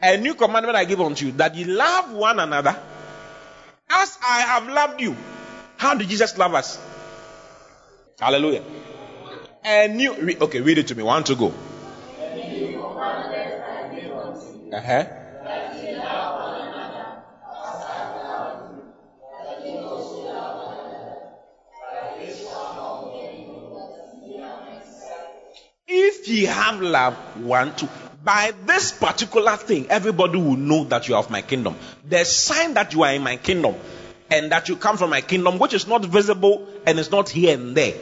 A 0.00 0.16
new 0.16 0.34
commandment 0.34 0.76
I 0.76 0.84
give 0.84 1.00
unto 1.00 1.26
you 1.26 1.32
that 1.32 1.54
you 1.54 1.66
love 1.66 2.12
one 2.12 2.38
another 2.38 2.76
as 3.90 4.18
I 4.22 4.40
have 4.40 4.68
loved 4.68 5.00
you. 5.00 5.16
How 5.76 5.94
did 5.94 6.08
Jesus 6.08 6.36
love 6.38 6.54
us? 6.54 6.78
Hallelujah. 8.20 8.62
A 9.64 9.88
new 9.88 10.14
re- 10.14 10.36
okay, 10.40 10.60
read 10.60 10.78
it 10.78 10.88
to 10.88 10.94
me. 10.94 11.02
One 11.02 11.24
to 11.24 11.34
go. 11.34 11.52
Uh-huh. 14.72 15.04
If 25.88 26.28
ye 26.28 26.44
have 26.44 26.80
love 26.80 27.14
one 27.44 27.74
to 27.76 27.88
by 28.26 28.52
this 28.66 28.90
particular 28.90 29.56
thing, 29.56 29.86
everybody 29.88 30.36
will 30.36 30.56
know 30.56 30.82
that 30.82 31.06
you 31.08 31.14
are 31.14 31.20
of 31.20 31.30
my 31.30 31.42
kingdom. 31.42 31.76
The 32.08 32.24
sign 32.24 32.74
that 32.74 32.92
you 32.92 33.04
are 33.04 33.12
in 33.12 33.22
my 33.22 33.36
kingdom 33.36 33.76
and 34.28 34.50
that 34.50 34.68
you 34.68 34.74
come 34.74 34.96
from 34.96 35.10
my 35.10 35.20
kingdom, 35.20 35.60
which 35.60 35.74
is 35.74 35.86
not 35.86 36.04
visible 36.04 36.66
and 36.84 36.98
is 36.98 37.12
not 37.12 37.28
here 37.28 37.54
and 37.56 37.76
there. 37.76 37.94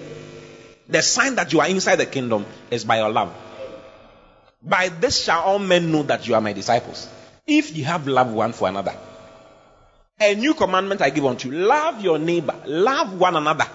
The 0.88 1.02
sign 1.02 1.34
that 1.34 1.52
you 1.52 1.60
are 1.60 1.68
inside 1.68 1.96
the 1.96 2.06
kingdom 2.06 2.46
is 2.70 2.86
by 2.86 3.00
your 3.00 3.10
love. 3.10 3.34
By 4.62 4.88
this 4.88 5.22
shall 5.22 5.42
all 5.42 5.58
men 5.58 5.92
know 5.92 6.04
that 6.04 6.26
you 6.26 6.34
are 6.34 6.40
my 6.40 6.54
disciples. 6.54 7.06
If 7.46 7.76
you 7.76 7.84
have 7.84 8.08
love 8.08 8.32
one 8.32 8.54
for 8.54 8.66
another. 8.66 8.94
A 10.18 10.34
new 10.34 10.54
commandment 10.54 11.02
I 11.02 11.10
give 11.10 11.26
unto 11.26 11.50
you 11.50 11.58
love 11.58 12.00
your 12.00 12.18
neighbor, 12.18 12.54
love 12.64 13.12
one 13.20 13.36
another. 13.36 13.66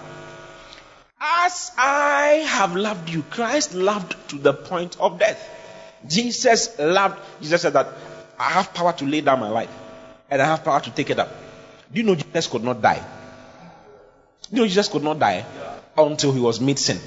As 1.20 1.70
I 1.78 2.44
have 2.48 2.74
loved 2.74 3.08
you, 3.08 3.22
Christ 3.22 3.72
loved 3.72 4.16
to 4.30 4.38
the 4.38 4.52
point 4.52 4.98
of 4.98 5.20
death. 5.20 5.58
Jesus 6.06 6.78
loved, 6.78 7.18
Jesus 7.40 7.62
said 7.62 7.72
that 7.74 7.88
I 8.38 8.50
have 8.50 8.72
power 8.72 8.92
to 8.94 9.04
lay 9.04 9.20
down 9.20 9.40
my 9.40 9.48
life 9.48 9.70
and 10.30 10.40
I 10.40 10.46
have 10.46 10.64
power 10.64 10.80
to 10.80 10.90
take 10.90 11.10
it 11.10 11.18
up. 11.18 11.28
Do 11.92 12.00
you 12.00 12.06
know 12.06 12.14
Jesus 12.14 12.46
could 12.46 12.64
not 12.64 12.80
die? 12.80 13.04
Do 14.50 14.56
you 14.56 14.62
know 14.62 14.68
Jesus 14.68 14.88
could 14.88 15.02
not 15.02 15.18
die 15.18 15.44
until 15.96 16.32
he 16.32 16.40
was 16.40 16.60
made 16.60 16.78
sin? 16.78 16.98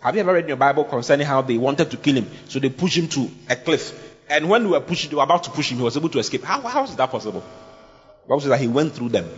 Have 0.00 0.14
you 0.14 0.20
ever 0.20 0.32
read 0.32 0.44
in 0.44 0.48
your 0.48 0.56
Bible 0.56 0.84
concerning 0.84 1.26
how 1.26 1.42
they 1.42 1.58
wanted 1.58 1.90
to 1.90 1.96
kill 1.96 2.14
him? 2.16 2.30
So 2.48 2.58
they 2.58 2.70
pushed 2.70 2.96
him 2.96 3.08
to 3.08 3.30
a 3.48 3.56
cliff. 3.56 4.08
And 4.28 4.48
when 4.48 4.62
they 4.62 4.70
were 4.70 4.80
pushing, 4.80 5.10
they 5.10 5.16
were 5.16 5.24
about 5.24 5.44
to 5.44 5.50
push 5.50 5.70
him, 5.70 5.78
he 5.78 5.82
was 5.84 5.96
able 5.96 6.08
to 6.10 6.18
escape. 6.20 6.44
How, 6.44 6.60
how 6.60 6.84
is 6.84 6.94
that 6.96 7.10
possible? 7.10 7.42
Bible 8.30 8.40
says 8.40 8.50
that 8.50 8.60
he 8.60 8.68
went 8.68 8.92
through 8.92 9.08
them. 9.08 9.28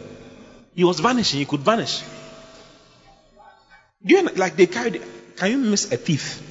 He 0.74 0.84
was 0.84 1.00
vanishing, 1.00 1.38
he 1.38 1.46
could 1.46 1.60
vanish. 1.60 2.02
Do 4.04 4.14
you 4.14 4.22
like 4.22 4.56
they 4.56 4.66
carried, 4.66 5.00
can 5.36 5.50
you 5.50 5.58
miss 5.58 5.90
a 5.90 5.96
thief? 5.96 6.42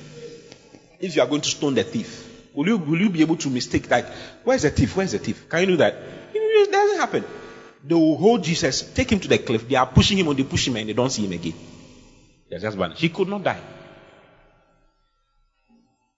If 1.00 1.16
you 1.16 1.22
are 1.22 1.28
going 1.28 1.42
to 1.42 1.50
stone 1.50 1.76
the 1.76 1.84
thief, 1.84 2.31
will 2.54 2.68
you, 2.68 2.78
will 2.78 3.00
you 3.00 3.10
be 3.10 3.22
able 3.22 3.38
to 3.38 3.50
mistake 3.50 3.90
like, 3.90 4.08
where's 4.44 4.64
the 4.64 4.70
thief? 4.70 4.96
Where's 4.96 5.12
the 5.12 5.20
thief? 5.20 5.50
Can 5.50 5.62
you 5.62 5.68
do 5.68 5.78
that? 5.78 5.96
It 6.34 6.72
doesn't 6.72 6.98
happen. 6.98 7.24
They 7.84 7.96
will 7.96 8.18
hold 8.18 8.44
Jesus, 8.44 8.82
take 8.94 9.12
him 9.12 9.20
to 9.20 9.28
the 9.28 9.38
cliff. 9.40 9.68
They 9.68 9.76
are 9.76 9.88
pushing 9.88 10.18
him, 10.18 10.28
and 10.28 10.38
they 10.38 10.44
push 10.44 10.68
him, 10.68 10.76
and 10.76 10.88
they 10.88 10.94
don't 10.94 11.10
see 11.10 11.26
him 11.26 11.32
again. 11.32 11.54
They 12.50 12.60
just 12.60 12.78
vanished. 12.78 13.02
He 13.02 13.10
could 13.10 13.28
not 13.28 13.44
die. 13.44 13.60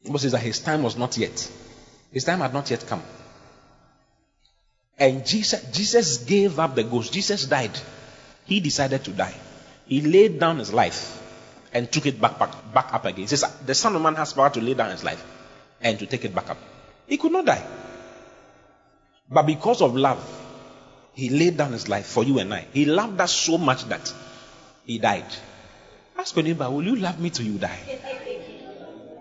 Bible 0.04 0.20
says 0.20 0.34
that 0.34 0.40
his 0.40 0.60
time 0.60 0.84
was 0.84 0.98
not 0.98 1.18
yet. 1.18 1.52
His 2.12 2.26
time 2.26 2.40
had 2.40 2.54
not 2.54 2.70
yet 2.70 2.86
come. 2.86 3.02
And 5.00 5.26
Jesus, 5.26 5.64
Jesus 5.72 6.18
gave 6.18 6.60
up 6.60 6.76
the 6.76 6.84
ghost. 6.84 7.14
Jesus 7.14 7.46
died. 7.46 7.72
He 8.46 8.60
decided 8.60 9.06
to 9.06 9.12
die. 9.12 9.34
He 9.88 10.02
laid 10.02 10.40
down 10.40 10.60
his 10.60 10.74
life 10.74 11.20
and 11.74 11.90
took 11.90 12.06
it 12.06 12.20
back, 12.20 12.38
back, 12.38 12.74
back 12.74 12.94
up 12.94 13.06
again. 13.06 13.22
He 13.22 13.28
says, 13.28 13.46
The 13.66 13.74
Son 13.74 13.96
of 13.96 14.02
Man 14.02 14.16
has 14.16 14.34
power 14.34 14.50
to 14.50 14.62
lay 14.62 14.74
down 14.74 14.92
his 14.92 15.04
life 15.04 15.24
and 15.84 16.00
to 16.00 16.06
take 16.06 16.26
it 16.26 16.34
back 16.34 16.50
up. 16.50 16.58
He 17.08 17.18
could 17.18 17.32
not 17.32 17.46
die. 17.46 17.64
But 19.30 19.44
because 19.46 19.82
of 19.82 19.96
love, 19.96 20.22
he 21.14 21.30
laid 21.30 21.58
down 21.58 21.72
his 21.72 21.88
life 21.88 22.06
for 22.06 22.24
you 22.24 22.40
and 22.40 22.54
I. 22.54 22.66
He 22.74 22.86
loved 22.86 23.20
us 23.22 23.32
so 23.32 23.58
much 23.58 23.86
that 23.86 24.14
he 24.86 24.98
died. 24.98 25.26
Ask 26.18 26.36
your 26.36 26.44
neighbor, 26.44 26.70
will 26.70 26.84
you 26.84 26.96
love 26.96 27.20
me 27.20 27.30
till 27.30 27.46
you 27.46 27.58
die? 27.58 27.80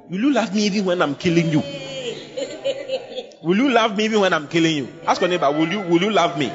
Will 0.09 0.21
you 0.21 0.33
love 0.33 0.55
me 0.55 0.67
even 0.67 0.85
when 0.85 1.03
I'm 1.03 1.15
killing 1.15 1.49
you? 1.51 1.63
Will 3.43 3.57
you 3.57 3.71
love 3.71 3.97
me 3.97 4.05
even 4.05 4.21
when 4.21 4.33
I'm 4.33 4.47
killing 4.47 4.77
you? 4.77 4.89
Ask 5.05 5.21
your 5.21 5.29
neighbor, 5.29 5.51
will 5.51 5.69
you 5.69 5.81
will 5.81 6.01
you 6.01 6.11
love 6.11 6.39
me? 6.39 6.53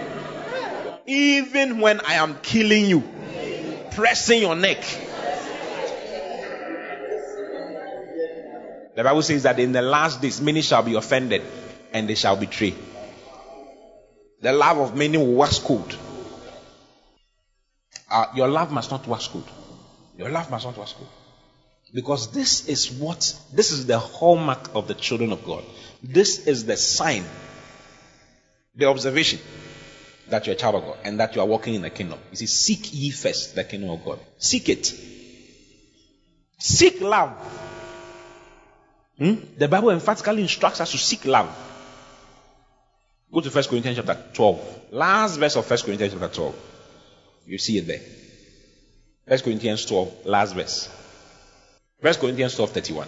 Even 1.05 1.82
when 1.82 1.99
I 1.99 2.14
am 2.14 2.38
killing 2.41 2.86
you, 2.86 3.03
pressing 3.91 4.41
your 4.41 4.55
neck. 4.55 4.84
The 8.98 9.04
Bible 9.04 9.22
says 9.22 9.43
that 9.43 9.60
in 9.60 9.74
the 9.74 9.84
last 9.84 10.24
days 10.24 10.41
many 10.41 10.64
shall 10.64 10.82
be 10.82 10.95
offended 10.95 11.43
and 11.93 12.10
they 12.10 12.16
shall 12.16 12.36
betray. 12.36 12.74
The 14.41 14.52
love 14.52 14.80
of 14.80 14.98
many 14.98 15.20
will 15.20 15.36
wax 15.36 15.60
cold. 15.60 15.95
Uh, 18.10 18.26
your 18.36 18.48
love 18.48 18.72
must 18.72 18.89
not 18.89 19.08
wax 19.08 19.28
cold. 19.28 19.48
Your 20.18 20.30
love 20.30 20.50
must 20.50 20.66
not 20.66 20.76
wax 20.76 20.93
cold. 20.93 21.10
Because 21.93 22.32
this 22.32 22.68
is 22.68 22.89
what, 22.89 23.39
this 23.54 23.72
is 23.72 23.86
the 23.86 24.00
hallmark 24.00 24.74
of 24.74 24.88
the 24.88 24.95
children 24.95 25.32
of 25.32 25.45
God. 25.45 25.64
This 26.02 26.48
is 26.48 26.66
the 26.66 26.76
sign, 26.76 27.24
the 28.74 28.86
observation 28.86 29.38
that 30.30 30.48
you're 30.48 30.56
a 30.56 30.58
child 30.58 30.74
of 30.74 30.86
God 30.86 30.98
and 31.04 31.20
that 31.20 31.36
you 31.36 31.41
are 31.41 31.48
walking 31.48 31.76
in 31.76 31.84
the 31.84 31.91
kingdom. 31.91 32.18
You 32.32 32.38
see, 32.38 32.48
seek 32.48 32.91
ye 32.95 33.12
first 33.12 33.54
the 33.54 33.64
kingdom 33.64 33.91
of 33.91 34.04
God. 34.04 34.20
Seek 34.39 34.70
it. 34.70 34.91
Seek 36.58 37.00
love. 37.02 37.66
Hmm? 39.18 39.36
The 39.57 39.68
Bible 39.68 39.89
emphatically 39.89 40.43
instructs 40.43 40.82
us 40.82 40.91
to 40.91 40.97
seek 40.97 41.26
love. 41.26 41.49
Go 43.34 43.41
to 43.41 43.49
1 43.49 43.63
Corinthians 43.65 43.97
chapter 43.97 44.18
12. 44.34 44.91
Last 44.91 45.38
verse 45.38 45.55
of 45.55 45.70
1 45.70 45.80
Corinthians 45.80 46.13
chapter 46.13 46.28
12. 46.28 46.55
You 47.47 47.57
see 47.57 47.78
it 47.78 47.88
there. 47.88 48.01
1 49.28 49.39
Corinthians 49.39 49.86
12, 49.86 50.26
last 50.26 50.53
verse. 50.53 50.89
1 51.99 52.13
Corinthians 52.15 52.55
12, 52.55 52.72
31. 52.72 53.07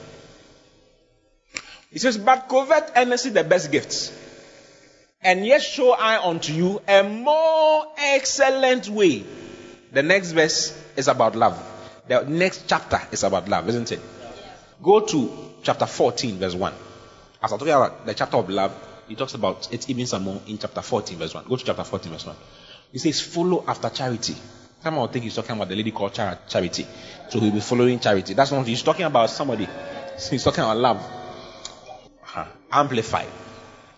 It 1.91 2.01
says, 2.01 2.17
But 2.17 2.49
covet 2.49 2.91
earnestly 2.95 3.31
the 3.31 3.43
best 3.43 3.71
gifts, 3.71 4.11
and 5.21 5.45
yet 5.45 5.61
show 5.61 5.93
I 5.93 6.23
unto 6.27 6.53
you 6.53 6.81
a 6.87 7.03
more 7.03 7.85
excellent 7.97 8.89
way. 8.89 9.23
The 9.91 10.03
next 10.03 10.31
verse 10.31 10.77
is 10.95 11.07
about 11.07 11.35
love. 11.35 11.57
The 12.07 12.23
next 12.23 12.67
chapter 12.67 12.99
is 13.11 13.23
about 13.23 13.47
love, 13.47 13.69
isn't 13.69 13.91
it? 13.91 13.99
Go 14.81 15.01
to 15.01 15.48
chapter 15.63 15.85
14, 15.85 16.37
verse 16.37 16.55
1. 16.55 16.73
As 17.41 17.51
I'm 17.51 17.59
talking 17.59 17.73
about 17.73 18.05
the 18.05 18.13
chapter 18.13 18.37
of 18.37 18.49
love, 18.49 18.75
he 19.07 19.15
talks 19.15 19.33
about 19.33 19.71
it 19.73 19.89
even 19.89 20.05
some 20.05 20.23
more 20.23 20.41
in 20.47 20.57
chapter 20.57 20.81
14, 20.81 21.17
verse 21.17 21.33
1. 21.33 21.45
Go 21.47 21.55
to 21.55 21.65
chapter 21.65 21.83
14, 21.83 22.11
verse 22.11 22.25
1. 22.25 22.35
He 22.91 22.99
says, 22.99 23.21
Follow 23.21 23.63
after 23.67 23.89
charity. 23.89 24.35
Someone 24.83 25.01
will 25.01 25.11
think 25.11 25.23
he's 25.23 25.35
talking 25.35 25.55
about 25.55 25.67
the 25.67 25.75
lady 25.75 25.91
called 25.91 26.13
Charity. 26.13 26.87
So 27.29 27.39
he'll 27.39 27.51
be 27.51 27.59
following 27.59 27.99
Charity. 27.99 28.33
That's 28.33 28.51
not, 28.51 28.65
he's 28.65 28.81
talking 28.81 29.05
about 29.05 29.29
somebody. 29.29 29.67
He's 30.29 30.43
talking 30.43 30.65
about 30.65 30.75
love. 30.75 30.97
Uh-huh. 30.97 32.45
Amplified. 32.73 33.29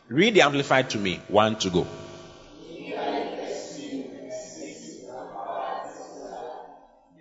Read 0.07 0.35
the 0.35 0.41
Amplified 0.41 0.91
to 0.91 0.99
me. 0.99 1.19
One 1.29 1.55
to 1.57 1.69
go. 1.71 1.87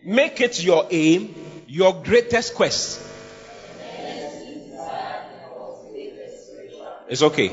Make 0.04 0.40
it 0.42 0.62
your 0.62 0.86
aim, 0.90 1.34
your 1.66 2.02
greatest 2.02 2.54
quest. 2.54 3.09
It's 7.10 7.22
okay. 7.22 7.52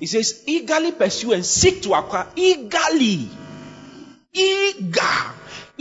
He 0.00 0.06
says, 0.06 0.44
eagerly 0.46 0.92
pursue 0.92 1.32
and 1.32 1.44
seek 1.44 1.82
to 1.82 1.92
acquire. 1.92 2.28
Eagerly. 2.34 3.28
Eager 4.32 5.32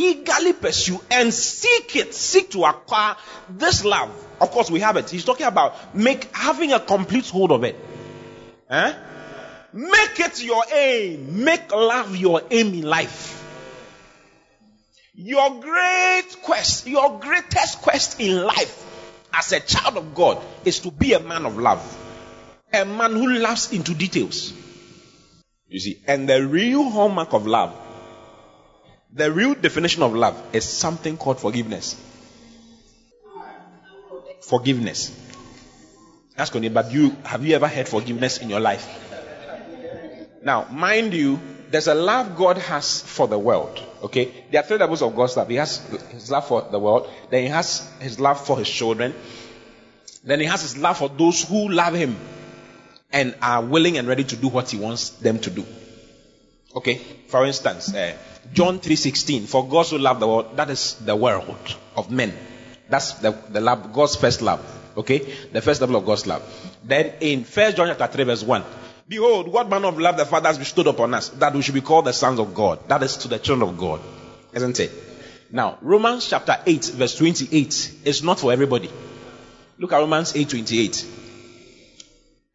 eagerly 0.02 0.54
pursue 0.54 1.00
and 1.12 1.34
seek 1.34 1.96
it, 1.96 2.14
seek 2.14 2.52
to 2.52 2.64
acquire 2.66 3.16
this 3.50 3.86
love. 3.86 4.10
Of 4.40 4.52
course, 4.52 4.72
we 4.72 4.80
have 4.80 4.98
it. 4.98 5.10
He's 5.10 5.26
talking 5.26 5.46
about 5.46 5.96
make 5.96 6.36
having 6.36 6.74
a 6.74 6.80
complete 6.80 7.30
hold 7.30 7.52
of 7.52 7.64
it. 7.64 7.76
Eh? 8.70 8.94
Make 9.74 10.20
it 10.20 10.44
your 10.44 10.64
aim. 10.74 11.44
Make 11.44 11.72
love 11.72 12.16
your 12.16 12.42
aim 12.50 12.74
in 12.74 12.82
life. 12.82 13.38
Your 15.14 15.62
great 15.62 16.28
quest, 16.42 16.88
your 16.88 17.20
greatest 17.20 17.82
quest 17.82 18.20
in 18.20 18.44
life 18.44 18.88
as 19.34 19.52
a 19.52 19.60
child 19.60 19.98
of 19.98 20.16
God 20.16 20.42
is 20.66 20.80
to 20.80 20.92
be 20.92 21.14
a 21.14 21.20
man 21.20 21.46
of 21.46 21.58
love. 21.58 22.01
A 22.74 22.86
man 22.86 23.14
who 23.14 23.40
laughs 23.40 23.72
into 23.72 23.94
details. 23.94 24.54
You 25.68 25.80
see, 25.80 26.02
and 26.08 26.28
the 26.28 26.46
real 26.46 26.90
hallmark 26.90 27.34
of 27.34 27.48
love 27.48 27.76
the 29.14 29.32
real 29.32 29.56
definition 29.56 30.04
of 30.04 30.14
love 30.14 30.42
is 30.54 30.64
something 30.64 31.18
called 31.18 31.40
forgiveness. 31.40 32.02
Forgiveness. 34.42 35.18
Ask 36.38 36.56
your 36.56 36.70
but 36.70 36.92
you 36.92 37.16
have 37.24 37.46
you 37.46 37.56
ever 37.56 37.68
had 37.68 37.90
forgiveness 37.90 38.38
in 38.38 38.50
your 38.50 38.62
life? 38.62 38.88
Now, 40.44 40.66
mind 40.72 41.14
you, 41.14 41.40
there's 41.70 41.88
a 41.88 41.94
love 41.94 42.38
God 42.38 42.58
has 42.58 43.02
for 43.02 43.28
the 43.28 43.38
world. 43.38 43.80
Okay? 44.04 44.46
There 44.50 44.62
are 44.62 44.66
three 44.66 44.78
levels 44.78 45.02
of 45.02 45.16
God's 45.16 45.36
love. 45.36 45.50
He 45.50 45.56
has 45.56 45.78
his 46.10 46.32
love 46.32 46.48
for 46.48 46.68
the 46.72 46.80
world, 46.80 47.10
then 47.30 47.44
he 47.44 47.50
has 47.50 47.92
his 48.00 48.20
love 48.20 48.44
for 48.44 48.58
his 48.58 48.70
children, 48.70 49.14
then 50.24 50.40
he 50.40 50.46
has 50.46 50.62
his 50.62 50.78
love 50.78 50.98
for 50.98 51.10
those 51.10 51.44
who 51.44 51.68
love 51.70 51.94
him 51.94 52.18
and 53.14 53.36
are 53.42 53.62
willing 53.64 53.98
and 53.98 54.08
ready 54.08 54.24
to 54.24 54.36
do 54.36 54.48
what 54.48 54.70
he 54.70 54.78
wants 54.78 55.10
them 55.10 55.40
to 55.40 55.50
do. 55.50 55.66
Okay? 56.76 56.96
For 57.28 57.46
instance, 57.46 57.94
uh, 57.94 58.16
John 58.54 58.80
3:16, 58.80 59.48
for 59.48 59.68
God 59.68 59.86
so 59.86 59.98
loved 59.98 60.20
the 60.20 60.28
world, 60.28 60.58
that 60.58 60.70
is 60.70 60.96
the 60.96 61.16
world 61.16 61.76
of 61.96 62.12
men. 62.12 62.34
That's 62.90 63.14
the, 63.14 63.32
the 63.50 63.62
love, 63.62 63.94
God's 63.94 64.16
first 64.16 64.42
love. 64.42 64.62
Okay? 64.98 65.20
The 65.52 65.62
first 65.62 65.82
level 65.82 65.96
of 65.96 66.06
God's 66.06 66.28
love. 66.28 66.44
Then 66.84 67.14
in 67.22 67.44
First 67.46 67.78
John 67.78 67.88
chapter 67.88 68.08
3, 68.08 68.24
verse 68.26 68.44
1, 68.44 68.64
Behold, 69.08 69.48
what 69.48 69.70
manner 69.70 69.88
of 69.88 70.00
love 70.00 70.18
the 70.18 70.26
Father 70.26 70.48
has 70.48 70.58
bestowed 70.58 70.88
upon 70.88 71.14
us, 71.14 71.30
that 71.30 71.54
we 71.54 71.62
should 71.62 71.74
be 71.74 71.82
called 71.82 72.06
the 72.06 72.14
sons 72.14 72.40
of 72.40 72.54
God. 72.54 72.88
That 72.88 73.04
is 73.04 73.18
to 73.18 73.28
the 73.28 73.40
children 73.40 73.70
of 73.70 73.78
God. 73.78 74.02
Isn't 74.54 74.80
it? 74.80 74.92
Now, 75.52 75.78
Romans 75.82 76.30
chapter 76.30 76.58
8, 76.66 76.86
verse 76.96 77.16
28 77.18 77.94
is 78.06 78.24
not 78.24 78.40
for 78.40 78.54
everybody. 78.54 78.90
Look 79.78 79.92
at 79.92 79.98
Romans 79.98 80.36
8, 80.36 80.50
28. 80.50 81.06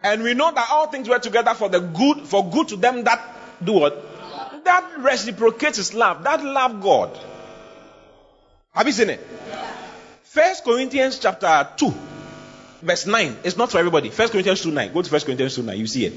And 0.06 0.22
we 0.22 0.34
know 0.34 0.52
that 0.52 0.68
all 0.70 0.86
things 0.86 1.08
work 1.08 1.22
together 1.22 1.52
for 1.54 1.68
the 1.68 1.80
good, 1.80 2.20
for 2.28 2.48
good 2.48 2.68
to 2.68 2.76
them 2.76 3.02
that 3.04 3.20
do 3.64 3.72
what? 3.72 4.64
that 4.64 4.98
reciprocates 4.98 5.78
his 5.78 5.94
love, 5.94 6.22
that 6.22 6.44
love 6.44 6.80
God. 6.80 7.18
Have 8.72 8.86
you 8.86 8.92
seen 8.92 9.10
it? 9.10 9.26
First 10.22 10.62
Corinthians 10.64 11.18
chapter 11.18 11.68
2, 11.76 11.94
verse 12.82 13.06
9. 13.06 13.36
It's 13.42 13.56
not 13.56 13.72
for 13.72 13.78
everybody. 13.78 14.10
First 14.10 14.32
Corinthians 14.32 14.62
2 14.62 14.70
9. 14.70 14.92
Go 14.92 15.02
to 15.02 15.10
First 15.10 15.26
Corinthians 15.26 15.56
2 15.56 15.62
9. 15.64 15.76
You 15.76 15.86
see 15.88 16.06
it. 16.06 16.14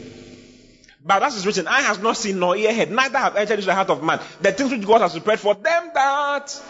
But 1.04 1.24
as 1.24 1.38
is 1.38 1.48
written, 1.48 1.68
I 1.68 1.82
has 1.82 1.98
not 1.98 2.16
seen 2.16 2.38
nor 2.38 2.56
ear 2.56 2.74
heard, 2.74 2.92
neither 2.92 3.18
have 3.18 3.38
entered 3.38 3.56
into 3.56 3.66
the 3.66 3.76
heart 3.76 3.90
of 3.90 4.04
man. 4.04 4.20
The 4.42 4.52
things 4.52 4.72
which 4.72 4.86
God 4.86 5.02
has 5.02 5.14
prepared 5.14 5.40
for 5.40 5.56
them 5.56 5.92
that 5.96 6.62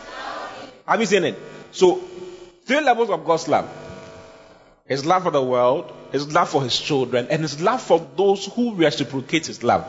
have 0.86 1.00
you 1.02 1.06
seen 1.06 1.26
it? 1.26 1.38
So 1.72 1.96
three 2.66 2.80
levels 2.80 3.10
of 3.10 3.26
God's 3.26 3.48
love. 3.50 3.70
His 4.86 5.06
love 5.06 5.24
for 5.24 5.32
the 5.32 5.44
world, 5.44 5.92
his 6.12 6.34
love 6.34 6.50
for 6.50 6.64
his 6.64 6.78
children, 6.78 7.28
and 7.30 7.42
his 7.42 7.62
love 7.62 7.82
for 7.82 8.06
those 8.16 8.46
who 8.46 8.76
reciprocate 8.76 9.48
his 9.48 9.64
love. 9.64 9.88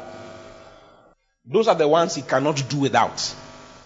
Those 1.47 1.69
are 1.69 1.75
the 1.75 1.89
ones 1.89 2.15
he 2.15 2.23
cannot 2.23 2.69
do 2.69 2.79
without. 2.79 3.35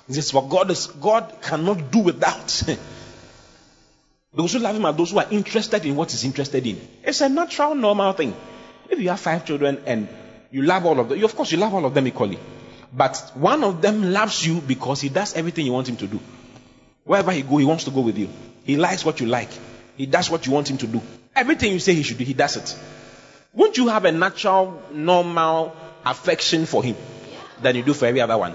This 0.09 0.19
is 0.19 0.35
what 0.35 0.49
God 0.51 0.71
is. 0.71 0.87
God 0.87 1.41
cannot 1.41 1.91
do 1.91 2.01
without. 2.01 2.47
those 4.35 4.53
who 4.53 4.59
love 4.59 4.77
him 4.77 4.85
are 4.85 4.93
those 4.93 5.13
who 5.13 5.19
are 5.19 5.29
interested 5.31 5.85
in 5.87 5.97
what 5.97 6.11
he's 6.11 6.25
interested 6.25 6.67
in. 6.67 6.81
It's 7.03 7.21
a 7.21 7.29
natural, 7.29 7.75
normal 7.75 8.13
thing. 8.13 8.35
If 8.91 9.01
you 9.01 9.09
have 9.09 9.21
five 9.21 9.47
children 9.47 9.83
and 9.87 10.09
you 10.51 10.63
love 10.63 10.85
all 10.85 11.01
of 11.01 11.09
them, 11.09 11.25
of 11.25 11.35
course 11.35 11.53
you 11.53 11.59
love 11.59 11.73
all 11.73 11.85
of 11.87 11.95
them 11.95 12.07
equally. 12.07 12.39
But 12.93 13.33
one 13.35 13.65
of 13.65 13.81
them 13.81 14.13
loves 14.13 14.47
you 14.47 14.61
because 14.61 15.01
he 15.01 15.09
does 15.09 15.35
everything 15.35 15.67
you 15.67 15.73
want 15.73 15.89
him 15.89 15.97
to 15.97 16.07
do. 16.07 16.21
Wherever 17.05 17.33
he 17.33 17.43
go, 17.43 17.57
he 17.57 17.65
wants 17.65 17.85
to 17.85 17.91
go 17.91 18.01
with 18.01 18.19
you. 18.19 18.29
He 18.65 18.77
likes 18.77 19.05
what 19.05 19.21
you 19.21 19.27
like. 19.27 19.51
He 19.97 20.07
does 20.07 20.31
what 20.31 20.47
you 20.47 20.53
want 20.53 20.71
him 20.71 20.79
to 20.79 20.87
do. 20.87 21.01
Everything 21.37 21.73
you 21.73 21.81
say 21.81 21.95
he 21.95 22.03
should 22.03 22.19
do, 22.19 22.25
he 22.25 22.35
does 22.35 22.57
it. 22.57 22.77
Won't 23.53 23.77
you 23.77 23.89
have 23.89 24.05
a 24.05 24.13
natural, 24.13 24.83
normal 24.93 25.75
affection 26.05 26.67
for 26.67 26.83
him? 26.83 26.97
than 27.65 27.77
you 27.77 27.83
do 27.83 27.95
for 27.95 28.07
every 28.07 28.21
other 28.21 28.39
one. 28.39 28.55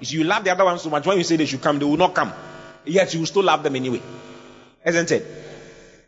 You, 0.00 0.20
you 0.20 0.24
love 0.24 0.44
the 0.44 0.50
other 0.50 0.64
one 0.64 0.78
so 0.78 0.90
much. 0.90 1.06
When 1.06 1.16
you 1.18 1.24
say 1.24 1.36
they 1.36 1.46
should 1.46 1.62
come, 1.62 1.78
they 1.78 1.84
will 1.84 1.96
not 1.96 2.14
come. 2.14 2.32
Yet 2.84 3.12
you 3.14 3.20
will 3.20 3.26
still 3.26 3.44
love 3.44 3.62
them 3.62 3.76
anyway. 3.76 4.02
Isn't 4.84 5.10
it? 5.10 5.26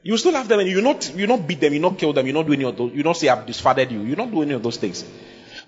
You 0.02 0.16
still 0.16 0.32
love 0.32 0.48
them 0.48 0.60
and 0.60 0.68
you 0.68 0.80
not 0.80 1.14
you 1.14 1.26
not 1.26 1.46
beat 1.46 1.60
them, 1.60 1.72
you 1.72 1.80
not 1.80 1.98
kill 1.98 2.12
them, 2.12 2.26
you 2.26 2.32
not 2.32 2.46
do 2.46 2.52
any 2.52 2.64
of 2.64 2.76
those. 2.76 2.92
You 2.92 3.02
not 3.02 3.16
say 3.16 3.28
I've 3.28 3.46
disfathered 3.46 3.90
you. 3.90 4.00
You 4.02 4.16
not 4.16 4.30
do 4.30 4.42
any 4.42 4.54
of 4.54 4.62
those 4.62 4.76
things. 4.76 5.04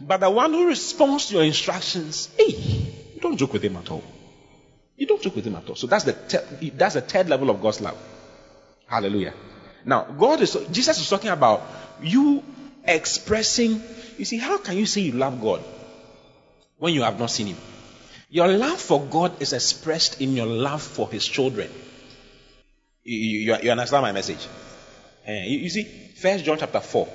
But 0.00 0.20
the 0.20 0.30
one 0.30 0.52
who 0.52 0.66
responds 0.66 1.26
to 1.26 1.34
your 1.34 1.44
instructions, 1.44 2.30
hey, 2.38 2.52
you 3.14 3.20
don't 3.20 3.36
joke 3.36 3.52
with 3.52 3.62
him 3.62 3.76
at 3.76 3.90
all. 3.90 4.04
You 4.96 5.06
don't 5.06 5.20
joke 5.20 5.36
with 5.36 5.46
him 5.46 5.56
at 5.56 5.68
all. 5.68 5.74
So 5.74 5.86
that's 5.86 6.04
the 6.04 6.72
that's 6.76 6.94
the 6.94 7.00
third 7.00 7.28
level 7.28 7.50
of 7.50 7.60
God's 7.60 7.80
love. 7.80 7.98
Hallelujah. 8.86 9.34
Now, 9.84 10.02
God 10.04 10.40
is 10.40 10.56
Jesus 10.70 11.00
is 11.00 11.08
talking 11.08 11.30
about 11.30 11.62
you 12.02 12.42
expressing. 12.84 13.82
You 14.18 14.24
see, 14.24 14.38
how 14.38 14.58
can 14.58 14.76
you 14.76 14.86
say 14.86 15.00
you 15.00 15.12
love 15.12 15.40
God 15.40 15.62
when 16.80 16.94
you 16.94 17.02
have 17.02 17.20
not 17.20 17.30
seen 17.30 17.46
him. 17.48 17.56
Your 18.30 18.48
love 18.48 18.80
for 18.80 19.00
God 19.04 19.40
is 19.40 19.52
expressed 19.52 20.20
in 20.20 20.34
your 20.34 20.46
love 20.46 20.82
for 20.82 21.08
his 21.08 21.26
children. 21.26 21.70
You, 23.04 23.16
you, 23.16 23.56
you 23.62 23.70
understand 23.70 24.02
my 24.02 24.12
message? 24.12 24.46
Uh, 25.28 25.32
you, 25.32 25.58
you, 25.58 25.68
see, 25.68 25.84
First 25.84 26.44
John 26.44 26.58
chapter 26.58 26.80
4. 26.80 27.08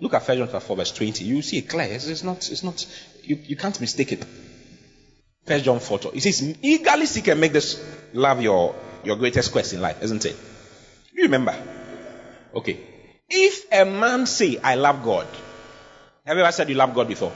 Look 0.00 0.14
at 0.14 0.22
First 0.22 0.38
John 0.38 0.46
chapter 0.48 0.60
4, 0.60 0.76
verse 0.76 0.92
20. 0.92 1.24
You 1.24 1.42
see 1.42 1.58
it 1.58 1.68
clear. 1.68 1.88
It's, 1.88 2.08
it's 2.08 2.22
not, 2.22 2.50
it's 2.50 2.62
not, 2.62 2.86
you, 3.22 3.38
you 3.42 3.56
can't 3.56 3.78
mistake 3.80 4.12
it. 4.12 4.24
First 5.44 5.64
John 5.64 5.80
4. 5.80 6.00
It 6.14 6.22
says, 6.22 6.56
eagerly 6.62 7.06
seek 7.06 7.28
and 7.28 7.40
make 7.40 7.52
this 7.52 7.84
love 8.14 8.40
your, 8.40 8.74
your 9.04 9.16
greatest 9.16 9.52
quest 9.52 9.74
in 9.74 9.82
life, 9.82 10.02
isn't 10.02 10.24
it? 10.24 10.36
You 11.12 11.24
remember? 11.24 11.54
Okay. 12.54 12.78
If 13.28 13.72
a 13.72 13.84
man 13.84 14.26
say, 14.26 14.58
I 14.58 14.74
love 14.74 15.04
God, 15.04 15.26
have 16.26 16.36
you 16.36 16.42
ever 16.42 16.52
said 16.52 16.68
you 16.68 16.74
love 16.74 16.94
God 16.94 17.06
before? 17.08 17.32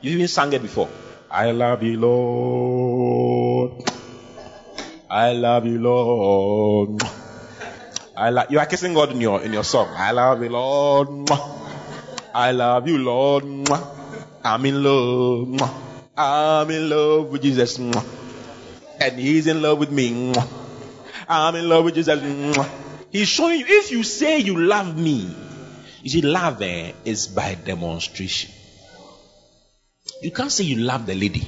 You've 0.00 0.14
even 0.14 0.28
sang 0.28 0.52
it 0.52 0.62
before. 0.62 0.88
I 1.30 1.50
love 1.50 1.82
you, 1.82 1.98
Lord. 1.98 3.82
I 5.10 5.32
love 5.32 5.66
you, 5.66 5.78
Lord. 5.78 7.02
I 8.16 8.30
love 8.30 8.50
you 8.50 8.58
are 8.58 8.66
kissing 8.66 8.94
God 8.94 9.10
in 9.10 9.20
your 9.20 9.42
in 9.42 9.52
your 9.52 9.64
song. 9.64 9.88
I 9.96 10.12
love 10.12 10.42
you, 10.42 10.50
Lord. 10.50 11.30
I 12.34 12.52
love 12.52 12.88
you, 12.88 12.98
Lord. 12.98 13.44
I'm 14.44 14.66
in 14.66 14.82
love. 14.82 15.60
I'm 16.16 16.70
in 16.70 16.88
love 16.88 17.30
with 17.30 17.42
Jesus. 17.42 17.78
And 17.78 19.18
he's 19.18 19.46
in 19.46 19.60
love 19.60 19.78
with 19.78 19.90
me. 19.90 20.34
I'm 21.28 21.54
in 21.56 21.68
love 21.68 21.84
with 21.84 21.94
Jesus. 21.94 22.18
He's 23.12 23.28
showing 23.28 23.60
you 23.60 23.66
if 23.68 23.90
you 23.90 24.02
say 24.02 24.38
you 24.38 24.58
love 24.58 24.96
me, 24.98 25.30
you 26.02 26.10
see, 26.10 26.22
love 26.22 26.62
eh, 26.62 26.92
is 27.04 27.26
by 27.26 27.54
demonstration. 27.54 28.50
You 30.22 30.30
can't 30.30 30.50
say 30.50 30.64
you 30.64 30.76
love 30.76 31.04
the 31.04 31.14
lady 31.14 31.46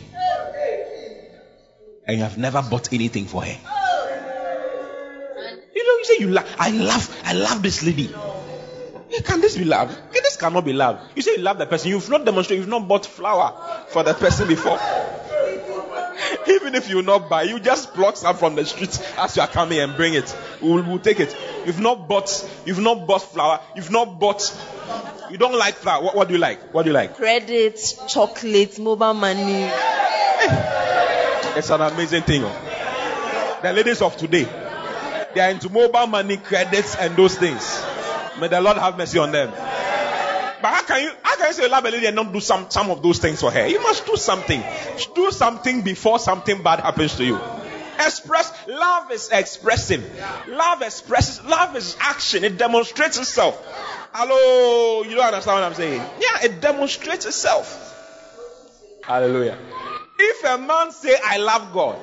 and 2.07 2.19
you 2.19 2.23
have 2.23 2.37
never 2.37 2.61
bought 2.61 2.93
anything 2.93 3.25
for 3.25 3.43
her. 3.43 3.57
You 5.75 5.85
know, 5.87 5.99
you 5.99 6.05
say 6.05 6.17
you 6.19 6.29
love, 6.29 6.55
I 6.59 6.71
love, 6.71 7.23
I 7.25 7.33
love 7.33 7.63
this 7.63 7.83
lady. 7.83 8.15
Can 9.25 9.41
this 9.41 9.57
be 9.57 9.65
love? 9.65 9.97
This 10.13 10.37
cannot 10.37 10.65
be 10.65 10.73
love. 10.73 11.01
You 11.15 11.23
say 11.23 11.37
you 11.37 11.43
love 11.43 11.57
the 11.59 11.67
person, 11.67 11.89
you've 11.89 12.11
not 12.11 12.25
demonstrated, 12.27 12.61
you've 12.63 12.69
not 12.69 12.87
bought 12.87 13.07
flower 13.07 13.87
for 13.89 14.03
that 14.03 14.19
person 14.19 14.49
before. 14.49 14.79
Even 16.47 16.75
if 16.75 16.89
you 16.91 17.03
not 17.03 17.29
buy, 17.29 17.43
you 17.43 17.59
just 17.59 17.95
pluck 17.95 18.17
some 18.17 18.37
from 18.37 18.55
the 18.55 18.65
street 18.65 18.99
as 19.19 19.37
you 19.37 19.43
are 19.43 19.49
coming 19.49 19.79
and 19.81 19.97
bring 19.97 20.15
it. 20.15 20.37
We'll, 20.61 20.83
we'll 20.83 20.99
take 20.99 21.21
it. 21.21 21.37
You've 21.67 21.81
not 21.81 22.09
bought, 22.09 22.49
you've 22.67 22.81
not 22.81 23.07
bought 23.07 23.23
flour, 23.23 23.61
you've 23.75 23.91
not 23.91 24.19
bought, 24.19 24.43
you 25.31 25.39
don't 25.39 25.59
like 25.59 25.75
flour. 25.75 26.05
What, 26.05 26.17
what 26.17 26.29
do 26.29 26.35
you 26.35 26.41
like? 26.41 26.75
What 26.75 26.83
do 26.83 26.91
you 26.91 26.95
like? 26.95 27.17
Credit, 27.17 27.79
chocolate, 28.09 28.79
mobile 28.79 29.15
money. 29.15 29.71
It's 31.57 31.71
an 31.71 31.81
amazing 31.81 32.23
thing. 32.23 32.43
Oh. 32.45 33.59
The 33.63 33.73
ladies 33.73 34.03
of 34.03 34.17
today, 34.17 34.45
they 35.35 35.41
are 35.41 35.51
into 35.51 35.71
mobile 35.71 36.07
money, 36.07 36.37
credits, 36.37 36.97
and 36.97 37.17
those 37.17 37.37
things. 37.37 37.83
May 38.39 38.49
the 38.49 38.61
Lord 38.61 38.77
have 38.77 38.99
mercy 38.99 39.19
on 39.19 39.33
them. 39.33 39.53
But 40.65 40.73
how 40.73 40.83
can 40.83 41.03
you 41.03 41.11
how 41.23 41.37
can 41.37 41.49
you 41.49 41.53
say 41.53 41.63
you 41.65 41.69
love 41.69 41.85
a 41.85 41.91
lady 41.91 42.07
and 42.07 42.17
not 42.17 42.33
do 42.33 42.41
some, 42.41 42.71
some 42.71 42.91
of 42.91 43.03
those 43.03 43.19
things 43.19 43.39
for 43.39 43.51
her? 43.51 43.67
You 43.67 43.83
must 43.83 44.07
do 44.07 44.17
something. 44.17 44.65
Do 45.15 45.31
something 45.31 45.83
before 45.83 46.19
something 46.19 46.63
bad 46.63 46.81
happens 46.81 47.17
to 47.17 47.25
you. 47.27 47.39
Express 48.01 48.51
love 48.67 49.11
is 49.11 49.29
expressing. 49.31 50.03
Love 50.49 50.81
expresses 50.81 51.45
love 51.45 51.77
is 51.77 51.99
action. 52.01 52.45
It 52.45 52.57
demonstrates 52.57 53.19
itself. 53.19 53.63
Hello, 54.15 55.03
you 55.03 55.17
don't 55.17 55.27
understand 55.27 55.57
what 55.61 55.65
I'm 55.65 55.75
saying? 55.75 56.01
Yeah, 56.01 56.45
it 56.45 56.63
demonstrates 56.63 57.27
itself. 57.27 57.69
Hallelujah. 59.03 59.59
If 60.19 60.45
a 60.45 60.57
man 60.57 60.93
say 60.93 61.15
I 61.23 61.37
love 61.37 61.75
God 61.75 61.99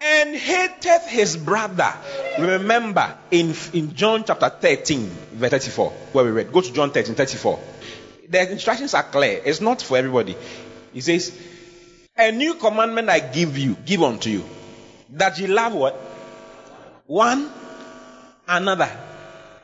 and 0.00 0.34
hateth 0.34 1.06
his 1.06 1.36
brother. 1.36 1.92
Remember 2.38 3.14
in, 3.30 3.54
in 3.72 3.94
John 3.94 4.24
chapter 4.26 4.48
13, 4.48 5.10
verse 5.34 5.50
34, 5.50 5.90
where 6.12 6.24
we 6.24 6.30
read. 6.30 6.52
Go 6.52 6.60
to 6.60 6.72
John 6.72 6.90
13, 6.90 7.14
34. 7.14 7.60
The 8.28 8.52
instructions 8.52 8.94
are 8.94 9.02
clear. 9.02 9.40
It's 9.44 9.60
not 9.60 9.82
for 9.82 9.96
everybody. 9.96 10.36
He 10.92 11.00
says, 11.00 11.36
A 12.16 12.32
new 12.32 12.54
commandment 12.54 13.08
I 13.08 13.20
give 13.20 13.58
you, 13.58 13.76
give 13.84 14.02
unto 14.02 14.30
you. 14.30 14.44
That 15.10 15.38
you 15.38 15.48
love 15.48 15.74
what? 15.74 15.94
One 17.06 17.50
another. 18.48 18.90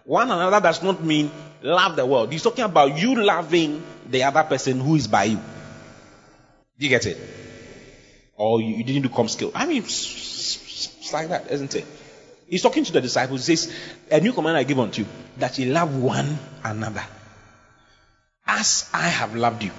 One 0.04 0.30
another 0.30 0.60
does 0.60 0.82
not 0.82 1.02
mean 1.02 1.30
love 1.62 1.96
the 1.96 2.04
world. 2.04 2.32
He's 2.32 2.42
talking 2.42 2.64
about 2.64 2.98
you 2.98 3.22
loving 3.22 3.82
the 4.08 4.24
other 4.24 4.42
person 4.42 4.80
who 4.80 4.96
is 4.96 5.06
by 5.06 5.24
you. 5.24 5.36
Do 5.36 6.86
you 6.86 6.88
get 6.88 7.06
it? 7.06 7.18
Or 8.36 8.60
you, 8.60 8.76
you 8.76 8.84
didn't 8.84 9.02
do 9.02 9.08
com 9.08 9.28
skill. 9.28 9.52
I 9.54 9.66
mean, 9.66 9.82
it's 9.82 11.12
like 11.12 11.28
that, 11.28 11.50
isn't 11.50 11.74
it? 11.74 11.86
He's 12.50 12.62
talking 12.62 12.82
to 12.82 12.92
the 12.92 13.00
disciples. 13.00 13.46
He 13.46 13.54
says, 13.54 13.72
A 14.10 14.20
new 14.20 14.32
command 14.32 14.56
I 14.56 14.64
give 14.64 14.78
unto 14.80 15.02
you, 15.02 15.08
that 15.38 15.56
ye 15.56 15.66
love 15.66 15.96
one 15.96 16.36
another. 16.64 17.04
As 18.44 18.90
I 18.92 19.06
have 19.06 19.36
loved 19.36 19.62
you. 19.62 19.70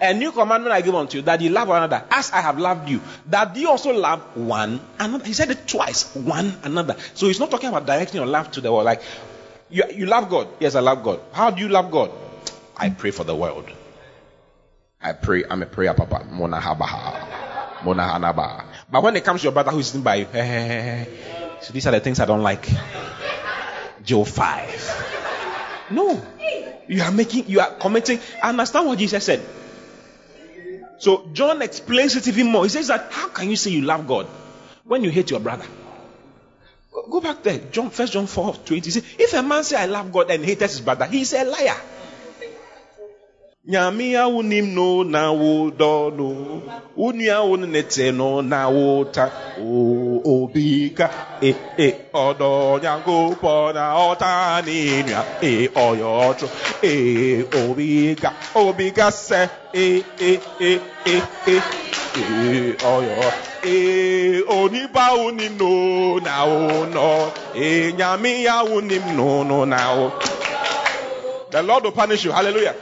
A 0.00 0.14
new 0.14 0.32
commandment 0.32 0.72
I 0.72 0.80
give 0.80 0.94
unto 0.94 1.18
you, 1.18 1.22
that 1.24 1.42
ye 1.42 1.50
love 1.50 1.68
one 1.68 1.82
another, 1.82 2.02
as 2.10 2.30
I 2.32 2.40
have 2.40 2.58
loved 2.58 2.88
you. 2.88 3.02
That 3.26 3.54
ye 3.54 3.66
also 3.66 3.92
love 3.92 4.34
one 4.34 4.80
another. 4.98 5.26
He 5.26 5.34
said 5.34 5.50
it 5.50 5.68
twice, 5.68 6.14
one 6.16 6.56
another. 6.62 6.96
So 7.12 7.26
he's 7.26 7.38
not 7.38 7.50
talking 7.50 7.68
about 7.68 7.84
directing 7.84 8.16
your 8.16 8.26
love 8.26 8.50
to 8.52 8.62
the 8.62 8.72
world. 8.72 8.86
Like, 8.86 9.02
you, 9.68 9.84
you 9.94 10.06
love 10.06 10.30
God. 10.30 10.48
Yes, 10.60 10.76
I 10.76 10.80
love 10.80 11.02
God. 11.02 11.20
How 11.32 11.50
do 11.50 11.60
you 11.60 11.68
love 11.68 11.90
God? 11.90 12.10
I 12.74 12.88
pray 12.90 13.10
for 13.10 13.24
the 13.24 13.36
world. 13.36 13.70
I 15.02 15.12
pray, 15.12 15.44
I'm 15.44 15.62
a 15.62 15.66
prayer 15.66 15.92
papa. 15.92 16.24
Mona 16.30 16.60
habaha. 16.60 17.84
Mona 17.84 18.04
hanaba. 18.04 18.64
But 18.90 19.02
when 19.02 19.16
it 19.16 19.24
comes 19.24 19.42
to 19.42 19.44
your 19.44 19.52
brother 19.52 19.70
who 19.70 19.80
is 19.80 19.88
sitting 19.88 20.02
by 20.02 20.14
you, 20.14 20.26
so 21.64 21.72
these 21.72 21.86
are 21.86 21.92
the 21.92 22.00
things 22.00 22.20
I 22.20 22.26
don't 22.26 22.42
like. 22.42 22.68
Joe 24.04 24.24
5. 24.24 25.88
No. 25.92 26.22
You 26.86 27.02
are 27.02 27.10
making, 27.10 27.48
you 27.48 27.60
are 27.60 27.70
committing. 27.70 28.20
I 28.42 28.50
understand 28.50 28.86
what 28.86 28.98
Jesus 28.98 29.24
said. 29.24 29.40
So 30.98 31.26
John 31.32 31.62
explains 31.62 32.16
it 32.16 32.28
even 32.28 32.48
more. 32.48 32.64
He 32.64 32.68
says 32.68 32.88
that 32.88 33.10
how 33.10 33.28
can 33.28 33.48
you 33.48 33.56
say 33.56 33.70
you 33.70 33.80
love 33.80 34.06
God 34.06 34.26
when 34.84 35.02
you 35.04 35.10
hate 35.10 35.30
your 35.30 35.40
brother? 35.40 35.64
Go 37.10 37.22
back 37.22 37.42
there. 37.42 37.58
John, 37.72 37.88
first 37.88 38.12
John 38.12 38.26
4 38.26 38.56
20. 38.56 38.80
He 38.80 38.90
Says, 38.90 39.04
if 39.18 39.32
a 39.32 39.42
man 39.42 39.64
say 39.64 39.76
I 39.76 39.86
love 39.86 40.12
God 40.12 40.30
and 40.30 40.44
hates 40.44 40.60
his 40.60 40.82
brother, 40.82 41.06
he 41.06 41.22
is 41.22 41.32
a 41.32 41.44
liar. 41.44 41.76
Nyame 43.66 44.12
awonim 44.16 44.74
no 44.74 45.02
na 45.04 45.32
wodɔ 45.32 46.12
no 46.16 46.28
wo 46.96 47.12
nua 47.12 47.38
wo 47.48 47.56
ne 47.56 47.82
te 47.82 48.12
no 48.12 48.42
na 48.42 48.68
wota 48.68 49.24
obi 49.58 50.90
ka 50.90 51.08
e 51.40 51.50
e 51.78 51.88
ɔdɔ 52.12 52.50
nyankopɔn 52.82 53.74
na 53.74 53.84
ɔta 53.96 54.60
ne 54.66 55.02
nua 55.08 55.22
e 55.40 55.68
ɔyɛ 55.68 56.08
ɔtoro 56.28 56.48
e 56.82 57.42
obi 57.62 58.14
ka 58.20 58.30
obi 58.54 58.90
ka 58.90 59.08
sɛ 59.08 59.48
e 59.72 60.04
e 60.20 60.32
e 60.60 60.72
e 61.06 61.14
e 61.46 61.56
e 61.56 62.76
ɔyɛ 62.92 63.32
e 63.64 64.42
onipa 64.58 65.04
wonim 65.16 65.56
no 65.56 66.18
na 66.18 66.44
wo 66.44 66.84
nɔ 66.94 67.32
e 67.56 67.92
nyame 67.96 68.44
awonim 68.44 69.16
no 69.16 69.42
no 69.42 69.64
na 69.64 69.96
wo 69.96 70.12
the 71.50 71.62
lord 71.62 71.84
will 71.84 71.92
punish 71.92 72.24
you. 72.24 72.32
Hallelujah. 72.32 72.74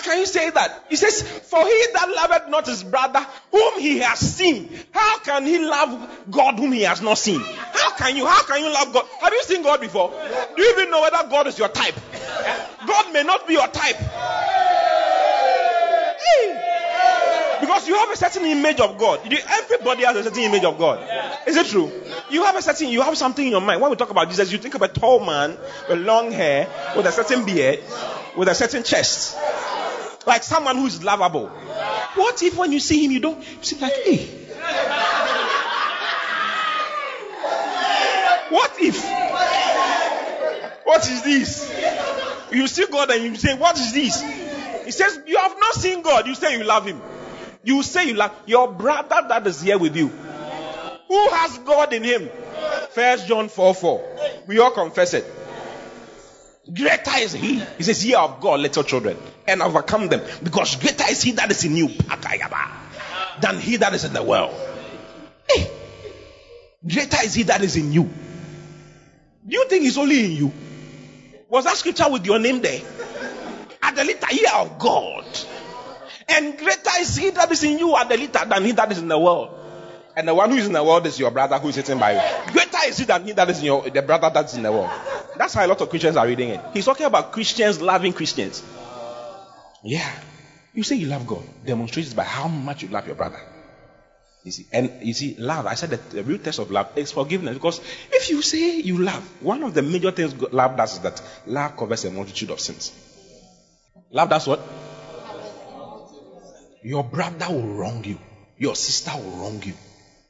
Can 0.00 0.18
you 0.18 0.26
say 0.26 0.50
that? 0.50 0.84
He 0.88 0.96
says, 0.96 1.22
For 1.22 1.64
he 1.64 1.86
that 1.94 2.08
loveth 2.14 2.48
not 2.48 2.66
his 2.66 2.82
brother 2.82 3.26
whom 3.50 3.80
he 3.80 3.98
has 3.98 4.18
seen, 4.18 4.68
how 4.92 5.18
can 5.20 5.44
he 5.44 5.58
love 5.58 6.26
God 6.30 6.58
whom 6.58 6.72
he 6.72 6.82
has 6.82 7.00
not 7.00 7.18
seen? 7.18 7.40
How 7.40 7.92
can 7.92 8.16
you? 8.16 8.26
How 8.26 8.42
can 8.44 8.62
you 8.62 8.72
love 8.72 8.92
God? 8.92 9.06
Have 9.20 9.32
you 9.32 9.42
seen 9.44 9.62
God 9.62 9.80
before? 9.80 10.10
Do 10.56 10.62
you 10.62 10.70
even 10.72 10.90
know 10.90 11.02
whether 11.02 11.28
God 11.28 11.46
is 11.46 11.58
your 11.58 11.68
type? 11.68 11.94
God 12.86 13.12
may 13.12 13.22
not 13.22 13.46
be 13.46 13.54
your 13.54 13.68
type. 13.68 13.96
Because 17.60 17.86
you 17.86 17.94
have 17.94 18.10
a 18.10 18.16
certain 18.16 18.46
image 18.46 18.80
of 18.80 18.98
God. 18.98 19.20
Everybody 19.24 20.04
has 20.04 20.16
a 20.16 20.24
certain 20.24 20.42
image 20.42 20.64
of 20.64 20.78
God. 20.78 21.06
Is 21.46 21.56
it 21.56 21.66
true? 21.66 21.92
You 22.30 22.44
have 22.44 22.56
a 22.56 22.62
certain, 22.62 22.88
you 22.88 23.02
have 23.02 23.16
something 23.16 23.44
in 23.44 23.52
your 23.52 23.60
mind. 23.60 23.80
When 23.80 23.90
we 23.90 23.96
talk 23.96 24.10
about 24.10 24.28
Jesus, 24.28 24.50
you 24.50 24.58
think 24.58 24.74
of 24.74 24.82
a 24.82 24.88
tall 24.88 25.24
man 25.24 25.58
with 25.88 25.98
long 25.98 26.32
hair, 26.32 26.68
with 26.96 27.06
a 27.06 27.12
certain 27.12 27.44
beard, 27.44 27.80
with 28.36 28.48
a 28.48 28.54
certain 28.54 28.82
chest. 28.82 29.36
Like 30.26 30.42
someone 30.42 30.76
who 30.76 30.86
is 30.86 31.02
lovable. 31.02 31.48
What 31.48 32.42
if 32.42 32.56
when 32.56 32.72
you 32.72 32.80
see 32.80 33.04
him, 33.04 33.10
you 33.12 33.20
don't, 33.20 33.38
you 33.38 33.62
see 33.62 33.78
like, 33.78 33.92
hey. 33.92 34.26
What 38.50 38.72
if? 38.80 39.04
What 40.84 41.08
is 41.08 41.22
this? 41.22 42.50
You 42.52 42.66
see 42.66 42.86
God 42.90 43.10
and 43.10 43.22
you 43.22 43.36
say, 43.36 43.54
what 43.54 43.78
is 43.78 43.92
this? 43.92 44.20
He 44.84 44.90
says, 44.90 45.20
you 45.26 45.38
have 45.38 45.56
not 45.60 45.74
seen 45.74 46.02
God. 46.02 46.26
You 46.26 46.34
say 46.34 46.58
you 46.58 46.64
love 46.64 46.84
him. 46.84 47.00
You 47.62 47.82
say 47.82 48.08
you 48.08 48.14
love 48.14 48.32
your 48.46 48.72
brother 48.72 49.26
that 49.28 49.46
is 49.46 49.60
here 49.60 49.78
with 49.78 49.96
you. 49.96 50.08
Who 50.08 51.28
has 51.30 51.58
God 51.58 51.92
in 51.92 52.02
him? 52.02 52.28
First 52.90 53.28
John 53.28 53.48
4 53.48 53.74
4. 53.74 54.44
We 54.46 54.58
all 54.58 54.72
confess 54.72 55.14
it. 55.14 55.24
Greater 56.74 57.18
is 57.18 57.32
he. 57.32 57.58
He 57.78 57.82
says, 57.82 58.04
Ye 58.04 58.14
of 58.14 58.40
God, 58.40 58.60
little 58.60 58.84
children, 58.84 59.16
and 59.46 59.62
overcome 59.62 60.08
them. 60.08 60.20
Because 60.42 60.76
greater 60.76 61.04
is 61.10 61.22
he 61.22 61.32
that 61.32 61.50
is 61.50 61.64
in 61.64 61.76
you 61.76 61.88
than 63.40 63.58
he 63.58 63.76
that 63.76 63.94
is 63.94 64.04
in 64.04 64.12
the 64.12 64.22
world. 64.22 64.54
Hey. 65.48 65.70
Greater 66.86 67.24
is 67.24 67.34
he 67.34 67.42
that 67.44 67.62
is 67.62 67.76
in 67.76 67.92
you 67.92 68.04
Do 69.46 69.56
you 69.56 69.66
think 69.68 69.84
it's 69.84 69.98
only 69.98 70.24
in 70.24 70.32
you? 70.32 70.52
Was 71.48 71.64
that 71.64 71.76
scripture 71.76 72.08
with 72.08 72.24
your 72.24 72.38
name 72.38 72.60
there? 72.60 72.80
At 73.82 73.96
the 73.96 74.04
little 74.04 74.36
year 74.36 74.52
of 74.54 74.78
God. 74.78 75.24
And 76.28 76.56
greater 76.56 76.90
is 77.00 77.16
he 77.16 77.30
that 77.30 77.50
is 77.50 77.64
in 77.64 77.78
you 77.78 77.90
little 77.90 78.46
than 78.46 78.64
he 78.64 78.72
that 78.72 78.92
is 78.92 78.98
in 78.98 79.08
the 79.08 79.18
world. 79.18 79.56
And 80.16 80.28
the 80.28 80.34
one 80.34 80.50
who 80.50 80.56
is 80.56 80.66
in 80.66 80.72
the 80.72 80.84
world 80.84 81.06
is 81.06 81.18
your 81.18 81.30
brother 81.30 81.58
who 81.58 81.68
is 81.68 81.74
sitting 81.74 81.98
by 81.98 82.12
you. 82.12 82.52
Greater 82.52 82.86
is 82.86 82.98
he 82.98 83.04
than 83.04 83.24
he 83.24 83.32
that 83.32 83.48
is 83.50 83.58
in 83.58 83.64
your 83.64 83.88
the 83.88 84.02
brother 84.02 84.30
that's 84.32 84.54
in 84.54 84.62
the 84.62 84.70
world. 84.70 84.90
That's 85.40 85.54
how 85.54 85.64
a 85.64 85.68
lot 85.68 85.80
of 85.80 85.88
Christians 85.88 86.18
are 86.18 86.26
reading 86.26 86.50
it. 86.50 86.60
He's 86.74 86.84
talking 86.84 87.06
about 87.06 87.32
Christians 87.32 87.80
loving 87.80 88.12
Christians. 88.12 88.62
Yeah. 89.82 90.06
You 90.74 90.82
say 90.82 90.96
you 90.96 91.06
love 91.06 91.26
God. 91.26 91.42
Demonstrate 91.64 92.08
it 92.08 92.14
by 92.14 92.24
how 92.24 92.46
much 92.46 92.82
you 92.82 92.88
love 92.88 93.06
your 93.06 93.16
brother. 93.16 93.40
You 94.44 94.52
see, 94.52 94.66
and 94.70 94.92
you 95.00 95.14
see, 95.14 95.36
love. 95.38 95.64
I 95.64 95.76
said 95.76 95.90
that 95.90 96.10
the 96.10 96.22
real 96.24 96.36
test 96.36 96.58
of 96.58 96.70
love 96.70 96.90
is 96.94 97.12
forgiveness. 97.12 97.54
Because 97.54 97.80
if 98.12 98.28
you 98.28 98.42
say 98.42 98.80
you 98.80 98.98
love, 98.98 99.22
one 99.42 99.62
of 99.62 99.72
the 99.72 99.80
major 99.80 100.10
things 100.10 100.34
love 100.52 100.76
does 100.76 100.92
is 100.92 101.00
that 101.00 101.22
love 101.46 101.74
covers 101.74 102.04
a 102.04 102.10
multitude 102.10 102.50
of 102.50 102.60
sins. 102.60 102.92
Love 104.10 104.28
does 104.28 104.46
what? 104.46 104.60
Your 106.84 107.02
brother 107.02 107.46
will 107.48 107.66
wrong 107.66 108.04
you. 108.04 108.18
Your 108.58 108.76
sister 108.76 109.12
will 109.14 109.38
wrong 109.38 109.62
you. 109.64 109.72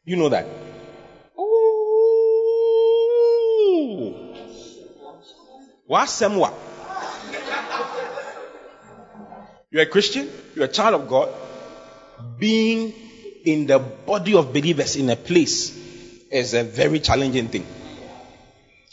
You 0.04 0.14
know 0.14 0.28
that. 0.28 0.46
What's 5.90 6.20
what? 6.20 6.54
You're 9.72 9.82
a 9.82 9.86
Christian, 9.86 10.30
you're 10.54 10.66
a 10.66 10.68
child 10.68 10.94
of 10.94 11.08
God. 11.08 11.34
Being 12.38 12.94
in 13.44 13.66
the 13.66 13.80
body 13.80 14.36
of 14.36 14.52
believers 14.52 14.94
in 14.94 15.10
a 15.10 15.16
place 15.16 15.76
is 16.30 16.54
a 16.54 16.62
very 16.62 17.00
challenging 17.00 17.48
thing. 17.48 17.66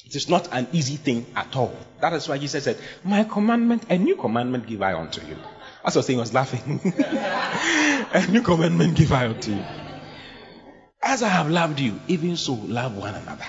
It 0.07 0.15
is 0.15 0.27
not 0.27 0.51
an 0.51 0.69
easy 0.71 0.95
thing 0.95 1.27
at 1.35 1.55
all. 1.55 1.77
That 2.01 2.13
is 2.13 2.27
why 2.27 2.39
Jesus 2.39 2.63
said, 2.63 2.79
My 3.03 3.25
commandment, 3.25 3.83
a 3.91 3.97
new 3.99 4.15
commandment 4.15 4.65
give 4.65 4.81
I 4.81 4.95
unto 4.95 5.21
you. 5.21 5.37
As 5.85 5.95
I 5.95 5.99
was 5.99 6.05
saying, 6.07 6.17
I 6.17 6.21
was 6.23 6.33
laughing. 6.33 6.81
a 8.11 8.25
new 8.31 8.41
commandment 8.41 8.97
give 8.97 9.13
I 9.13 9.27
unto 9.27 9.51
you. 9.51 9.63
As 11.03 11.21
I 11.21 11.27
have 11.27 11.51
loved 11.51 11.79
you, 11.79 11.99
even 12.07 12.37
so 12.37 12.53
love 12.53 12.97
one 12.97 13.13
another. 13.13 13.45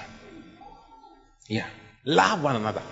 Yeah. 1.48 1.66
Love 2.04 2.42
one 2.42 2.56
another. 2.56 2.82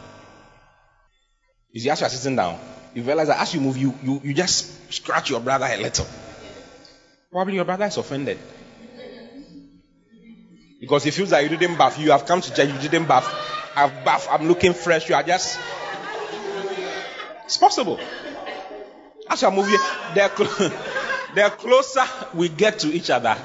You 1.77 1.81
see, 1.81 1.91
as 1.91 2.01
you 2.01 2.07
are 2.07 2.09
sitting 2.09 2.37
down, 2.37 2.59
you 2.95 3.03
realize 3.03 3.27
that 3.27 3.39
as 3.39 3.53
you 3.53 3.61
move, 3.61 3.77
you, 3.77 3.95
you, 4.03 4.18
you 4.24 4.33
just 4.33 4.91
scratch 4.91 5.29
your 5.29 5.41
brother 5.41 5.66
a 5.66 5.77
little. 5.77 6.07
Probably 7.31 7.57
your 7.57 7.66
brother 7.66 7.85
is 7.85 7.99
offended. 7.99 8.39
Because 10.81 11.05
he 11.05 11.11
feels 11.11 11.29
that 11.29 11.43
you 11.43 11.55
didn't 11.55 11.77
bath. 11.77 11.99
You 11.99 12.12
have 12.12 12.24
come 12.24 12.41
to 12.41 12.55
church, 12.55 12.70
you 12.70 12.89
didn't 12.89 13.07
bath. 13.07 13.31
I've 13.77 14.07
bath, 14.07 14.27
I'm 14.31 14.49
looking 14.49 14.72
fresh. 14.72 15.07
You 15.11 15.16
are 15.16 15.22
just. 15.22 15.59
It's 17.45 17.59
possible. 17.59 18.01
As 19.29 19.43
you 19.43 19.49
are 19.49 19.55
moving, 19.55 19.79
the, 20.14 20.74
the 21.35 21.51
closer 21.59 22.05
we 22.33 22.49
get 22.49 22.79
to 22.79 22.89
each 22.89 23.11
other, 23.11 23.37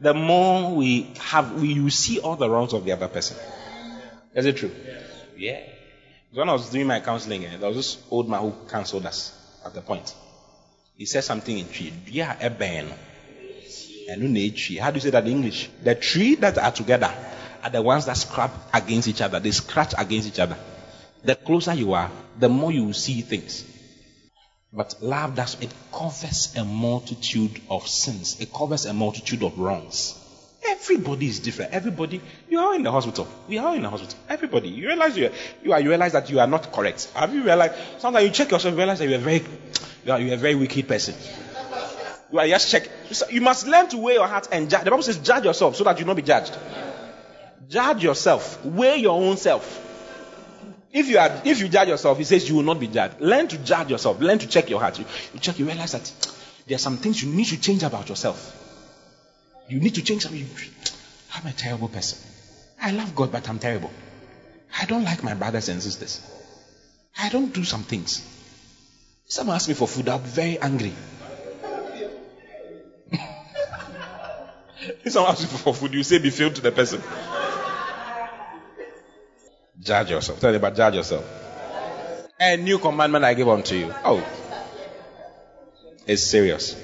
the 0.00 0.14
more 0.14 0.76
we 0.76 1.12
have, 1.22 1.60
we 1.60 1.72
you 1.72 1.90
see 1.90 2.20
all 2.20 2.36
the 2.36 2.48
wrongs 2.48 2.72
of 2.72 2.84
the 2.84 2.92
other 2.92 3.08
person. 3.08 3.36
Is 4.32 4.46
it 4.46 4.58
true? 4.58 4.70
Yeah. 5.36 5.58
When 6.32 6.48
I 6.48 6.52
was 6.52 6.68
doing 6.68 6.86
my 6.86 7.00
counseling, 7.00 7.46
eh, 7.46 7.56
there 7.56 7.68
was 7.68 7.76
this 7.76 7.98
old 8.10 8.28
man 8.28 8.42
who 8.42 8.52
counseled 8.68 9.06
us 9.06 9.32
at 9.64 9.72
the 9.72 9.80
point. 9.80 10.14
He 10.96 11.06
said 11.06 11.24
something 11.24 11.56
in 11.56 11.66
Twi. 11.66 11.92
Yeah, 12.06 12.36
a 12.40 12.50
ben. 12.50 12.92
How 14.08 14.14
do 14.16 14.26
you 14.26 15.00
say 15.00 15.10
that 15.10 15.24
in 15.24 15.32
English? 15.32 15.70
The 15.82 15.94
tree 15.94 16.34
that 16.36 16.58
are 16.58 16.70
together 16.70 17.12
are 17.62 17.70
the 17.70 17.82
ones 17.82 18.06
that 18.06 18.16
scrap 18.16 18.50
against 18.74 19.08
each 19.08 19.20
other. 19.20 19.40
They 19.40 19.50
scratch 19.50 19.94
against 19.96 20.28
each 20.28 20.38
other. 20.38 20.56
The 21.24 21.34
closer 21.34 21.74
you 21.74 21.92
are, 21.94 22.10
the 22.38 22.48
more 22.48 22.72
you 22.72 22.92
see 22.92 23.22
things. 23.22 23.64
But 24.72 24.96
love 25.00 25.34
does 25.34 25.56
it 25.60 25.72
covers 25.92 26.54
a 26.56 26.64
multitude 26.64 27.60
of 27.70 27.86
sins. 27.88 28.40
It 28.40 28.52
covers 28.52 28.84
a 28.84 28.92
multitude 28.92 29.42
of 29.42 29.58
wrongs. 29.58 30.14
Everybody 30.70 31.26
is 31.26 31.40
different. 31.40 31.72
Everybody, 31.72 32.20
you 32.48 32.58
are 32.58 32.74
in 32.74 32.82
the 32.82 32.92
hospital. 32.92 33.26
We 33.48 33.56
are 33.58 33.74
in 33.74 33.82
the 33.82 33.88
hospital. 33.88 34.18
Everybody. 34.28 34.68
You 34.68 34.88
realize 34.88 35.16
you, 35.16 35.30
you 35.62 35.72
are, 35.72 35.80
you 35.80 35.88
realize 35.88 36.12
that 36.12 36.28
you 36.28 36.40
are 36.40 36.46
not 36.46 36.70
correct. 36.70 37.10
Have 37.14 37.34
you 37.34 37.42
realized? 37.42 37.74
Sometimes 37.98 38.26
you 38.26 38.30
check 38.32 38.50
yourself, 38.50 38.72
you 38.72 38.78
realize 38.78 38.98
that 38.98 39.08
you 39.08 39.14
are 39.14 39.18
very, 39.18 39.42
you 40.04 40.12
are, 40.12 40.20
you 40.20 40.30
are 40.30 40.34
a 40.34 40.36
very 40.36 40.54
wicked 40.54 40.86
person. 40.86 41.14
You 42.30 42.38
are 42.38 42.46
just 42.46 42.70
check. 42.70 42.90
You 43.30 43.40
must 43.40 43.66
learn 43.66 43.88
to 43.88 43.96
weigh 43.96 44.14
your 44.14 44.26
heart 44.26 44.48
and 44.52 44.68
judge. 44.68 44.84
The 44.84 44.90
Bible 44.90 45.02
says, 45.02 45.18
judge 45.18 45.44
yourself 45.44 45.76
so 45.76 45.84
that 45.84 45.98
you 45.98 46.04
not 46.04 46.16
be 46.16 46.22
judged. 46.22 46.54
Judge 47.68 48.02
yourself. 48.02 48.62
Weigh 48.64 48.98
your 48.98 49.18
own 49.18 49.38
self. 49.38 49.86
If 50.92 51.08
you 51.08 51.18
are, 51.18 51.40
if 51.44 51.60
you 51.60 51.68
judge 51.68 51.88
yourself, 51.88 52.18
he 52.18 52.24
says 52.24 52.48
you 52.48 52.56
will 52.56 52.62
not 52.62 52.80
be 52.80 52.88
judged. 52.88 53.20
Learn 53.20 53.48
to 53.48 53.58
judge 53.58 53.90
yourself. 53.90 54.20
Learn 54.20 54.38
to 54.38 54.46
check 54.46 54.68
your 54.68 54.80
heart. 54.80 54.98
You, 54.98 55.06
you 55.32 55.40
check. 55.40 55.58
You 55.58 55.66
realize 55.66 55.92
that 55.92 56.36
there 56.66 56.76
are 56.76 56.78
some 56.78 56.96
things 56.98 57.22
you 57.22 57.30
need 57.30 57.46
to 57.46 57.60
change 57.60 57.82
about 57.82 58.08
yourself. 58.08 58.67
You 59.68 59.80
need 59.80 59.94
to 59.96 60.02
change 60.02 60.22
something. 60.22 60.48
I'm 61.34 61.46
a 61.46 61.52
terrible 61.52 61.88
person. 61.88 62.18
I 62.80 62.92
love 62.92 63.14
God, 63.14 63.32
but 63.32 63.48
I'm 63.48 63.58
terrible. 63.58 63.90
I 64.80 64.86
don't 64.86 65.04
like 65.04 65.22
my 65.22 65.34
brothers 65.34 65.68
and 65.68 65.82
sisters. 65.82 66.20
I 67.18 67.28
don't 67.28 67.52
do 67.52 67.64
some 67.64 67.82
things. 67.82 68.24
Someone 69.26 69.56
asks 69.56 69.68
me 69.68 69.74
for 69.74 69.86
food, 69.86 70.06
be 70.06 70.18
very 70.18 70.58
angry. 70.58 70.94
if 75.04 75.12
someone 75.12 75.32
asks 75.32 75.42
you 75.42 75.48
for 75.48 75.74
food, 75.74 75.92
you 75.92 76.02
say 76.02 76.18
be 76.18 76.30
filled 76.30 76.54
to 76.54 76.62
the 76.62 76.72
person. 76.72 77.02
Judge 79.80 80.10
yourself. 80.10 80.40
Tell 80.40 80.50
me 80.50 80.56
about 80.56 80.76
judge 80.76 80.94
yourself. 80.94 81.24
A 82.40 82.56
new 82.56 82.78
commandment 82.78 83.24
I 83.24 83.34
give 83.34 83.48
unto 83.48 83.74
you. 83.74 83.94
Oh. 84.04 84.24
It's 86.06 86.22
serious. 86.22 86.74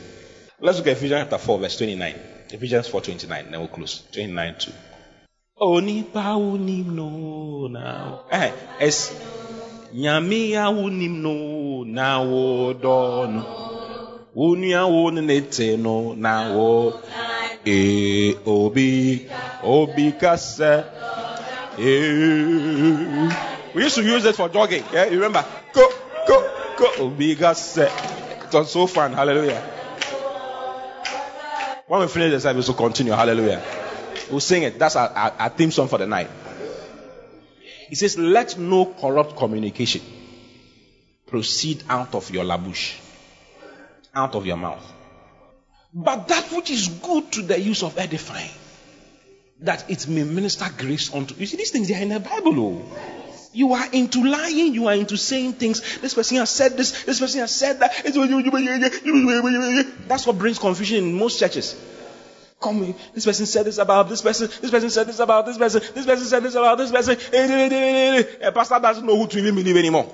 Let's 0.61 0.79
look 0.79 0.89
at 0.89 0.97
Ephesians 0.97 1.23
chapter 1.23 1.39
4, 1.39 1.59
verse 1.61 1.77
29. 1.79 2.34
Ephesians 2.55 2.89
4:29. 2.89 3.51
Then 3.51 3.59
we'll 3.59 3.69
close. 3.69 4.05
29 4.13 4.55
2. 4.59 4.73
Onipa 5.61 6.37
unim 6.39 6.95
no 6.95 7.67
now. 7.67 8.21
Eh, 8.31 8.53
es 8.81 9.13
nyame 9.93 10.51
ya 10.51 10.71
unim 10.71 11.21
no 11.21 11.85
na 11.85 12.21
wo 12.23 12.73
don. 12.73 13.43
Unia 14.37 14.87
wo 14.87 15.11
nete 15.11 15.77
no 15.77 16.15
na 16.15 16.55
wo. 16.55 17.01
E 17.67 18.37
obi 18.47 19.29
obi 19.63 20.13
kase. 20.13 20.85
E. 21.79 23.29
We 23.75 23.83
used 23.83 23.97
to 23.97 24.03
use 24.03 24.25
it 24.27 24.37
for 24.37 24.49
jogging. 24.49 24.85
Yeah, 24.93 25.07
you 25.07 25.17
remember? 25.17 25.45
Go 25.73 25.91
go 26.29 26.51
go 26.79 27.05
obi 27.05 27.35
kase. 27.35 27.79
It 27.79 28.53
was 28.53 28.71
so 28.71 28.87
fun. 28.87 29.13
Hallelujah. 29.13 29.61
When 31.87 32.01
we 32.01 32.09
finish 32.09 32.33
the 32.33 32.41
service, 32.41 32.69
we'll 32.69 32.77
continue. 32.77 33.13
Hallelujah. 33.13 33.63
We'll 34.31 34.41
sing 34.41 34.63
it. 34.63 34.79
That's 34.79 34.97
our, 34.97 35.09
our, 35.09 35.33
our 35.39 35.49
theme 35.51 35.71
song 35.71 35.89
for 35.89 35.99
the 35.99 36.07
night. 36.07 36.31
He 37.89 37.95
says, 37.95 38.19
Let 38.19 38.59
no 38.59 38.87
corrupt 38.87 39.37
communication 39.37 40.01
proceed 41.27 41.85
out 41.89 42.15
of 42.15 42.31
your 42.31 42.45
labush, 42.45 42.95
out 44.15 44.35
of 44.35 44.47
your 44.47 44.57
mouth. 44.57 44.93
But 45.93 46.29
that 46.29 46.51
which 46.53 46.71
is 46.71 46.89
good 46.89 47.31
to 47.33 47.43
the 47.43 47.61
use 47.61 47.83
of 47.83 47.99
edifying, 47.99 48.51
that 49.61 49.89
it 49.91 50.09
may 50.09 50.25
minister 50.25 50.67
grace 50.77 51.15
unto 51.15 51.35
you. 51.35 51.47
See, 51.47 51.57
these 51.57 51.71
things 51.71 51.89
they 51.89 51.95
are 51.95 52.03
in 52.03 52.09
the 52.09 52.21
Bible. 52.21 52.59
Oh. 52.59 53.14
You 53.55 53.73
are 53.73 53.87
into 53.93 54.25
lying. 54.25 54.75
You 54.75 54.89
are 54.89 54.95
into 54.95 55.17
saying 55.17 55.53
things. 55.55 55.99
This 55.99 56.13
person 56.13 56.39
has 56.39 56.51
said 56.51 56.77
this. 56.77 57.05
This 57.05 57.21
person 57.21 57.41
has 57.41 57.55
said 57.55 57.79
that. 57.79 58.03
That's 60.09 60.27
what 60.27 60.39
brings 60.39 60.59
confusion 60.59 61.05
in 61.05 61.15
most 61.15 61.39
churches. 61.39 61.81
Come, 62.61 62.95
this 63.15 63.25
person 63.25 63.47
said 63.47 63.67
this 63.67 63.79
about 63.79 64.09
this 64.09 64.23
person. 64.23 64.49
This 64.61 64.71
person 64.73 64.91
said 64.91 65.07
this 65.07 65.21
about 65.21 65.47
this 65.47 65.57
person. 65.57 65.83
This 65.95 66.05
person 66.05 66.27
said 66.27 66.43
this 66.43 66.55
about 66.57 66.79
this 66.79 66.91
person. 66.91 67.17
Eh, 67.33 67.47
eh, 67.47 68.23
eh, 68.43 68.49
a 68.49 68.51
pastor 68.51 68.81
doesn't 68.81 69.07
know 69.07 69.17
who 69.17 69.29
to 69.29 69.39
even 69.39 69.55
believe 69.55 69.77
anymore. 69.77 70.13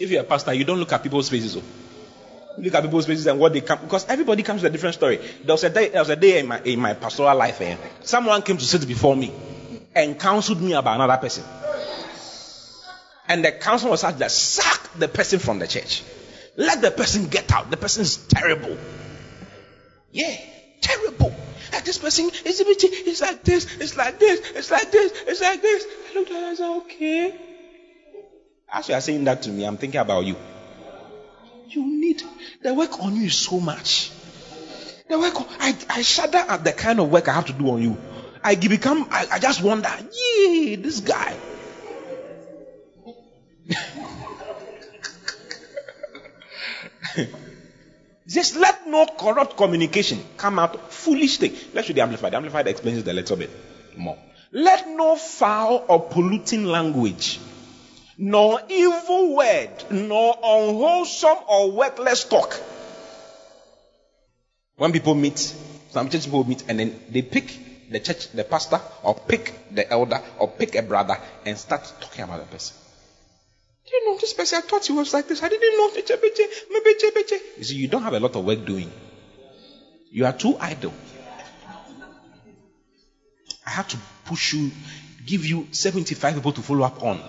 If 0.00 0.10
you're 0.10 0.22
a 0.22 0.24
pastor, 0.24 0.52
you 0.52 0.64
don't 0.64 0.78
look 0.78 0.92
at 0.92 1.02
people's 1.02 1.28
faces. 1.28 1.54
You 1.54 1.62
look 2.58 2.74
at 2.74 2.82
people's 2.82 3.06
faces 3.06 3.26
and 3.26 3.38
what 3.38 3.52
they 3.52 3.60
come 3.60 3.80
because 3.82 4.06
everybody 4.08 4.42
comes 4.42 4.62
with 4.62 4.70
a 4.70 4.72
different 4.72 4.94
story. 4.94 5.18
There 5.18 5.54
was 5.54 5.62
a 5.62 5.70
day, 5.70 5.90
there 5.90 6.00
was 6.00 6.10
a 6.10 6.16
day 6.16 6.40
in 6.40 6.48
my 6.48 6.60
in 6.62 6.80
my 6.80 6.94
pastoral 6.94 7.36
life. 7.36 7.60
Eh, 7.60 7.76
someone 8.00 8.42
came 8.42 8.56
to 8.56 8.64
sit 8.64 8.86
before 8.88 9.14
me 9.14 9.32
and 9.96 10.20
counseled 10.20 10.60
me 10.60 10.74
about 10.74 10.96
another 10.96 11.16
person. 11.16 11.42
And 13.28 13.44
the 13.44 13.50
counsel 13.50 13.90
was 13.90 14.02
such 14.02 14.18
that 14.18 14.30
sack 14.30 14.92
the 14.98 15.08
person 15.08 15.38
from 15.40 15.58
the 15.58 15.66
church. 15.66 16.04
Let 16.56 16.82
the 16.82 16.90
person 16.90 17.26
get 17.26 17.50
out. 17.50 17.70
The 17.70 17.76
person 17.76 18.02
is 18.02 18.16
terrible. 18.28 18.76
Yeah, 20.12 20.36
terrible. 20.80 21.34
And 21.72 21.84
this 21.84 21.98
person 21.98 22.26
is 22.44 22.60
it's 22.60 23.20
like 23.20 23.42
this, 23.42 23.66
it's 23.80 23.96
like 23.96 24.18
this, 24.18 24.50
it's 24.54 24.70
like 24.70 24.92
this, 24.92 25.12
it's 25.26 25.40
like 25.40 25.62
this. 25.62 25.86
I 26.10 26.14
looked 26.14 26.30
at 26.30 26.36
it 26.36 26.48
and 26.48 26.56
said, 26.56 26.76
okay. 26.82 27.40
As 28.72 28.88
you 28.88 28.94
are 28.94 29.00
saying 29.00 29.24
that 29.24 29.42
to 29.42 29.50
me, 29.50 29.64
I'm 29.64 29.76
thinking 29.78 30.00
about 30.00 30.24
you. 30.26 30.36
You 31.68 32.00
need 32.00 32.22
the 32.62 32.74
work 32.74 33.00
on 33.00 33.16
you 33.16 33.24
is 33.24 33.34
so 33.34 33.60
much. 33.60 34.12
The 35.08 35.18
work 35.18 35.34
I, 35.58 35.76
I 35.88 36.02
shudder 36.02 36.38
at 36.38 36.64
the 36.64 36.72
kind 36.72 37.00
of 37.00 37.10
work 37.10 37.28
I 37.28 37.32
have 37.32 37.46
to 37.46 37.52
do 37.52 37.70
on 37.70 37.82
you. 37.82 37.96
I 38.46 38.54
become, 38.54 39.08
I, 39.10 39.26
I 39.32 39.38
just 39.40 39.60
wonder, 39.60 39.90
yee, 40.14 40.76
this 40.76 41.00
guy. 41.00 41.36
Just 48.28 48.54
let 48.54 48.86
no 48.86 49.06
corrupt 49.06 49.56
communication 49.56 50.22
come 50.36 50.60
out. 50.60 50.92
Foolish 50.92 51.38
thing. 51.38 51.56
Let's 51.74 51.88
read 51.88 51.96
the 51.96 52.02
Amplified. 52.02 52.32
The 52.32 52.36
Amplified 52.36 52.68
explains 52.68 52.98
it 52.98 53.08
a 53.08 53.12
little 53.12 53.36
bit 53.36 53.50
more. 53.96 54.16
Let 54.52 54.88
no 54.90 55.16
foul 55.16 55.84
or 55.88 56.08
polluting 56.08 56.66
language, 56.66 57.40
nor 58.16 58.60
evil 58.68 59.34
word, 59.34 59.70
nor 59.90 60.36
unwholesome 60.36 61.38
or 61.48 61.72
worthless 61.72 62.22
talk. 62.22 62.56
When 64.76 64.92
people 64.92 65.16
meet, 65.16 65.38
some 65.90 66.10
church 66.10 66.26
people 66.26 66.44
meet 66.44 66.62
and 66.68 66.78
then 66.78 67.00
they 67.10 67.22
pick 67.22 67.65
the 67.90 68.00
church, 68.00 68.30
the 68.32 68.44
pastor, 68.44 68.80
or 69.02 69.14
pick 69.14 69.74
the 69.74 69.90
elder, 69.90 70.20
or 70.38 70.48
pick 70.48 70.74
a 70.74 70.82
brother 70.82 71.16
and 71.44 71.56
start 71.58 71.82
talking 72.00 72.24
about 72.24 72.40
the 72.40 72.46
person. 72.46 72.76
Do 73.86 73.92
you 73.94 74.10
know 74.10 74.18
this 74.18 74.32
person? 74.32 74.58
I 74.58 74.60
thought 74.62 74.84
he 74.84 74.92
was 74.92 75.14
like 75.14 75.28
this. 75.28 75.42
I 75.42 75.48
didn't 75.48 75.78
know. 75.78 75.90
You 77.56 77.64
see, 77.64 77.76
you 77.76 77.88
don't 77.88 78.02
have 78.02 78.14
a 78.14 78.20
lot 78.20 78.34
of 78.34 78.44
work 78.44 78.64
doing. 78.64 78.90
You 80.10 80.26
are 80.26 80.32
too 80.32 80.56
idle. 80.58 80.92
I 83.64 83.70
have 83.70 83.88
to 83.88 83.96
push 84.24 84.54
you, 84.54 84.70
give 85.24 85.44
you 85.44 85.68
75 85.70 86.34
people 86.34 86.52
to 86.52 86.62
follow 86.62 86.84
up 86.84 87.02
on. 87.02 87.20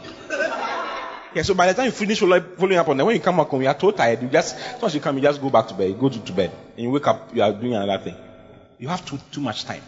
Yeah, 1.34 1.44
so 1.44 1.54
by 1.54 1.68
the 1.68 1.74
time 1.74 1.86
you 1.86 1.92
finish 1.92 2.20
following 2.20 2.78
up 2.78 2.88
on 2.88 2.98
them, 2.98 3.06
when 3.06 3.16
you 3.16 3.22
come 3.22 3.38
back 3.38 3.48
home, 3.48 3.62
you 3.62 3.68
are 3.68 3.74
too 3.74 3.92
tired. 3.92 4.22
You 4.22 4.30
just, 4.30 4.56
once 4.82 4.96
you 4.96 5.02
come, 5.02 5.18
you 5.18 5.22
just 5.22 5.40
go 5.42 5.50
back 5.50 5.68
to 5.68 5.74
bed. 5.74 5.90
You 5.90 5.96
go 5.96 6.10
to, 6.10 6.20
to 6.20 6.34
bed. 6.34 6.52
And 6.76 6.84
you 6.86 6.90
wake 6.90 7.06
up, 7.06 7.36
you 7.36 7.44
are 7.44 7.52
doing 7.52 7.76
another 7.76 8.04
thing. 8.04 8.16
You 8.80 8.88
have 8.88 9.06
too, 9.06 9.20
too 9.32 9.42
much 9.42 9.66
time. 9.66 9.82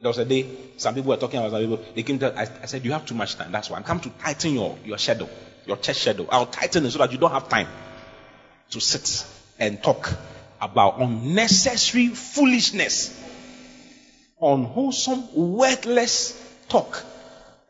There 0.00 0.08
was 0.08 0.18
a 0.18 0.24
day, 0.24 0.46
some 0.76 0.94
people 0.94 1.10
were 1.10 1.16
talking 1.16 1.38
about 1.38 1.52
some 1.52 1.60
people. 1.60 1.84
They 1.94 2.02
came 2.02 2.18
to, 2.18 2.38
I, 2.38 2.42
I 2.62 2.66
said, 2.66 2.84
you 2.84 2.92
have 2.92 3.06
too 3.06 3.14
much 3.14 3.36
time. 3.36 3.52
That's 3.52 3.70
why 3.70 3.78
I'm 3.78 3.84
come 3.84 4.00
to 4.00 4.10
tighten 4.10 4.52
your, 4.52 4.78
your 4.84 4.98
shadow, 4.98 5.28
your 5.66 5.76
chest 5.76 6.00
shadow. 6.00 6.26
I'll 6.30 6.46
tighten 6.46 6.84
it 6.84 6.90
so 6.90 6.98
that 6.98 7.12
you 7.12 7.18
don't 7.18 7.30
have 7.30 7.48
time 7.48 7.68
to 8.70 8.80
sit 8.80 9.24
and 9.58 9.82
talk 9.82 10.12
about 10.60 11.00
unnecessary 11.00 12.08
foolishness, 12.08 13.18
unwholesome, 14.40 15.34
worthless 15.34 16.40
talk, 16.68 17.02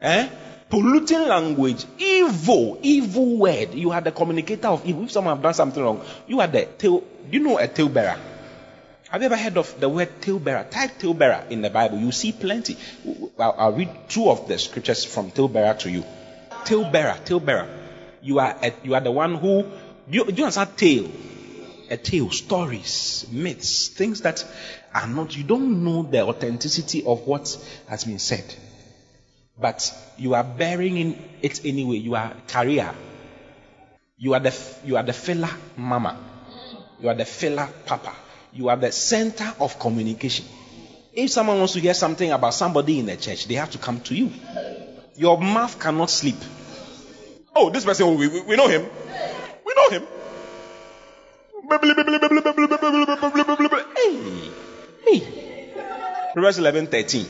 eh? 0.00 0.28
polluting 0.70 1.28
language, 1.28 1.84
evil, 1.98 2.78
evil 2.82 3.38
word. 3.38 3.74
You 3.74 3.92
are 3.92 4.00
the 4.00 4.12
communicator 4.12 4.68
of 4.68 4.84
evil. 4.86 5.04
If 5.04 5.12
someone 5.12 5.36
have 5.36 5.42
done 5.42 5.54
something 5.54 5.82
wrong, 5.82 6.02
you 6.26 6.40
are 6.40 6.46
the 6.46 6.64
tail. 6.64 7.04
You 7.30 7.40
know 7.40 7.58
a 7.58 7.68
tail 7.68 7.88
bearer? 7.88 8.18
Have 9.14 9.22
you 9.22 9.26
ever 9.26 9.36
heard 9.36 9.58
of 9.58 9.78
the 9.78 9.88
word 9.88 10.20
talebearer? 10.20 10.68
Type 10.68 10.98
talebearer 10.98 11.48
in 11.48 11.62
the 11.62 11.70
Bible. 11.70 11.98
You 11.98 12.10
see 12.10 12.32
plenty. 12.32 12.76
I'll, 13.38 13.54
I'll 13.56 13.72
read 13.72 13.88
two 14.08 14.28
of 14.28 14.48
the 14.48 14.58
scriptures 14.58 15.04
from 15.04 15.30
talebearer 15.30 15.78
to 15.82 15.88
you. 15.88 16.04
Talebearer, 16.64 17.24
talebearer. 17.24 17.68
You 18.22 18.40
are 18.40 18.58
a, 18.60 18.72
you 18.82 18.92
are 18.96 19.00
the 19.00 19.12
one 19.12 19.36
who 19.36 19.62
do 19.62 19.70
you, 20.08 20.24
do 20.24 20.34
you 20.34 20.42
understand 20.42 20.76
tale? 20.76 21.08
A 21.90 21.96
tale, 21.96 22.32
stories, 22.32 23.24
myths, 23.30 23.86
things 23.86 24.22
that 24.22 24.44
are 24.92 25.06
not. 25.06 25.36
You 25.36 25.44
don't 25.44 25.84
know 25.84 26.02
the 26.02 26.22
authenticity 26.22 27.04
of 27.04 27.24
what 27.24 27.56
has 27.86 28.02
been 28.02 28.18
said, 28.18 28.52
but 29.56 29.94
you 30.18 30.34
are 30.34 30.42
bearing 30.42 30.96
in 30.96 31.22
it 31.40 31.64
anyway. 31.64 31.98
You 31.98 32.16
are 32.16 32.34
carrier. 32.48 32.92
You 34.16 34.34
are 34.34 34.40
the 34.40 34.60
you 34.84 34.96
are 34.96 35.04
the 35.04 35.12
filler 35.12 35.50
mama. 35.76 36.18
You 37.00 37.10
are 37.10 37.14
the 37.14 37.24
filler 37.24 37.68
papa 37.86 38.12
you 38.54 38.68
are 38.68 38.76
the 38.76 38.92
center 38.92 39.52
of 39.60 39.78
communication. 39.78 40.46
If 41.12 41.30
someone 41.30 41.58
wants 41.58 41.74
to 41.74 41.80
hear 41.80 41.94
something 41.94 42.30
about 42.32 42.54
somebody 42.54 42.98
in 42.98 43.06
the 43.06 43.16
church, 43.16 43.46
they 43.46 43.54
have 43.54 43.70
to 43.72 43.78
come 43.78 44.00
to 44.02 44.14
you. 44.14 44.30
Your 45.16 45.38
mouth 45.40 45.78
cannot 45.78 46.10
sleep. 46.10 46.36
Oh, 47.54 47.70
this 47.70 47.84
person, 47.84 48.16
we, 48.16 48.28
we, 48.28 48.40
we 48.42 48.56
know 48.56 48.68
him. 48.68 48.86
We 49.64 49.74
know 49.76 49.90
him. 49.90 50.02
Hey, 53.96 54.50
hey. 55.06 55.72
Proverbs 56.32 56.58
11 56.58 56.88
13. 56.88 57.26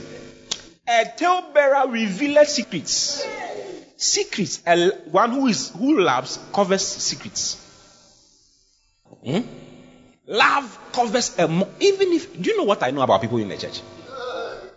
A 0.88 1.04
talebearer 1.16 1.90
reveals 1.90 2.48
secrets. 2.48 3.24
Secrets. 3.96 4.62
A, 4.66 4.90
one 5.10 5.30
who 5.30 5.46
is 5.46 5.70
who 5.70 6.00
loves 6.00 6.38
covers 6.52 6.82
secrets. 6.86 7.60
Hmm? 9.24 9.40
Love 10.34 10.78
covers 10.92 11.38
a 11.38 11.46
mo- 11.46 11.68
even 11.78 12.12
if 12.12 12.40
do 12.42 12.50
you 12.50 12.56
know 12.56 12.64
what 12.64 12.82
I 12.82 12.90
know 12.90 13.02
about 13.02 13.20
people 13.20 13.38
in 13.38 13.48
the 13.48 13.56
church? 13.56 13.80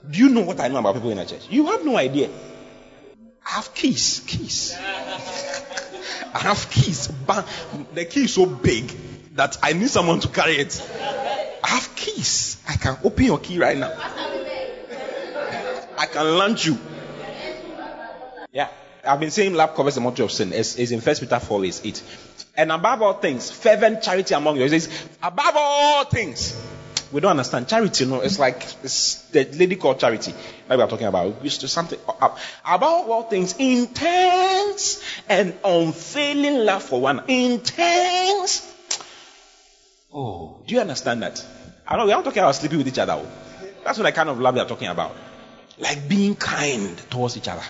Do 0.09 0.19
you 0.19 0.29
know 0.29 0.41
what 0.41 0.59
I 0.59 0.67
know 0.67 0.77
about 0.77 0.93
people 0.93 1.09
in 1.09 1.17
the 1.17 1.25
church? 1.25 1.47
You 1.49 1.65
have 1.65 1.83
no 1.83 1.97
idea. 1.97 2.29
I 3.45 3.49
have 3.49 3.73
keys, 3.73 4.23
keys. 4.27 4.75
I 4.77 6.39
have 6.39 6.69
keys, 6.69 7.07
but 7.07 7.47
the 7.93 8.05
key 8.05 8.25
is 8.25 8.35
so 8.35 8.45
big 8.45 8.91
that 9.35 9.57
I 9.63 9.73
need 9.73 9.89
someone 9.89 10.19
to 10.19 10.27
carry 10.27 10.57
it. 10.57 10.79
I 11.63 11.67
have 11.67 11.95
keys. 11.95 12.61
I 12.69 12.75
can 12.75 12.97
open 13.03 13.25
your 13.25 13.39
key 13.39 13.57
right 13.57 13.77
now. 13.77 13.93
I 15.97 16.05
can 16.05 16.37
launch 16.37 16.67
you. 16.67 16.77
Yeah. 18.51 18.69
I've 19.03 19.19
been 19.19 19.31
saying 19.31 19.53
love 19.55 19.73
covers 19.73 19.95
the 19.95 20.01
multitude 20.01 20.25
of 20.25 20.31
sin. 20.31 20.53
It's, 20.53 20.77
it's 20.77 20.91
in 20.91 21.01
First 21.01 21.21
Peter 21.21 21.39
4 21.39 21.65
is 21.65 21.81
8. 21.83 22.03
And 22.57 22.71
above 22.71 23.03
all 23.03 23.13
things, 23.13 23.51
fervent 23.51 24.01
charity 24.01 24.33
among 24.33 24.57
you. 24.57 24.63
It 24.63 24.69
says, 24.71 24.89
above 25.21 25.53
all 25.55 26.05
things. 26.05 26.59
We 27.11 27.21
don't 27.21 27.31
understand. 27.31 27.69
Charity, 27.69 28.05
know, 28.05 28.19
it's 28.21 28.39
like 28.39 28.65
it's 28.83 29.21
the 29.29 29.45
lady 29.45 29.75
called 29.77 29.99
Charity 29.99 30.33
that 30.67 30.77
we 30.77 30.83
are 30.83 30.89
talking 30.89 31.07
about. 31.07 31.43
used 31.43 31.61
to 31.61 31.67
something. 31.67 31.97
Uh, 32.07 32.35
above 32.65 33.09
all 33.09 33.23
things, 33.23 33.55
intense 33.57 35.01
and 35.29 35.53
unfailing 35.63 36.65
love 36.65 36.83
for 36.83 36.99
one. 36.99 37.23
Intense. 37.29 38.73
Oh, 40.13 40.61
do 40.65 40.73
you 40.73 40.81
understand 40.81 41.23
that? 41.23 41.45
I 41.87 41.95
know 41.95 42.05
we 42.05 42.11
are 42.11 42.23
talking 42.23 42.39
about 42.39 42.55
sleeping 42.55 42.79
with 42.79 42.87
each 42.87 42.99
other. 42.99 43.23
That's 43.85 43.97
what 43.97 44.03
the 44.03 44.11
kind 44.11 44.29
of 44.29 44.39
love 44.39 44.55
we 44.55 44.59
are 44.59 44.67
talking 44.67 44.89
about. 44.89 45.15
Like 45.77 46.09
being 46.09 46.35
kind 46.35 46.97
towards 47.09 47.37
each 47.37 47.47
other. 47.47 47.63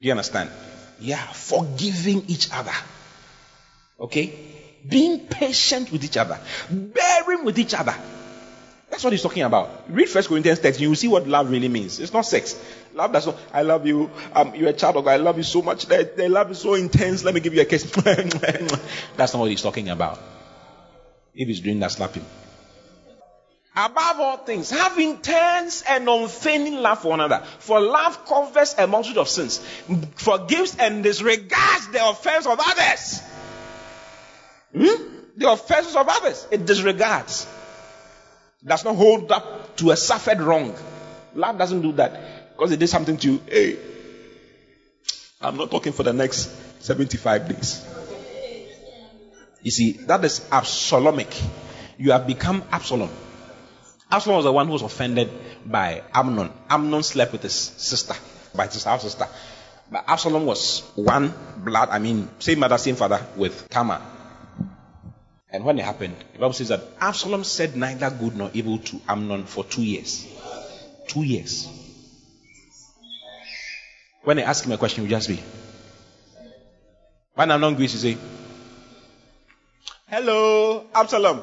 Do 0.00 0.06
you 0.06 0.10
understand? 0.10 0.50
Yeah, 0.98 1.24
forgiving 1.32 2.24
each 2.26 2.50
other. 2.52 2.74
Okay? 4.00 4.32
Being 4.88 5.20
patient 5.20 5.92
with 5.92 6.04
each 6.04 6.16
other, 6.16 6.38
bearing 6.70 7.44
with 7.44 7.58
each 7.58 7.74
other. 7.74 7.94
That's 8.90 9.04
what 9.04 9.12
he's 9.12 9.22
talking 9.22 9.44
about. 9.44 9.84
Read 9.88 10.08
First 10.08 10.28
Corinthians 10.28 10.58
13, 10.58 10.82
you 10.82 10.88
will 10.88 10.96
see 10.96 11.06
what 11.06 11.28
love 11.28 11.50
really 11.50 11.68
means. 11.68 12.00
It's 12.00 12.12
not 12.12 12.22
sex. 12.22 12.60
Love 12.92 13.12
does 13.12 13.26
not, 13.26 13.38
I 13.52 13.62
love 13.62 13.86
you, 13.86 14.10
um, 14.34 14.54
you're 14.56 14.70
a 14.70 14.72
child 14.72 14.96
of 14.96 15.04
God, 15.04 15.12
I 15.12 15.16
love 15.16 15.36
you 15.36 15.44
so 15.44 15.62
much. 15.62 15.86
The, 15.86 16.10
the 16.16 16.28
love 16.28 16.50
is 16.50 16.58
so 16.58 16.74
intense, 16.74 17.22
let 17.22 17.34
me 17.34 17.40
give 17.40 17.54
you 17.54 17.60
a 17.60 17.64
kiss. 17.66 17.84
That's 19.16 19.32
not 19.32 19.40
what 19.40 19.50
he's 19.50 19.62
talking 19.62 19.90
about. 19.90 20.18
If 21.34 21.46
he's 21.46 21.60
doing 21.60 21.78
that, 21.80 21.92
slap 21.92 22.14
him. 22.14 22.24
Above 23.76 24.18
all 24.18 24.36
things, 24.38 24.70
have 24.70 24.98
intense 24.98 25.82
and 25.82 26.08
unfailing 26.08 26.74
love 26.74 27.02
for 27.02 27.10
one 27.10 27.20
another. 27.20 27.44
For 27.60 27.80
love 27.80 28.26
covers 28.26 28.74
a 28.76 28.88
multitude 28.88 29.18
of 29.18 29.28
sins, 29.28 29.58
forgives 30.16 30.76
and 30.76 31.04
disregards 31.04 31.88
the 31.88 32.08
offense 32.08 32.46
of 32.46 32.58
others. 32.60 33.22
Hmm? 34.72 35.04
The 35.36 35.50
offenses 35.50 35.96
of 35.96 36.06
others, 36.08 36.46
it 36.50 36.66
disregards. 36.66 37.46
Does 38.64 38.84
not 38.84 38.96
hold 38.96 39.32
up 39.32 39.76
to 39.76 39.90
a 39.90 39.96
suffered 39.96 40.40
wrong. 40.40 40.74
Love 41.34 41.56
doesn't 41.56 41.80
do 41.80 41.92
that. 41.92 42.50
Because 42.56 42.70
they 42.70 42.76
did 42.76 42.88
something 42.88 43.16
to 43.16 43.32
you. 43.32 43.40
Hey, 43.46 43.78
I'm 45.40 45.56
not 45.56 45.70
talking 45.70 45.92
for 45.92 46.02
the 46.02 46.12
next 46.12 46.50
75 46.82 47.48
days. 47.48 47.86
You 49.62 49.70
see, 49.70 49.92
that 49.92 50.24
is 50.24 50.40
Absalomic. 50.50 51.42
You 51.98 52.12
have 52.12 52.26
become 52.26 52.62
Absalom. 52.70 53.10
Absalom 54.10 54.36
was 54.36 54.44
the 54.44 54.52
one 54.52 54.66
who 54.66 54.72
was 54.72 54.82
offended 54.82 55.30
by 55.64 56.02
Amnon. 56.12 56.50
Amnon 56.68 57.02
slept 57.02 57.32
with 57.32 57.42
his 57.42 57.54
sister, 57.54 58.14
by 58.54 58.66
his 58.66 58.84
half 58.84 59.02
sister. 59.02 59.26
But 59.90 60.04
Absalom 60.06 60.46
was 60.46 60.80
one 60.94 61.32
blood, 61.58 61.88
I 61.90 61.98
mean, 61.98 62.28
same 62.38 62.58
mother, 62.58 62.78
same 62.78 62.96
father 62.96 63.24
with 63.36 63.68
Tamar. 63.68 64.00
And 65.52 65.64
when 65.64 65.78
it 65.78 65.84
happened, 65.84 66.14
the 66.32 66.38
Bible 66.38 66.52
says 66.52 66.68
that 66.68 66.80
Absalom 67.00 67.42
said 67.42 67.76
neither 67.76 68.10
good 68.10 68.36
nor 68.36 68.50
evil 68.54 68.78
to 68.78 69.00
Amnon 69.08 69.44
for 69.44 69.64
two 69.64 69.82
years. 69.82 70.26
Two 71.08 71.24
years. 71.24 71.68
When 74.22 74.36
they 74.36 74.44
ask 74.44 74.64
him 74.64 74.72
a 74.72 74.78
question, 74.78 75.04
he 75.04 75.10
just 75.10 75.28
be. 75.28 75.42
When 77.34 77.50
Amnon 77.50 77.74
agrees, 77.74 77.92
he 77.92 77.98
say, 78.14 78.18
Hello, 80.06 80.86
Absalom. 80.94 81.42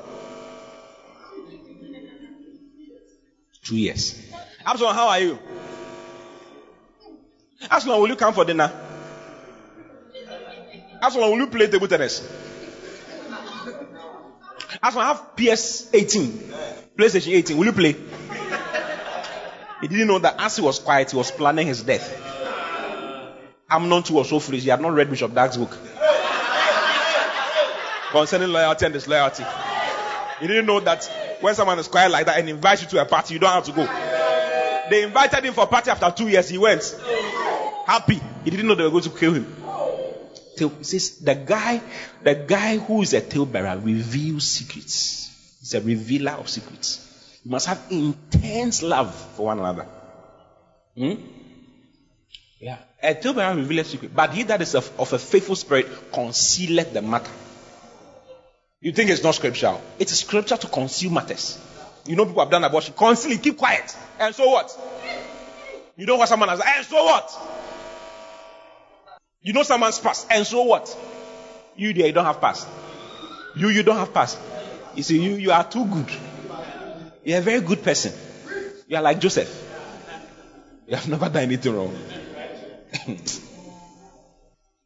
Two 3.63 3.77
years. 3.77 4.21
Absalom, 4.65 4.95
how 4.95 5.07
are 5.09 5.19
you? 5.19 5.39
Absalom, 7.69 8.01
will 8.01 8.07
you 8.07 8.15
come 8.15 8.33
for 8.33 8.45
dinner? 8.45 8.71
Absalom, 11.01 11.31
will 11.31 11.39
you 11.39 11.47
play 11.47 11.67
table 11.67 11.87
tennis? 11.87 12.46
As 14.81 14.95
I 14.95 15.05
have 15.05 15.35
PS 15.35 15.93
18, 15.93 16.31
PlayStation 16.97 17.33
18, 17.33 17.57
will 17.57 17.65
you 17.65 17.73
play? 17.73 17.95
He 19.81 19.87
didn't 19.87 20.07
know 20.07 20.19
that 20.19 20.35
as 20.39 20.55
he 20.55 20.61
was 20.61 20.79
quiet, 20.79 21.11
he 21.11 21.17
was 21.17 21.31
planning 21.31 21.67
his 21.67 21.83
death. 21.83 22.23
Amnon 23.69 24.03
too 24.03 24.15
was 24.15 24.29
so 24.29 24.39
foolish. 24.39 24.63
He 24.63 24.69
had 24.69 24.81
not 24.81 24.93
read 24.93 25.09
Bishop 25.09 25.33
Dag's 25.33 25.57
book 25.57 25.77
concerning 28.11 28.49
loyalty 28.49 28.85
and 28.85 28.93
disloyalty. 28.93 29.43
He 30.39 30.47
didn't 30.47 30.65
know 30.65 30.79
that 30.79 31.05
when 31.41 31.53
someone 31.55 31.77
is 31.79 31.87
quiet 31.87 32.11
like 32.11 32.25
that 32.25 32.39
and 32.39 32.49
invites 32.49 32.81
you 32.81 32.87
to 32.89 33.01
a 33.01 33.05
party, 33.05 33.33
you 33.33 33.39
don't 33.39 33.51
have 33.51 33.65
to 33.65 33.71
go. 33.71 33.85
They 34.89 35.03
invited 35.03 35.43
him 35.43 35.53
for 35.53 35.65
a 35.65 35.67
party 35.67 35.91
after 35.91 36.09
two 36.11 36.29
years. 36.29 36.49
He 36.49 36.57
went 36.57 36.95
happy. 37.85 38.21
He 38.43 38.49
didn't 38.49 38.67
know 38.67 38.75
they 38.75 38.83
were 38.83 38.89
going 38.89 39.03
to 39.03 39.09
kill 39.09 39.33
him. 39.33 39.66
He 40.59 40.83
says 40.83 41.19
the 41.19 41.35
guy, 41.35 41.81
the 42.23 42.35
guy 42.35 42.77
who 42.77 43.01
is 43.01 43.13
a 43.13 43.21
talebearer 43.21 43.79
reveals 43.83 44.45
secrets. 44.45 45.57
He's 45.59 45.73
a 45.73 45.81
revealer 45.81 46.31
of 46.33 46.49
secrets. 46.49 47.39
You 47.43 47.51
must 47.51 47.67
have 47.67 47.81
intense 47.89 48.83
love 48.83 49.13
for 49.35 49.47
one 49.47 49.59
another. 49.59 49.87
Hmm? 50.95 51.13
Yeah. 52.59 52.77
A 53.01 53.13
talebearer 53.13 53.55
reveals 53.55 53.87
secret, 53.87 54.15
but 54.15 54.33
he 54.33 54.43
that 54.43 54.61
is 54.61 54.75
of, 54.75 54.91
of 54.99 55.13
a 55.13 55.19
faithful 55.19 55.55
spirit 55.55 55.87
concealeth 56.11 56.93
the 56.93 57.01
matter. 57.01 57.31
You 58.79 58.91
think 58.91 59.09
it's 59.09 59.23
not 59.23 59.35
scriptural? 59.35 59.81
It 59.97 60.11
is 60.11 60.19
scripture 60.19 60.57
to 60.57 60.67
conceal 60.67 61.11
matters. 61.11 61.59
You 62.05 62.15
know 62.15 62.25
people 62.25 62.41
have 62.41 62.51
done 62.51 62.63
abortion. 62.63 62.93
Conceal 62.95 63.31
it, 63.31 63.43
keep 63.43 63.57
quiet. 63.57 63.95
And 64.19 64.33
so 64.33 64.49
what? 64.49 64.71
You 65.95 66.05
know 66.05 66.15
want 66.15 66.29
someone 66.29 66.49
else. 66.49 66.61
and 66.65 66.85
so 66.85 67.03
what? 67.03 67.66
You 69.47 69.53
know 69.53 69.63
someone's 69.63 69.97
past, 69.97 70.27
and 70.29 70.45
so 70.45 70.63
what? 70.63 70.93
You 71.77 71.93
there, 71.93 72.07
you 72.07 72.11
don't 72.11 72.25
have 72.25 72.41
past. 72.41 72.67
You, 73.55 73.69
you 73.69 73.81
don't 73.81 73.95
have 73.95 74.13
past. 74.13 74.37
You 74.93 75.03
see, 75.03 75.23
you, 75.23 75.35
you 75.35 75.51
are 75.51 75.63
too 75.63 75.85
good. 75.85 76.11
You're 77.23 77.37
a 77.37 77.41
very 77.41 77.61
good 77.61 77.81
person. 77.81 78.11
You 78.89 78.97
are 78.97 79.01
like 79.01 79.21
Joseph. 79.21 79.47
You 80.85 80.97
have 80.97 81.07
never 81.13 81.29
done 81.29 81.43
anything 81.43 81.73
wrong. 81.73 81.97